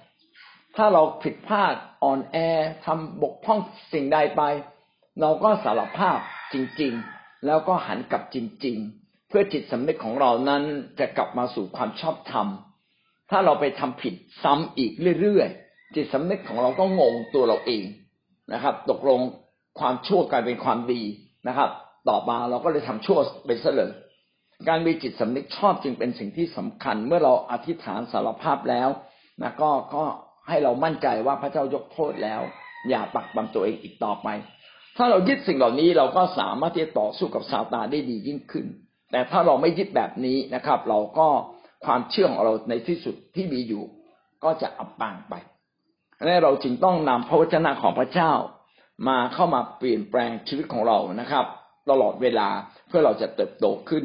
[0.76, 2.36] ถ้าเราผิดพลาดอ่อนแอ
[2.84, 3.58] ทำบกพร่อง
[3.92, 4.42] สิ่งใดไป
[5.20, 6.18] เราก็สารภาพ
[6.52, 8.36] จริง ๆ แล้วก็หันกลับจ
[8.66, 10.62] ริง ๆ เพื่อจิตสำนึกของเรานั้น
[11.00, 12.46] จะกลับมาสู่ความชอบธรรม
[13.30, 17.84] ถ้าเราไปทำผิดซ้ำอีกเรื่อยๆ จิตสำนึกของเราก็งงตัวเราเอง
[18.52, 19.20] นะครับ ตกลง
[19.80, 21.02] ความชั่วกลายเป็นความดี
[21.48, 21.70] นะครับ
[22.08, 23.90] ต่อมาเราก็เลยทำชั่วไปซะเลย
[24.68, 28.88] การมีจิตสำนึกชอบจึงเป็นสิ่งที่สำคัญ เมื่อเราอธิษฐานสารภาพแล้ว
[29.42, 30.04] นะก็ก็
[30.48, 32.40] ให้เรามั่นใจว่าพระเจ้ายกโทษแล้ว
[32.88, 34.28] อย่าปักบังตัวเองอีกต่อไป
[34.96, 38.66] ถ้าเรายึดสิ่งเหล่านี้เราก็สามารถที่จะต่อสู้กับซาตานได้ดียิ่งขึ้น
[39.10, 41.28] แต่ถ้าเราไม่ยึดแบบนี้นะครับ เราก็
[41.84, 43.84] ความเชื่อของเราในที่สุดที่มีอยู่
[44.44, 45.34] ก็จะอับปางไป
[46.24, 48.32] และเราจึงต้องนำพระวจนะของพระเจ้า
[49.08, 51.44] มาเข้ามาเปลี่ยนแปลงชีวิตของเรานะครับ
[51.90, 52.48] ตลอดเวลา
[52.88, 54.04] เพื่อเราจะเติบโตขึ้น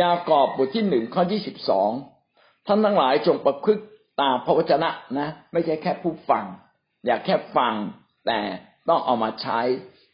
[0.00, 1.90] ยากอบบทที่หนึ่งข้อยี่สิบสอง
[2.66, 3.82] ท่านทั้งหลายจงประพฤติ
[4.20, 6.44] ตามพระวจนะนะ ไม่ใช่แค่ผู้ฟัง
[7.06, 7.74] อย่าแค่ฟัง
[8.26, 8.38] แต่
[8.88, 9.60] ต้องเอามาใช้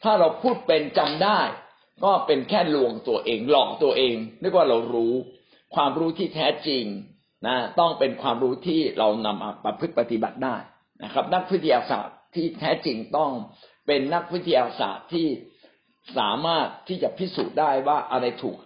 [0.04, 1.40] ถ้าเราพูดเป็นจำได้
[2.04, 5.14] ก็เป็นแค่ลวงตัวเอง หลอกตัวเองนึกว่าเรารู้
[5.74, 6.84] ความรู้ที่แท้จริง
[7.46, 10.56] นะต้องเป็นความรู้ที่เรานำมาประพฤติปฏิบัติได้
[11.04, 13.30] นะครับ นักวิทยาศาสตร์ที่แท้จริงต้อง
[13.86, 15.26] เป็นนักวิทยาศาสตร์ที่
[16.18, 18.58] สามารถที่จะพิสูจน์ได้ว่าอะไรถูก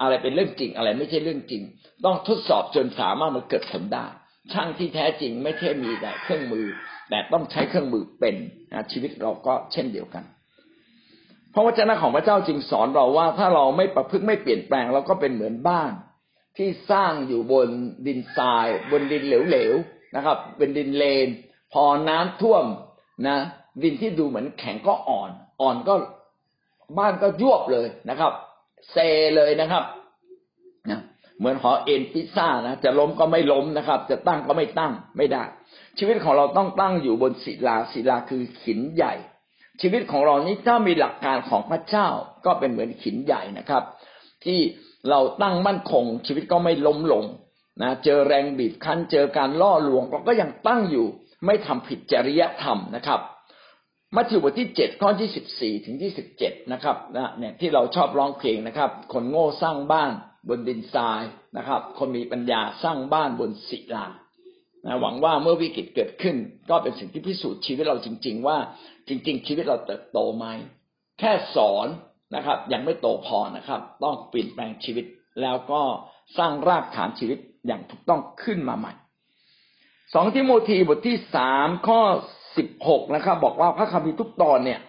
[0.00, 1.62] อะไรเป็นเรื่องจริง อะไรไม่ใช่เรื่องจริง
[2.04, 4.06] ต้องทดสอบจนสามารถมันเกิดผลได้
[4.52, 6.66] ช่างที่แท้จริงไม่ใช่มีแต่เครื่องมือ
[7.10, 8.36] แต่ต้องใช้เครื่องมือเป็น
[8.92, 10.24] ชีวิตเราก็เช่นเดียวกัน
[11.54, 15.92] พระวจนะของพระเจ้าจึงสอนเราว่าถ้าเราไม่ประพฤติไม่เปลี่ยนแปลงเราก็เป็นเหมือนบ้าน
[16.56, 17.68] ที่สร้างอยู่บน
[18.06, 21.28] ดินทราย บนดินเหลวๆนะครับ เป็นดินเลน
[21.72, 22.64] พอน้ำท่วม
[23.28, 23.38] นะ
[23.82, 25.30] ดินที่ดูเหมือนแข็งก็อ่อน
[25.60, 25.94] อ่อนก็
[26.98, 28.32] บ้านก็ยวบเลยนะครับ
[28.90, 28.96] เซ
[29.36, 29.84] เลยนะครับ
[30.90, 31.00] นะ
[31.38, 35.42] เหมือนหอเอ็นพิซซ่านะจะล้มก็ไม่ล้มนะครับ จะตั้งก็ไม่ตั้งไม่ได้
[35.98, 39.14] ชีวิตของเราต้องตั้งอยู่บนศิลาศิลาคือหินใหญ่
[39.80, 42.08] ชีวิตของเรานี้ถ้ามีหลักการของพระเจ้า
[42.46, 43.82] ก็เป็นเหมือนหินใหญ่นะครับ
[44.44, 44.60] ที่
[45.10, 47.24] เราตั้งมั่นคง ชีวิตก็ไม่ล้มลง
[47.82, 51.06] นะเจอแรงบีบคั้นเจอการล่อลวงเราก็ยังตั้งอยู่
[51.46, 53.20] ไม่ทำผิดจริยธรรมนะครับ
[54.16, 60.10] มัทธิวบทที่เจ็ดข้อที่สิบสี่ถึงที่สิบเจ็ดนะครับนะเนี่ยที่เราชอบร้องเพลงนะครับ คนโง่สร้างบ้าน
[60.48, 61.22] บนดินทราย
[61.56, 64.06] นะครับ คนมีปัญญาสร้างบ้านบนศิลา
[64.84, 66.36] นะหวังว่าเมื่อวิกฤตเกิดขึ้น
[66.70, 68.58] ก็เป็นสิ่งที่พิสูจน์ชีวิตเราจริง ๆ ว่า
[69.08, 70.46] จริง ๆ ชีวิตเราเติบโตไหม
[71.18, 71.86] แค่สอน
[72.34, 75.04] นะครับ ยังไม่โตพอนะครับ ต้องเปลี่ยนแปลงชีวิต
[75.42, 75.80] แล้วก็
[76.38, 78.92] สร้างรากฐานชีวิตอย่างถูกต้องขึ้นมาใหม่
[80.14, 82.00] สองทิโมธีบทที่สามข้อ
[82.56, 84.80] สิบหกนะครับ บอกว่าพระคัมภีร์ทุกตอนเนี่ย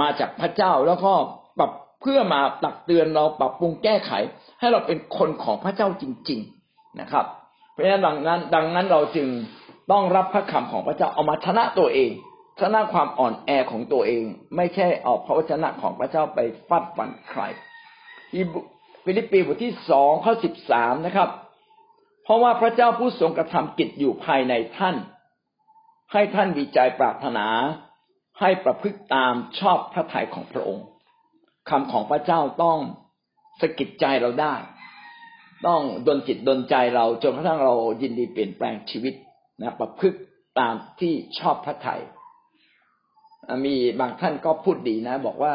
[0.00, 1.12] มาจากพระเจ้าแล้วก็
[1.58, 4.12] ปรับเพื่อมาตักเตือนเราปรับปรุงแก้ไข
[4.60, 6.40] ให้เราเป็นคนของพระเจ้าจริง
[6.70, 7.26] ๆนะครับ
[7.80, 9.28] ราะฉะนั้นดังนั้น ดังนั้นเราจึง
[9.92, 12.10] ต้องรับพระคำของพระเจ้าเอามาชนะตัวเอง
[12.60, 14.24] ชนะความอ่อนแอของตัวเอง
[14.56, 17.42] ไม่ใช่เอาพระวจนะของพระเจ้าไปฟัดฟันใคร
[19.04, 21.28] ฟิลิปปีบทที่สองข้อสิบสามนะครับ
[22.24, 24.96] เพราะว่าพระเจ้าผู้ทรงกระทำกิจอยู่ภายในท่าน
[26.12, 27.46] ให้ท่านวิจัยปรารถนา
[28.40, 30.86] ให้ประพฤติตามชอบพระทัยของพระองค์
[31.70, 32.78] คำของพระเจ้าต้อง
[33.60, 34.54] สกิดใจเราได้
[35.66, 39.14] ต้องดนจิตดนใจเราจนกระทั่งเรายินดีเปลี่ยนแปลงชีวิต
[39.62, 40.18] นะประพฤติ
[40.58, 42.02] ตามที่ชอบพระทัย
[43.64, 45.54] มีบางท่านก็พูดดีนะ บอกว่า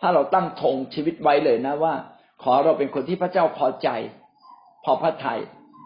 [0.00, 1.94] ถ้าเราตั้งธงชีวิตไว้เลยนะว่า
[2.42, 3.88] ขอเราเป็นคนที่พระเจ้าพอใจ
[4.84, 5.40] พอพระทยัย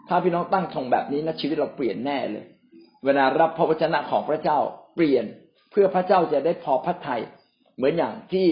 [0.07, 2.45] ถ้าพี่น้องตั้งธงแบบนี้นะชีวิตเราเปลี่ยนแน่เลย
[3.05, 4.57] เวลารับพระวจนะของพระเจ้า
[4.95, 5.25] เปลี่ยน
[5.71, 7.21] เพื่อพระเจ้าจะได้พอพระทยัย
[7.75, 8.47] เหมือนอย่างที่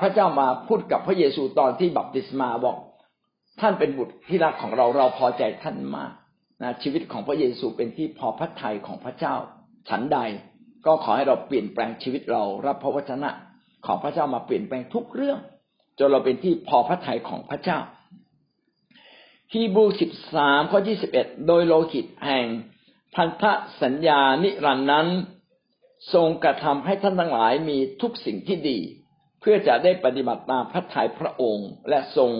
[0.00, 2.76] พระเจ้ามาพูดกับพระเยซูตอนที่บัพติศมาบอก
[3.60, 6.12] ท่านเป็นบุตรที่รักของเราเราพอใจท่านมาก
[6.62, 9.34] นะชีวิตของพระเยซูเป็นที่พอพระทัยของพระเจ้า
[9.88, 10.18] ฉันใด
[10.86, 13.30] ก็ขอให้เราเปลี่ยนแปลงชีวิตเรารับพระวจนะ
[13.86, 15.38] ของพระเจ้ามาเปลี่ยนแปลงทุกเรื่อง
[15.98, 17.78] จนเราเป็นที่พอพระทัยของพระเจ้า
[19.52, 22.46] ฮีบรูสิบสามข้อยี่สิบเอ็ดโดยโลหิตแห่ง
[23.14, 23.44] พันธ
[23.82, 25.08] สัญญานิรันนั้น
[26.14, 28.78] ทรงกระทำให้ท่านทั้งหลายมีทุกสิ่งที่ดี
[29.40, 32.30] เพื่อจะได้ปฏิบัติตามพระทัยพระองค์ และทรง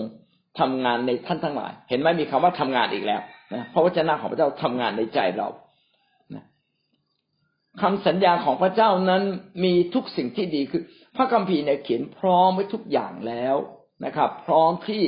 [0.59, 3.21] ทำงานในท่านทั้งหลาย เห็นไหมมีคำว่าทำงานอีกแล้ว
[3.53, 5.47] นะพระวจนะของพระเจ้าทำงานในใจเรา
[7.81, 9.23] คำสัญญาของพระเจ้านั้น
[9.63, 10.83] มีทุกสิ่งที่ดีคือ
[11.15, 13.55] พระคัมภีร์เนี่ยเขียนพร้อมไว้ทุกอย่างแล้ว
[14.05, 15.03] นะครับ พร้อมที่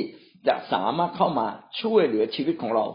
[0.48, 1.46] จะสามารถเข้ามา
[1.80, 2.86] ช่วยเหลือชีวิตของเรา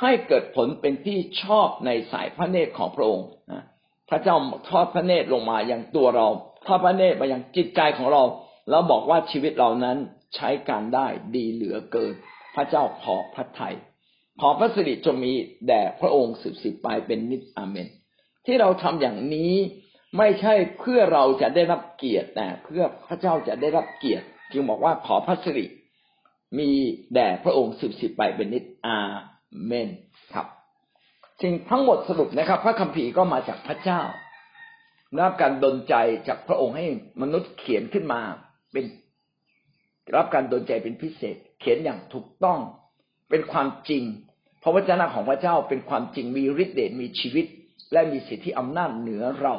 [0.00, 3.64] ให้เกิดผลเป็นที่ชอบในสายพระเนตรของพระองค์นะ
[4.10, 4.36] พระเจ้า
[4.68, 6.26] ทอดพระเนตรลงมาอย่างตัวเรา
[6.66, 8.22] ทอดพระเนตรมาอย่างจิตใจของเรา
[8.70, 9.98] แล้วบอกว่าชีวิตเรานั้น
[10.34, 12.14] ใช้การได้ดีเหลือเกิน
[12.54, 13.74] พระเจ้าพอพระทยัย
[14.40, 15.32] ขอพระสิริจงมี
[15.66, 17.86] แด่พระองค์สืบสิบไปเป็นนิจอาเมน
[18.46, 19.54] ที่เราทำอย่างนี้
[20.18, 25.66] ไม่ใช่เพื่อเราจะได้รับเกียรติแต่เพื่อพระเจ้าจะได้รับเกียรติจึงบอกว่าขอพระสิริ
[26.58, 26.70] มี
[27.14, 28.98] แด่พระองค์สืบสิบไปเป็นนิจอา
[29.66, 29.88] เมน
[30.34, 30.46] ครับ
[31.42, 34.00] สิ่งทั้งหมดสรุปนะครับ พระคัมภีร์ก็มาจากพระเจ้า
[35.20, 35.94] รับการดลใจ
[36.28, 36.86] จากพระองค์ให้
[37.22, 38.20] มนุษย์เขียนขึ้นมา
[38.72, 38.84] เป็น
[40.16, 42.58] รับการดลใจเป็นพิเศษ เขียนอย่างถูกต้อง
[43.30, 44.04] เป็นความจริง
[44.62, 47.46] พระวจนะของพระเจ้าเป็นความจริงมีฤทธิ์เดชมีชีวิต
[47.92, 49.54] และมีสิทธิอำนาจเหนือเรา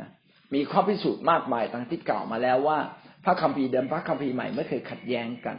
[0.00, 0.08] นะ
[0.54, 2.78] มีข้อพิสูจน์มากมายทั้งที่กล่าวมาแล้วว่า
[3.24, 5.56] พระคัมภีร์เดิมพระคัมภีร์ใหม่ไม่เคยขัดแย้งกัน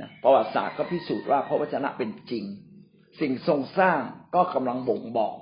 [0.00, 2.44] นะประวัติศาสตร์ก็พิสูจน์ว่าพระวจนะเป็นจริง
[3.20, 4.00] สิ่งทรงสร้าง
[4.34, 5.34] ก็กำลังบ่งบอก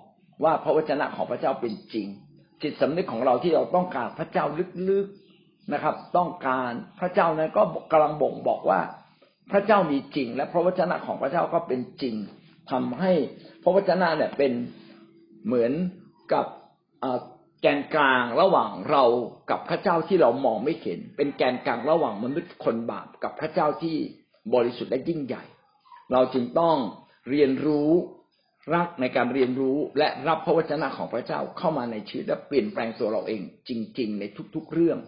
[0.45, 2.07] ว่าพระวจนะของพระเจ้าเป็นจริง
[2.63, 4.45] จิตสำนึกของเราที่เราต้องการพระเจ้า
[4.89, 5.30] ลึกๆ
[5.73, 7.63] นะครับ ต้องการพระเจ้านั้นก็
[7.93, 8.81] กำลังบ่งบอกว่า
[9.53, 12.15] พระเจ้ามีจริง และพระวจนะของพระเจ้าก็เป็นจริง
[12.71, 13.13] ทำให้
[13.63, 14.53] พระวจนะเนี่ยเป็น
[15.47, 15.73] เหมือน
[16.33, 16.47] กับ
[17.61, 19.05] แกนกลางระหว่างเรา
[19.51, 23.97] กับพระเจ้าที่เรามองไม่เห็น เป็นแกนกลางระหว่างมนุษย์คนบาปกับพระเจ้าที่
[24.55, 25.45] บริสุทธิ์และยิ่งใหญ่
[26.13, 26.77] เราจึงต้อง
[27.31, 27.91] เรียนรู้
[28.75, 34.25] รักในการเรียนรู้และรับพระวจนะของพระเจ้าเข้ามาในชีวิตและเปลี่ยนแปลงตัวเราเองจริง ๆ ใน
[34.55, 34.99] ทุก ๆ เรื่อง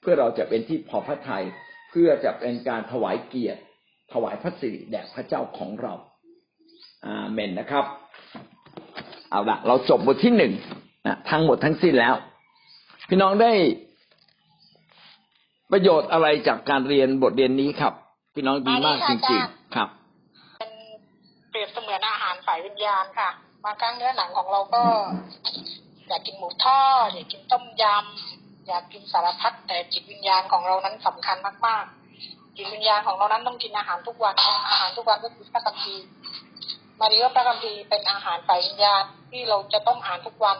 [0.00, 1.44] เพื่อเราจะเป็นที่พอพระทยัย
[1.90, 3.60] เพื่อจะเป็นการถวายเกียรติ
[4.12, 5.94] ถวายพระสิริแด่พระเจ้าของเรา
[7.06, 7.84] อาเมนนะครับ
[9.30, 10.52] เอาละเราจบบทที่หนึ่ง
[11.06, 12.14] นะทั้งหมดทั้งสิ้นแล้ว
[13.08, 13.52] พี่น้องได้
[15.72, 17.94] ประโยชน์อะไรจากการเรียนบทเรียนนี้ครับ
[18.34, 19.88] พี่น้องดีมากจริงๆครับ
[20.58, 20.72] เป็น
[21.50, 23.30] เปรียบเสมือนอาหารฝ่ายวิญญาณค่ะ
[23.64, 24.82] บางครั้งเนื้อหนังของเราก็
[26.08, 28.39] อยากกินหมูทอดอยากกินต้มยำ
[28.70, 31.36] อยากกินสารพัดแต่จิตวิญญาณของเรานั้นสำคัญ
[31.66, 34.34] มากๆ จิตวิญญาณของเรานั้นต้องกินอาหารทุกวัน
[34.70, 36.06] อาหารทุกวันก็คือพระคัมภีร์
[37.00, 40.58] มารีว่าพระคัมภีร์เป็นอาหารฝ่ายวิญญาณที่เราจะต้องอ่านทุกวัน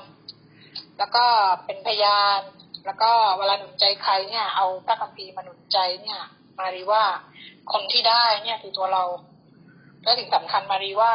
[0.99, 1.25] แล้วก็
[1.65, 2.41] เป็นพยาน
[2.87, 6.21] แล้วก็เวลาหนุนใจใครเนี่ย เอาพระคัมภีร์มาหนุนใจเนี่ย
[6.59, 7.05] มารีว่า
[7.73, 9.05] คนที่ได้เนี่ยคือตัวเรา
[10.03, 11.13] และสิ่งสำคัญมารีว่า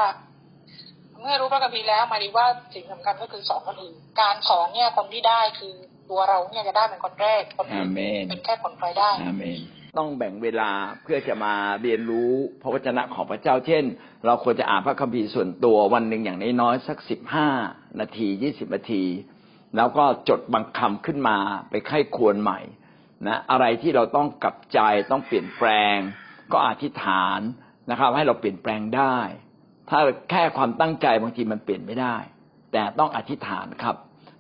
[1.22, 5.76] เมื่อรู้พระคัมภีร์แล้วมาดีว่าสิ่งสำคัญก็คือสอนคนอื่นการสอนเนี่ยคนที่ได้คือ
[6.12, 9.60] ตัวเราเนี่ยจะได้เป็นคนแรกคนอื่อานเมนเป็นแค่ผลพลอยได้อาเมน
[9.98, 10.72] ต้องแบ่งเวลา
[11.04, 13.84] เพื่อจะมาเรียนรู้พระวจนะของพระเจ้า เช่น
[14.26, 17.50] เราควรจะอ่านพระคัมภีร์ส่วนตัววันหนึ่งอย่างน้อยๆสักสิบห้า
[18.00, 19.04] นาทียี่สิบนาที
[19.76, 21.38] แล้วก็จดบางคำขึ้นมา
[21.70, 22.60] ไปไข้ควรใหม่
[23.28, 24.80] นะอะไรที่เราต้องกลับใจ
[25.12, 25.98] ต้องเปลี่ยนแปลง
[26.54, 27.40] ก็อธิษฐาน
[27.90, 29.18] นะครับ ให้เราเปลี่ยนแปลงได้
[29.90, 30.00] ถ้า
[30.32, 32.16] แค่ความตั้งใจบางทีมันเปลี่ยนไม่ได้
[32.72, 33.96] แต่ต้องอธิษฐานครับ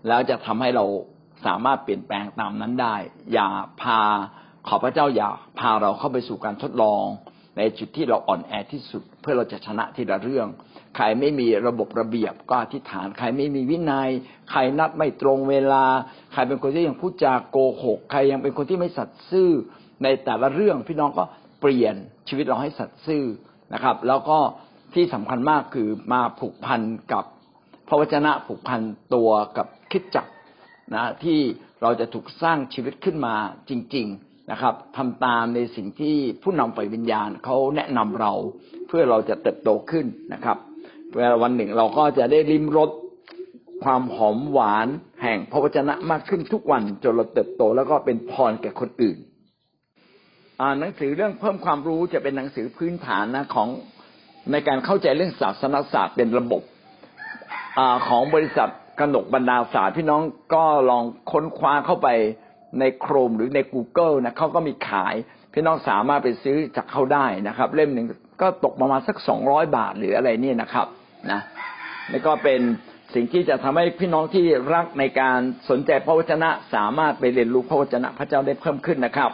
[0.07, 0.85] แล้วจะทำให้เรา
[1.45, 2.95] สามารถเปลี่ยนแปลงตามนั้นได้
[3.33, 3.47] อย่า
[3.81, 4.01] พา
[4.67, 7.05] ขอพระเจ้าอย่าพาเราเข้าไปสู่การทดลอง
[7.57, 10.47] ในจุดที่เราอ่อนแอที่สุด เพื่อเราจะชนะทีละเรื่อง
[10.95, 14.09] ใครไม่มีระบบระเบียบก็อธิษฐาน ใครไม่มีวินัย
[14.51, 15.85] ใครนัดไม่ตรงเวลา
[16.33, 19.49] ใครเป็นคนที่ยังพูดจาโกหก ใครยังเป็นคนที่ไม่สัตย์ซื่อ
[20.03, 21.23] ในแต่ละเรื่องพี่น้องก็
[21.61, 21.95] เปลี่ยน
[22.27, 23.23] ชีวิตเราให้สัตย์ซื่อ
[23.73, 24.37] นะครับ แล้วก็
[24.93, 26.81] ที่สำคัญมากคือมาผูกพัน
[27.13, 27.23] กับ
[27.87, 28.81] พระวจนะผูกพัน
[29.13, 30.25] ตัวกับคิดจัก
[30.93, 31.39] นะที่
[31.81, 33.35] เราจะถูกสร้างชีวิตขึ้นมา
[33.69, 38.33] จริง ๆนะครับทำตามในสิ่งที่ผู้นำฝ่ายวิญญาณเขาแนะนำเรา
[38.87, 40.57] เพื่อเราจะเติบโตขึ้นนะครับ
[41.15, 42.89] เวลาวันหนึ่งเราก็จะได้ริมรส
[43.83, 44.87] ความหอมหวาน
[45.23, 49.17] แห่งพระวจนะมากขึ้นทุกวันจนเราเติบโตแล้วก็เป็นพรแก่คนอื่น
[50.61, 53.69] อ่าหนังสือเรื่องเพิ่มความรู้จะเป็นหนังสือพื้นฐานนะของ
[54.51, 56.61] ในการเข้าใจเรื่องศาสนศาสตร์เป็นระบบ
[57.77, 60.21] อของบริษัท กนกบรรดาศาสตร์พี่น้อง
[60.53, 62.07] ก็ลองค้นคว้าเข้าไป
[62.79, 65.15] ในโครมหรือใน Google นะเขาก็มีขาย
[65.53, 68.07] พี่น้องสามารถไปซื้อจากเขาได้นะครับ เล่มหนึ่ง
[68.41, 70.87] ก็ตกประมาณสักสองร้อยบาทหรืออะไรเนี่ยนะครับ
[71.31, 71.41] นะ
[72.11, 72.61] นี่ก็เป็น
[73.13, 75.39] สิ่งที่จะทำให้พี่น้องที่รักในการ
[75.69, 79.31] สนใจพระวจนะ สามารถไปเรียนรู้พระวจนะพระเจ้าได้เพิ่มขึ้นนะครับ